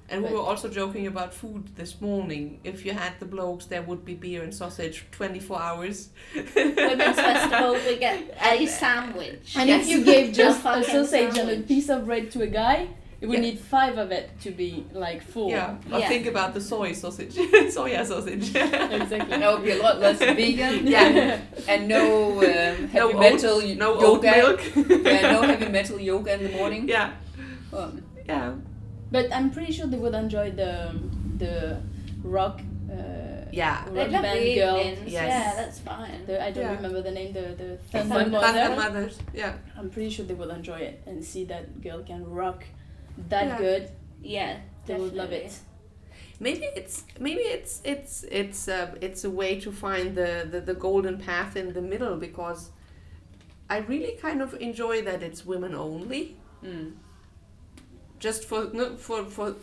And 0.09 0.23
we 0.25 0.31
were 0.31 0.41
also 0.51 0.69
joking 0.69 1.07
about 1.07 1.33
food 1.33 1.65
this 1.77 2.01
morning. 2.01 2.61
If 2.65 2.85
you 2.85 2.93
had 2.93 3.13
the 3.19 3.25
blokes, 3.25 3.65
there 3.67 3.83
would 3.83 4.05
be 4.05 4.15
beer 4.15 4.43
and 4.43 4.53
sausage 4.55 5.07
24 5.13 5.61
hours. 5.63 6.11
Women's 6.35 7.17
festival, 7.29 7.73
we 7.87 7.97
get 7.99 8.19
a 8.43 8.67
sandwich. 8.67 9.57
and 9.57 9.69
Yes. 9.69 9.83
if 9.83 9.89
you 9.89 10.05
gave 10.05 10.33
just 10.43 10.59
a 10.61 10.63
fucking 10.63 10.85
sausage 10.85 11.39
and 11.39 11.51
a 11.51 11.61
piece 11.67 11.89
of 11.89 12.05
bread 12.05 12.31
to 12.33 12.43
a 12.43 12.47
guy, 12.47 12.89
you 13.23 13.29
would 13.29 13.39
Yeah. 13.39 13.51
need 13.51 13.59
five 13.61 13.97
of 14.05 14.11
it 14.11 14.29
to 14.45 14.51
be 14.51 14.85
like 14.93 15.23
full. 15.23 15.49
Yeah. 15.51 15.77
Or 15.93 16.01
Yeah. 16.01 16.09
think 16.09 16.27
about 16.27 16.53
the 16.55 16.61
soy 16.61 16.93
sausage. 16.93 17.35
Soya 17.77 18.05
sausage. 18.05 18.49
exactly. 18.55 19.39
That 19.39 19.53
would 19.55 19.65
be 19.65 19.71
a 19.71 19.83
lot 19.83 20.01
less 20.01 20.19
vegan. 20.39 20.87
Yeah. 20.87 21.39
And 21.69 21.87
no 21.89 22.05
um, 22.41 22.45
heavy 22.45 22.99
No 22.99 23.07
oat- 23.13 23.21
metal 23.21 23.57
no 23.85 23.89
oat 23.95 24.25
yoga. 24.25 24.37
milk. 24.37 24.61
yeah, 25.07 25.33
no 25.33 25.43
heavy 25.43 25.69
metal 25.79 25.99
yoga 26.01 26.35
in 26.35 26.43
the 26.43 26.53
morning. 26.59 26.89
yeah. 26.89 27.13
Um, 27.73 28.03
Yeah. 28.29 28.55
But 29.15 29.25
I'm 29.37 29.51
pretty 29.51 29.73
sure 29.73 29.87
they 29.87 29.99
would 30.05 30.15
enjoy 30.15 30.51
the 30.63 30.73
the 31.39 31.55
rock. 32.25 32.61
Uh, 32.91 33.45
Yeah. 33.53 33.85
Rock 33.85 34.11
love 34.11 34.23
band 34.27 34.39
the 34.41 34.55
girl. 34.63 34.77
Yes. 34.79 34.99
Yeah, 35.07 35.55
that's 35.61 35.79
fine. 35.81 36.19
The, 36.27 36.35
I 36.47 36.51
don't 36.55 36.65
Yeah. 36.65 36.77
remember 36.77 37.01
the 37.09 37.15
name. 37.19 37.31
The 37.39 37.45
the 37.63 37.69
Thunder 37.93 38.15
Thunder 38.15 38.41
Mother. 38.41 38.77
Mothers. 38.83 39.15
Yeah. 39.43 39.53
I'm 39.79 39.89
pretty 39.95 40.11
sure 40.15 40.25
they 40.31 40.35
will 40.43 40.51
enjoy 40.61 40.81
it 40.91 40.97
and 41.07 41.17
see 41.33 41.45
that 41.53 41.65
girl 41.87 42.01
can 42.11 42.23
rock 42.43 42.61
that 43.29 43.47
Yeah. 43.47 43.59
good. 43.59 43.91
Yeah, 44.23 44.61
They 44.87 44.95
would 44.97 45.15
love 45.15 45.33
it. 45.33 45.59
Maybe 46.41 46.65
it's 46.77 47.05
maybe 47.21 47.43
it's 47.43 47.81
it's 47.85 48.25
it's 48.25 48.69
uh, 48.69 48.95
it's 49.01 49.25
a 49.25 49.31
way 49.31 49.61
to 49.61 49.71
find 49.73 50.15
the, 50.17 50.49
the 50.51 50.61
the 50.61 50.75
golden 50.75 51.19
path 51.19 51.57
in 51.57 51.73
the 51.73 51.83
middle 51.83 52.17
because 52.17 52.71
I 53.71 53.79
really 53.79 54.17
kind 54.21 54.43
of 54.43 54.55
enjoy 54.61 55.03
that 55.03 55.23
it's 55.23 55.47
women 55.47 55.75
only. 55.75 56.37
mm. 56.65 56.93
just 58.19 58.45
for 58.45 58.71
no, 58.73 58.97
for 58.97 59.25
for 59.25 59.55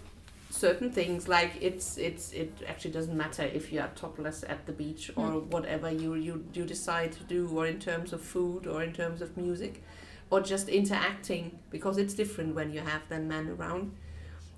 certain 0.49 0.91
things 0.91 1.27
like 1.27 1.51
it's 1.61 1.97
it's 1.97 2.31
it 2.33 2.51
actually 2.67 2.91
doesn't 2.91 3.15
matter 3.15 3.43
if 3.43 3.71
you 3.71 3.79
are 3.79 3.89
topless 3.95 4.43
at 4.43 4.65
the 4.65 4.71
beach 4.71 5.11
or 5.15 5.39
whatever 5.39 5.91
you 5.91 6.15
you 6.15 6.43
you 6.53 6.65
decide 6.65 7.11
to 7.11 7.23
do 7.25 7.47
or 7.55 7.67
in 7.67 7.79
terms 7.79 8.13
of 8.13 8.21
food 8.21 8.65
or 8.65 8.81
in 8.83 8.91
terms 8.91 9.21
of 9.21 9.37
music 9.37 9.83
or 10.29 10.41
just 10.41 10.69
interacting 10.69 11.59
because 11.69 11.97
it's 11.97 12.13
different 12.13 12.55
when 12.55 12.71
you 12.71 12.79
have 12.81 13.01
then 13.09 13.27
men 13.27 13.49
around 13.49 13.91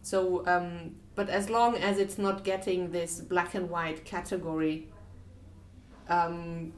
so 0.02 0.46
um 0.48 0.96
but 1.16 1.30
as 1.30 1.50
long 1.50 1.76
as 1.76 1.98
it's 2.00 2.18
not 2.18 2.44
getting 2.44 2.92
this 2.92 3.20
black 3.22 3.54
and 3.56 3.70
white 3.70 4.04
category 4.06 4.88
um 6.10 6.74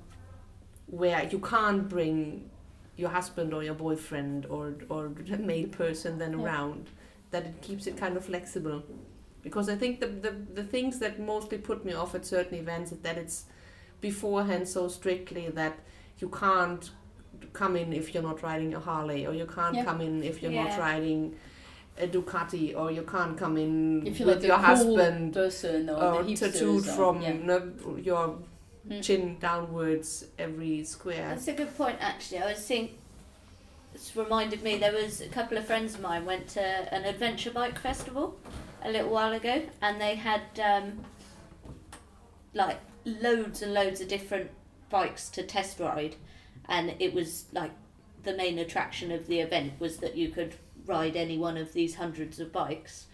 where 0.88 1.24
you 1.32 1.40
can't 1.40 1.90
bring 1.90 2.50
your 2.96 3.10
husband 3.10 3.54
or 3.54 3.64
your 3.64 3.74
boyfriend 3.74 4.46
or 4.48 4.76
or 4.90 5.12
a 5.32 5.38
male 5.38 5.68
person 5.70 6.18
then 6.20 6.34
Yeah. 6.34 6.46
around 6.46 6.90
that 7.32 7.46
it 7.46 7.62
keeps 7.62 7.88
it 7.88 7.98
kind 7.98 8.16
of 8.18 8.26
flexible 8.26 8.84
because 9.42 9.68
i 9.70 9.76
think 9.76 10.00
the, 10.00 10.08
the 10.08 10.32
the 10.54 10.64
things 10.64 11.00
that 11.00 11.20
mostly 11.20 11.58
put 11.58 11.84
me 11.86 11.94
off 11.94 12.14
at 12.14 12.26
certain 12.26 12.58
events 12.58 12.92
is 12.92 13.00
that 13.00 13.18
it's 13.18 13.46
beforehand 14.02 14.68
so 14.68 14.88
strictly 14.88 15.50
that 15.50 15.80
you 16.20 16.30
can't 16.30 16.92
come 17.54 17.76
in 17.76 17.94
if 17.94 18.14
you're 18.14 18.24
not 18.24 18.42
riding 18.42 18.74
a 18.74 18.80
harley 18.80 19.26
or 19.28 19.34
you 19.34 19.46
can't 19.46 19.86
come 19.86 20.02
in 20.02 20.24
if 20.24 20.42
you're 20.42 20.52
Yeah. 20.52 20.64
not 20.66 20.80
riding 20.80 21.36
a 22.00 22.08
ducati 22.08 22.76
or 22.76 22.92
you 22.92 23.04
can't 23.04 23.38
come 23.38 23.58
in 23.58 24.06
If 24.08 24.20
you're 24.20 24.28
with 24.28 24.38
like 24.38 24.48
your 24.48 24.56
cool 24.58 24.66
husband 24.66 25.34
person 25.34 25.90
or, 25.90 26.04
or 26.16 26.24
tattooed 26.24 26.88
or- 26.88 26.92
from 26.98 27.22
yeah. 27.22 27.34
no, 27.34 27.72
your 27.98 28.40
Mm. 28.90 29.02
chin 29.02 29.38
downwards 29.40 30.26
every 30.38 30.84
square 30.84 31.30
That's 31.30 31.48
a 31.48 31.54
good 31.54 31.78
point, 31.78 31.98
actually. 32.02 32.40
I 32.40 32.48
was 32.52 32.58
seeing. 32.66 32.90
It's 33.96 34.14
reminded 34.14 34.62
me 34.62 34.78
there 34.78 34.92
was 34.92 35.22
a 35.22 35.30
couple 35.30 35.58
of 35.58 35.66
friends 35.66 35.96
of 35.96 36.02
mine 36.02 36.26
went 36.26 36.50
to 36.50 36.62
an 36.94 37.06
adventure 37.06 37.52
bike 37.52 37.80
festival 37.80 38.36
a 38.84 38.92
little 38.92 39.10
while 39.10 39.32
ago, 39.32 39.62
and 39.82 40.02
they 40.02 40.16
had 40.16 40.42
um, 40.60 41.06
like 42.54 42.80
loads 43.06 43.62
and 43.62 43.74
loads 43.74 44.02
of 44.02 44.08
different 44.10 44.52
bikes 44.90 45.30
to 45.30 45.44
test 45.44 45.80
ride, 45.80 46.16
and 46.70 46.96
it 47.00 47.14
was 47.14 47.46
like 47.52 47.72
the 48.24 48.34
main 48.36 48.58
attraction 48.60 49.12
of 49.12 49.28
the 49.28 49.40
event 49.40 49.74
was 49.80 49.98
that 49.98 50.16
you 50.16 50.30
could 50.30 50.56
ride 50.86 51.16
any 51.16 51.38
one 51.38 51.58
of 51.58 51.74
these 51.74 51.96
hundreds 51.96 52.40
of 52.40 52.52
bikes, 52.52 53.08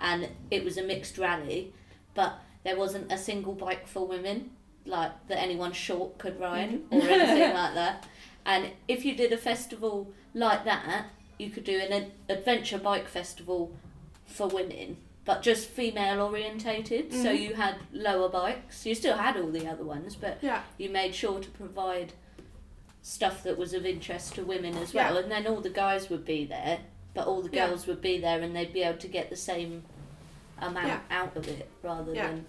and 0.00 0.28
it 0.50 0.64
was 0.64 0.76
a 0.76 0.82
mixed 0.82 1.18
rally, 1.18 1.72
but 2.14 2.34
there 2.64 2.76
wasn't 2.76 3.10
a 3.12 3.18
single 3.18 3.52
bike 3.54 3.86
for 3.86 4.06
women 4.06 4.50
like 4.86 5.12
that 5.28 5.38
anyone 5.40 5.72
short 5.72 6.18
could 6.18 6.38
ride 6.38 6.80
or 6.90 7.00
anything 7.02 7.54
like 7.54 7.74
that. 7.74 8.06
And 8.46 8.70
if 8.88 9.04
you 9.04 9.14
did 9.14 9.32
a 9.32 9.38
festival 9.38 10.12
like 10.34 10.64
that, 10.66 11.06
you 11.38 11.48
could 11.50 11.64
do 11.64 11.78
an 11.78 12.10
adventure 12.28 12.78
bike 12.78 13.08
festival 13.08 13.74
for 14.26 14.46
women, 14.48 14.98
but 15.24 15.42
just 15.42 15.68
female 15.68 16.20
orientated. 16.20 17.12
So 17.12 17.28
Mhm. 17.34 17.40
you 17.40 17.54
had 17.54 17.76
lower 17.92 18.28
bikes. 18.28 18.84
You 18.84 18.94
still 18.94 19.16
had 19.16 19.36
all 19.38 19.50
the 19.50 19.66
other 19.66 19.84
ones, 19.84 20.16
but 20.16 20.38
yeah 20.42 20.62
you 20.76 20.90
made 20.90 21.14
sure 21.14 21.40
to 21.40 21.48
provide 21.50 22.12
stuff 23.04 23.42
that 23.42 23.58
was 23.58 23.74
of 23.74 23.84
interest 23.84 24.34
to 24.34 24.42
women 24.42 24.74
as 24.78 24.94
Yeah. 24.94 25.10
well. 25.10 25.18
And 25.22 25.30
then 25.30 25.46
all 25.46 25.60
the 25.60 25.68
guys 25.68 26.08
would 26.08 26.24
be 26.24 26.46
there, 26.46 26.78
but 27.12 27.26
all 27.26 27.42
the 27.42 27.50
Yeah. 27.52 27.68
girls 27.68 27.86
would 27.86 28.00
be 28.00 28.18
there, 28.18 28.40
and 28.40 28.56
they'd 28.56 28.72
be 28.72 28.82
able 28.82 28.98
to 28.98 29.08
get 29.08 29.28
the 29.28 29.36
same 29.36 29.84
amount 30.58 30.86
Yeah. 30.86 31.00
out 31.10 31.36
of 31.36 31.46
it 31.46 31.68
rather 31.82 32.14
Yeah. 32.14 32.28
than 32.28 32.46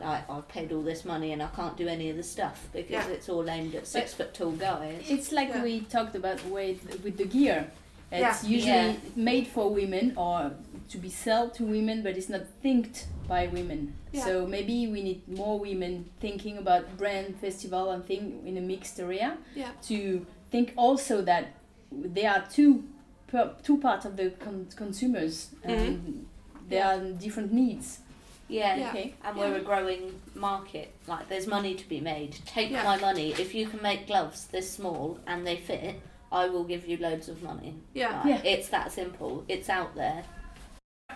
like 0.00 0.28
I've 0.28 0.46
paid 0.48 0.72
all 0.72 0.82
this 0.82 1.04
money 1.06 1.32
and 1.32 1.42
I 1.42 1.46
can't 1.56 1.74
do 1.76 1.88
any 1.88 2.10
of 2.10 2.16
the 2.18 2.22
stuff 2.22 2.68
because 2.72 2.90
Yeah. 2.90 3.08
it's 3.08 3.28
all 3.30 3.48
aimed 3.48 3.74
at 3.76 3.86
six 3.86 4.12
foot 4.12 4.34
tall 4.34 4.50
guys. 4.52 5.04
It's 5.08 5.32
like 5.32 5.48
Yeah. 5.48 5.62
we 5.62 5.80
talked 5.82 6.14
about 6.16 6.44
with 6.46 7.02
with 7.04 7.16
the 7.16 7.24
gear. 7.24 7.70
It's 8.12 8.44
Yeah. 8.44 8.48
usually 8.50 8.72
Yeah. 8.72 8.96
made 9.16 9.46
for 9.48 9.68
women 9.70 10.12
or 10.16 10.52
to 10.88 10.98
be 10.98 11.10
sold 11.10 11.54
to 11.54 11.64
women, 11.64 12.02
but 12.02 12.16
it's 12.16 12.28
not 12.28 12.42
thinked 12.62 13.06
by 13.26 13.48
women. 13.48 13.94
Yeah. 14.12 14.24
So 14.24 14.46
maybe 14.46 14.86
we 14.86 15.02
need 15.02 15.26
more 15.28 15.58
women 15.58 16.10
thinking 16.20 16.56
about 16.58 16.96
brand 16.96 17.36
festival 17.40 17.90
and 17.90 18.04
thing 18.04 18.42
in 18.46 18.56
a 18.56 18.60
mixed 18.60 19.00
area 19.00 19.38
Yeah. 19.54 19.70
to 19.88 20.24
think 20.50 20.72
also 20.76 21.22
that 21.22 21.48
there 21.90 22.30
are 22.30 22.44
two 22.48 22.84
per, 23.26 23.54
two 23.64 23.78
parts 23.78 24.04
of 24.06 24.16
the 24.16 24.30
con- 24.30 24.68
consumers 24.76 25.48
mm-hmm. 25.64 25.70
and 25.70 26.26
there 26.68 26.78
Yeah. 26.84 26.96
are 26.96 27.12
different 27.12 27.52
needs. 27.52 27.98
Yeah. 28.48 28.76
Yeah. 28.76 28.88
Okay. 28.90 29.14
And 29.24 29.36
we're 29.36 29.56
a 29.56 29.60
growing 29.60 30.20
market. 30.36 30.92
Like 31.08 31.28
there's 31.28 31.48
money 31.48 31.74
to 31.74 31.88
be 31.88 32.00
made. 32.00 32.36
Take 32.46 32.70
Yeah. 32.70 32.84
my 32.84 32.96
money. 32.96 33.32
If 33.32 33.56
you 33.56 33.66
can 33.66 33.82
make 33.82 34.06
gloves 34.06 34.46
this 34.46 34.70
small 34.70 35.18
and 35.26 35.44
they 35.44 35.56
fit, 35.56 35.96
I 36.30 36.48
will 36.48 36.64
give 36.64 36.86
you 36.86 36.96
loads 36.96 37.28
of 37.28 37.42
money. 37.42 37.76
Yeah. 37.94 38.22
Like, 38.24 38.44
Yeah. 38.44 38.50
It's 38.50 38.68
that 38.68 38.92
simple. 38.92 39.44
It's 39.48 39.68
out 39.68 39.94
there. 39.94 40.24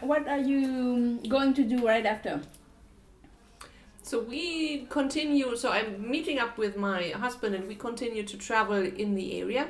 What 0.00 0.28
are 0.28 0.38
you 0.38 1.18
going 1.28 1.54
to 1.54 1.64
do 1.64 1.86
right 1.86 2.06
after? 2.06 2.40
So 4.02 4.20
we 4.20 4.86
continue. 4.88 5.56
So 5.56 5.70
I'm 5.70 6.10
meeting 6.10 6.38
up 6.38 6.56
with 6.56 6.76
my 6.76 7.10
husband, 7.10 7.54
and 7.54 7.68
we 7.68 7.74
continue 7.74 8.22
to 8.22 8.36
travel 8.38 8.78
in 8.78 9.14
the 9.14 9.40
area 9.40 9.68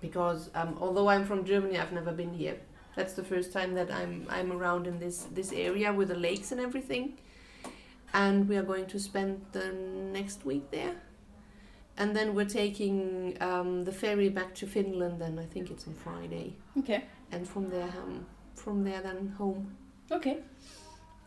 because 0.00 0.50
um, 0.54 0.76
although 0.80 1.08
I'm 1.08 1.24
from 1.24 1.44
Germany, 1.44 1.78
I've 1.78 1.92
never 1.92 2.12
been 2.12 2.34
here. 2.34 2.56
That's 2.94 3.14
the 3.14 3.24
first 3.24 3.52
time 3.52 3.74
that 3.74 3.90
I'm 3.90 4.26
I'm 4.28 4.52
around 4.52 4.86
in 4.86 4.98
this 4.98 5.26
this 5.32 5.52
area 5.52 5.92
with 5.92 6.08
the 6.08 6.14
lakes 6.16 6.52
and 6.52 6.60
everything. 6.60 7.18
And 8.12 8.48
we 8.48 8.56
are 8.56 8.62
going 8.62 8.86
to 8.86 8.98
spend 8.98 9.44
the 9.52 9.72
next 9.72 10.44
week 10.44 10.70
there. 10.70 10.96
And 11.98 12.14
then 12.16 12.34
we're 12.34 12.44
taking 12.46 13.36
um, 13.40 13.84
the 13.84 13.92
ferry 13.92 14.28
back 14.28 14.54
to 14.56 14.66
Finland, 14.66 15.20
and 15.20 15.38
I 15.40 15.44
think 15.44 15.70
it's 15.70 15.86
on 15.88 15.94
Friday. 15.94 16.54
Okay. 16.78 17.02
And 17.32 17.46
from 17.46 17.68
there, 17.68 17.88
um, 18.02 18.24
from 18.54 18.84
there 18.84 19.00
then 19.02 19.34
home. 19.36 19.76
Okay. 20.10 20.38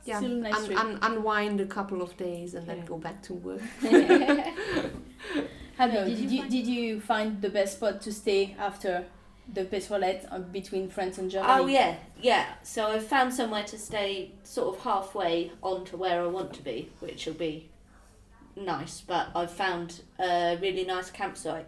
Yeah, 0.05 0.17
Still 0.17 0.37
nice 0.37 0.55
un- 0.69 0.77
un- 0.77 0.99
unwind 1.01 1.61
a 1.61 1.65
couple 1.67 2.01
of 2.01 2.17
days 2.17 2.55
and 2.55 2.65
then 2.65 2.83
go 2.85 2.97
back 2.97 3.21
to 3.23 3.33
work. 3.35 3.61
Hello. 5.77 6.05
Did 6.05 6.17
Did, 6.17 6.19
you 6.19 6.29
you, 6.29 6.39
find- 6.41 6.51
did 6.51 6.67
you 6.67 6.99
find 7.01 7.41
the 7.41 7.49
best 7.49 7.77
spot 7.77 8.01
to 8.01 8.11
stay 8.13 8.55
after 8.57 9.05
the 9.53 9.65
Petrolette 9.65 10.25
uh, 10.31 10.39
between 10.39 10.89
France 10.89 11.17
and 11.17 11.29
Germany? 11.29 11.53
Oh 11.53 11.67
yeah, 11.67 11.95
yeah. 12.21 12.45
So 12.63 12.87
I've 12.87 13.05
found 13.05 13.33
somewhere 13.33 13.63
to 13.65 13.77
stay, 13.77 14.31
sort 14.43 14.75
of 14.75 14.83
halfway 14.83 15.51
on 15.61 15.85
to 15.85 15.97
where 15.97 16.21
I 16.23 16.27
want 16.27 16.53
to 16.53 16.63
be, 16.63 16.89
which 16.99 17.25
will 17.25 17.33
be 17.33 17.69
nice. 18.65 19.01
But 19.01 19.29
I've 19.35 19.51
found 19.51 20.01
a 20.19 20.57
really 20.61 20.83
nice 20.85 21.09
campsite 21.11 21.67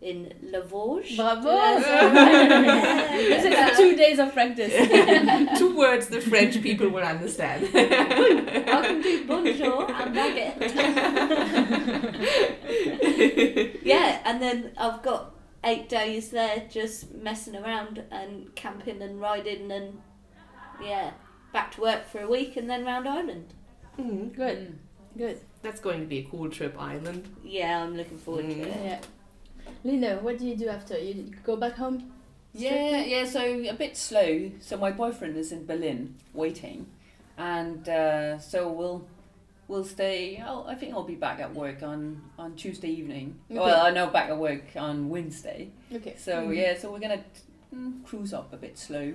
in 0.00 0.32
La 0.42 0.60
Vosges. 0.60 1.16
Bravo! 1.16 1.50
Yeah. 1.50 3.16
This 3.16 3.44
is 3.44 3.76
two 3.76 3.96
days 3.96 4.18
of 4.20 4.32
practice. 4.32 4.72
Two 5.58 5.76
words 5.76 6.06
the 6.06 6.20
French 6.20 6.62
people 6.62 6.88
will 6.88 7.02
understand. 7.02 7.68
I 7.74 8.82
can 8.86 9.02
do 9.02 9.24
bonjour 9.26 9.90
and 9.90 10.14
baguette. 10.14 10.58
yeah, 13.84 14.20
and 14.24 14.40
then 14.40 14.72
I've 14.78 15.02
got 15.02 15.34
eight 15.64 15.88
days 15.88 16.30
there 16.30 16.64
just 16.70 17.12
messing 17.14 17.56
around 17.56 18.04
and 18.10 18.54
camping 18.54 19.02
and 19.02 19.20
riding 19.20 19.72
and 19.72 20.00
yeah, 20.82 21.10
back 21.52 21.72
to 21.72 21.80
work 21.80 22.06
for 22.06 22.20
a 22.20 22.28
week 22.28 22.56
and 22.56 22.70
then 22.70 22.84
round 22.84 23.08
Ireland. 23.08 23.52
Mhm. 23.98 24.32
Good. 24.34 24.78
Good. 25.16 25.40
That's 25.62 25.80
going 25.80 26.00
to 26.00 26.06
be 26.06 26.18
a 26.18 26.22
cool 26.24 26.48
trip, 26.50 26.76
Ireland. 26.78 27.28
Yeah, 27.44 27.82
I'm 27.82 27.96
looking 27.96 28.18
forward 28.18 28.46
to 28.48 28.54
Mm. 28.54 28.66
it. 28.66 28.84
Yeah. 28.84 29.00
Lina, 29.84 30.16
what 30.20 30.38
do 30.38 30.46
you 30.46 30.56
do 30.56 30.68
after? 30.68 30.98
You 30.98 31.32
go 31.44 31.56
back 31.56 31.74
home? 31.74 32.12
Yeah, 32.54 33.04
yeah. 33.04 33.24
So 33.26 33.40
a 33.42 33.72
bit 33.74 33.96
slow. 33.96 34.50
So 34.60 34.76
my 34.76 34.90
boyfriend 34.90 35.36
is 35.36 35.52
in 35.52 35.66
Berlin 35.66 36.14
waiting, 36.32 36.86
and 37.36 37.86
uh, 37.88 38.38
so 38.38 38.72
we'll 38.72 39.06
we'll 39.68 39.84
stay. 39.84 40.38
I'll, 40.44 40.64
I 40.66 40.74
think 40.74 40.94
I'll 40.94 41.04
be 41.04 41.14
back 41.14 41.40
at 41.40 41.54
work 41.54 41.82
on 41.82 42.22
on 42.38 42.54
Tuesday 42.56 42.88
evening. 42.88 43.38
Okay. 43.50 43.60
Well, 43.60 43.84
I 43.84 43.90
know 43.90 44.06
back 44.08 44.30
at 44.30 44.38
work 44.38 44.64
on 44.76 45.08
Wednesday. 45.10 45.70
Okay. 45.92 46.14
So 46.16 46.48
Mhm. 46.48 46.56
yeah, 46.56 46.78
so 46.78 46.90
we're 46.90 47.00
gonna 47.00 47.22
mm, 47.74 48.02
cruise 48.04 48.32
up 48.32 48.52
a 48.52 48.56
bit 48.56 48.78
slow 48.78 49.12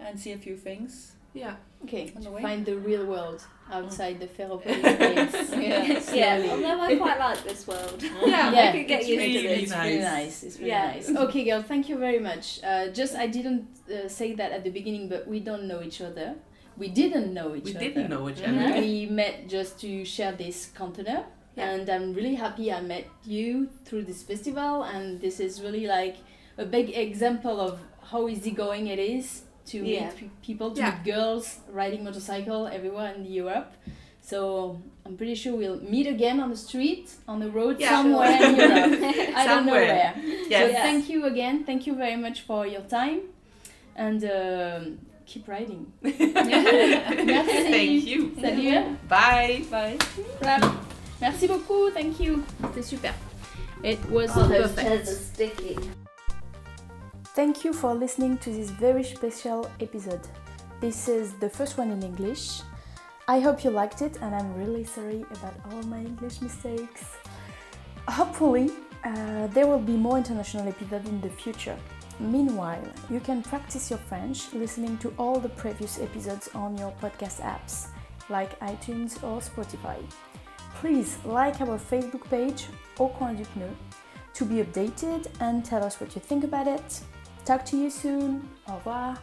and 0.00 0.18
see 0.18 0.32
a 0.32 0.38
few 0.38 0.56
things 0.56 1.12
Yeah. 1.34 1.56
Okay. 1.84 2.12
on 2.14 2.22
the 2.22 2.30
way. 2.30 2.42
Find 2.42 2.64
the 2.64 2.76
real 2.76 3.06
world 3.06 3.42
outside 3.70 4.20
the 4.20 4.26
Ferropolis 4.26 4.82
place. 4.98 6.12
Yeah. 6.14 6.38
Yeah, 6.38 6.50
although 6.52 6.80
I 6.80 6.96
quite 6.96 7.18
like 7.18 7.42
this 7.44 7.66
world. 7.66 8.02
Yeah. 8.26 8.52
Yeah, 8.52 8.68
I 8.68 8.72
could 8.72 8.86
get 8.86 9.00
it's 9.00 9.08
used 9.08 9.20
really 9.22 9.42
to 9.42 9.48
this. 9.48 9.62
It's 9.62 9.72
really 9.76 9.98
nice. 9.98 10.12
nice. 10.12 10.42
It's 10.44 10.56
really 10.58 10.68
Yeah. 10.70 10.86
nice. 10.92 11.08
Okay, 11.08 11.44
girl. 11.44 11.62
Thank 11.62 11.88
you 11.88 11.96
very 11.98 12.18
much. 12.18 12.60
Uh, 12.62 12.88
just 12.88 13.14
I 13.16 13.26
didn't 13.26 13.66
uh, 13.90 14.08
say 14.08 14.34
that 14.34 14.52
at 14.52 14.62
the 14.62 14.70
beginning, 14.70 15.08
but 15.08 15.26
we 15.26 15.40
don't 15.40 15.64
know 15.66 15.82
each 15.82 16.00
other. 16.02 16.34
We 16.76 16.88
didn't 16.88 17.32
know 17.34 17.54
each 17.56 17.64
We 17.64 17.70
other. 17.76 17.80
didn't 17.80 18.08
know 18.10 18.28
each 18.30 18.42
other. 18.42 18.80
We 18.80 19.06
met 19.06 19.48
just 19.48 19.78
to 19.80 20.04
share 20.04 20.32
this 20.32 20.66
container, 20.74 21.24
Yeah. 21.56 21.70
and 21.70 21.88
I'm 21.88 22.14
really 22.14 22.34
happy 22.34 22.72
I 22.72 22.80
met 22.80 23.06
you 23.24 23.68
through 23.84 24.04
this 24.04 24.22
festival. 24.22 24.82
And 24.84 25.20
this 25.20 25.40
is 25.40 25.60
really 25.62 25.86
like 25.86 26.16
a 26.58 26.64
big 26.64 26.90
example 26.96 27.60
of 27.60 27.80
how 28.10 28.28
easygoing 28.28 28.86
it 28.88 28.98
is 28.98 29.42
to 29.66 29.78
Yeah. 29.78 30.10
meet 30.10 30.42
people, 30.42 30.70
to 30.72 30.80
Yeah. 30.80 30.90
meet 30.90 31.04
girls 31.14 31.60
riding 31.72 32.02
motorcycle 32.04 32.66
everywhere 32.66 33.14
in 33.14 33.24
Europe. 33.24 33.72
So 34.20 34.78
I'm 35.04 35.16
pretty 35.16 35.34
sure 35.34 35.56
we'll 35.56 35.80
meet 35.82 36.06
again 36.06 36.38
on 36.40 36.50
the 36.50 36.56
street, 36.56 37.10
on 37.26 37.40
the 37.40 37.48
road 37.50 37.80
Yeah. 37.80 37.90
somewhere 37.90 38.30
in 38.42 38.56
Europe. 38.56 38.92
I 39.36 39.44
don't 39.46 39.66
know 39.66 39.72
Somewhere. 39.74 39.86
where. 39.86 40.14
So 40.14 40.48
Yes. 40.48 40.72
Thank 40.82 41.08
you 41.08 41.24
again. 41.26 41.64
Thank 41.64 41.86
you 41.86 41.94
very 41.94 42.16
much 42.16 42.42
for 42.42 42.66
your 42.66 42.82
time, 42.82 43.20
and 43.96 44.22
um, 44.24 44.98
keep 45.26 45.48
riding. 45.48 45.86
Merci. 46.02 47.70
Thank 47.70 48.06
you. 48.06 48.32
Salut. 48.40 48.64
hein. 48.74 48.98
Bye. 49.08 49.62
Bye. 49.70 49.96
Clap. 50.40 50.62
Merci 51.20 51.46
beaucoup. 51.48 51.90
Thank 51.92 52.20
you. 52.20 52.42
C'était 52.62 52.82
super. 52.84 53.14
It 53.82 53.98
was 54.10 54.30
Oh, 54.36 54.46
those 54.46 54.72
perfect. 54.72 56.01
Thank 57.34 57.64
you 57.64 57.72
for 57.72 57.94
listening 57.94 58.36
to 58.38 58.50
this 58.50 58.68
very 58.68 59.02
special 59.02 59.70
episode. 59.80 60.20
This 60.82 61.08
is 61.08 61.32
the 61.32 61.48
first 61.48 61.78
one 61.78 61.90
in 61.90 62.02
English. 62.02 62.60
I 63.26 63.40
hope 63.40 63.64
you 63.64 63.70
liked 63.70 64.02
it, 64.02 64.18
and 64.20 64.34
I'm 64.34 64.52
really 64.54 64.84
sorry 64.84 65.24
about 65.32 65.54
all 65.70 65.82
my 65.84 66.00
English 66.00 66.42
mistakes. 66.42 67.16
Hopefully, 68.06 68.70
uh, 69.02 69.46
there 69.46 69.66
will 69.66 69.78
be 69.78 69.96
more 69.96 70.18
international 70.18 70.68
episodes 70.68 71.08
in 71.08 71.22
the 71.22 71.30
future. 71.30 71.78
Meanwhile, 72.20 72.86
you 73.08 73.18
can 73.18 73.42
practice 73.42 73.88
your 73.88 74.00
French 74.00 74.52
listening 74.52 74.98
to 74.98 75.14
all 75.16 75.40
the 75.40 75.48
previous 75.48 76.00
episodes 76.00 76.50
on 76.54 76.76
your 76.76 76.92
podcast 77.00 77.40
apps 77.40 77.86
like 78.28 78.60
iTunes 78.60 79.16
or 79.24 79.40
Spotify. 79.40 79.96
Please 80.74 81.16
like 81.24 81.62
our 81.62 81.78
Facebook 81.78 82.28
page, 82.28 82.66
Au 83.00 83.08
Coin 83.08 83.36
du 83.36 83.44
Pneu, 83.44 83.70
to 84.34 84.44
be 84.44 84.56
updated 84.56 85.28
and 85.40 85.64
tell 85.64 85.82
us 85.82 85.98
what 85.98 86.14
you 86.14 86.20
think 86.20 86.44
about 86.44 86.66
it. 86.66 87.00
Talk 87.44 87.64
to 87.66 87.76
you 87.76 87.90
soon. 87.90 88.40
Au 88.68 88.76
revoir. 88.76 89.14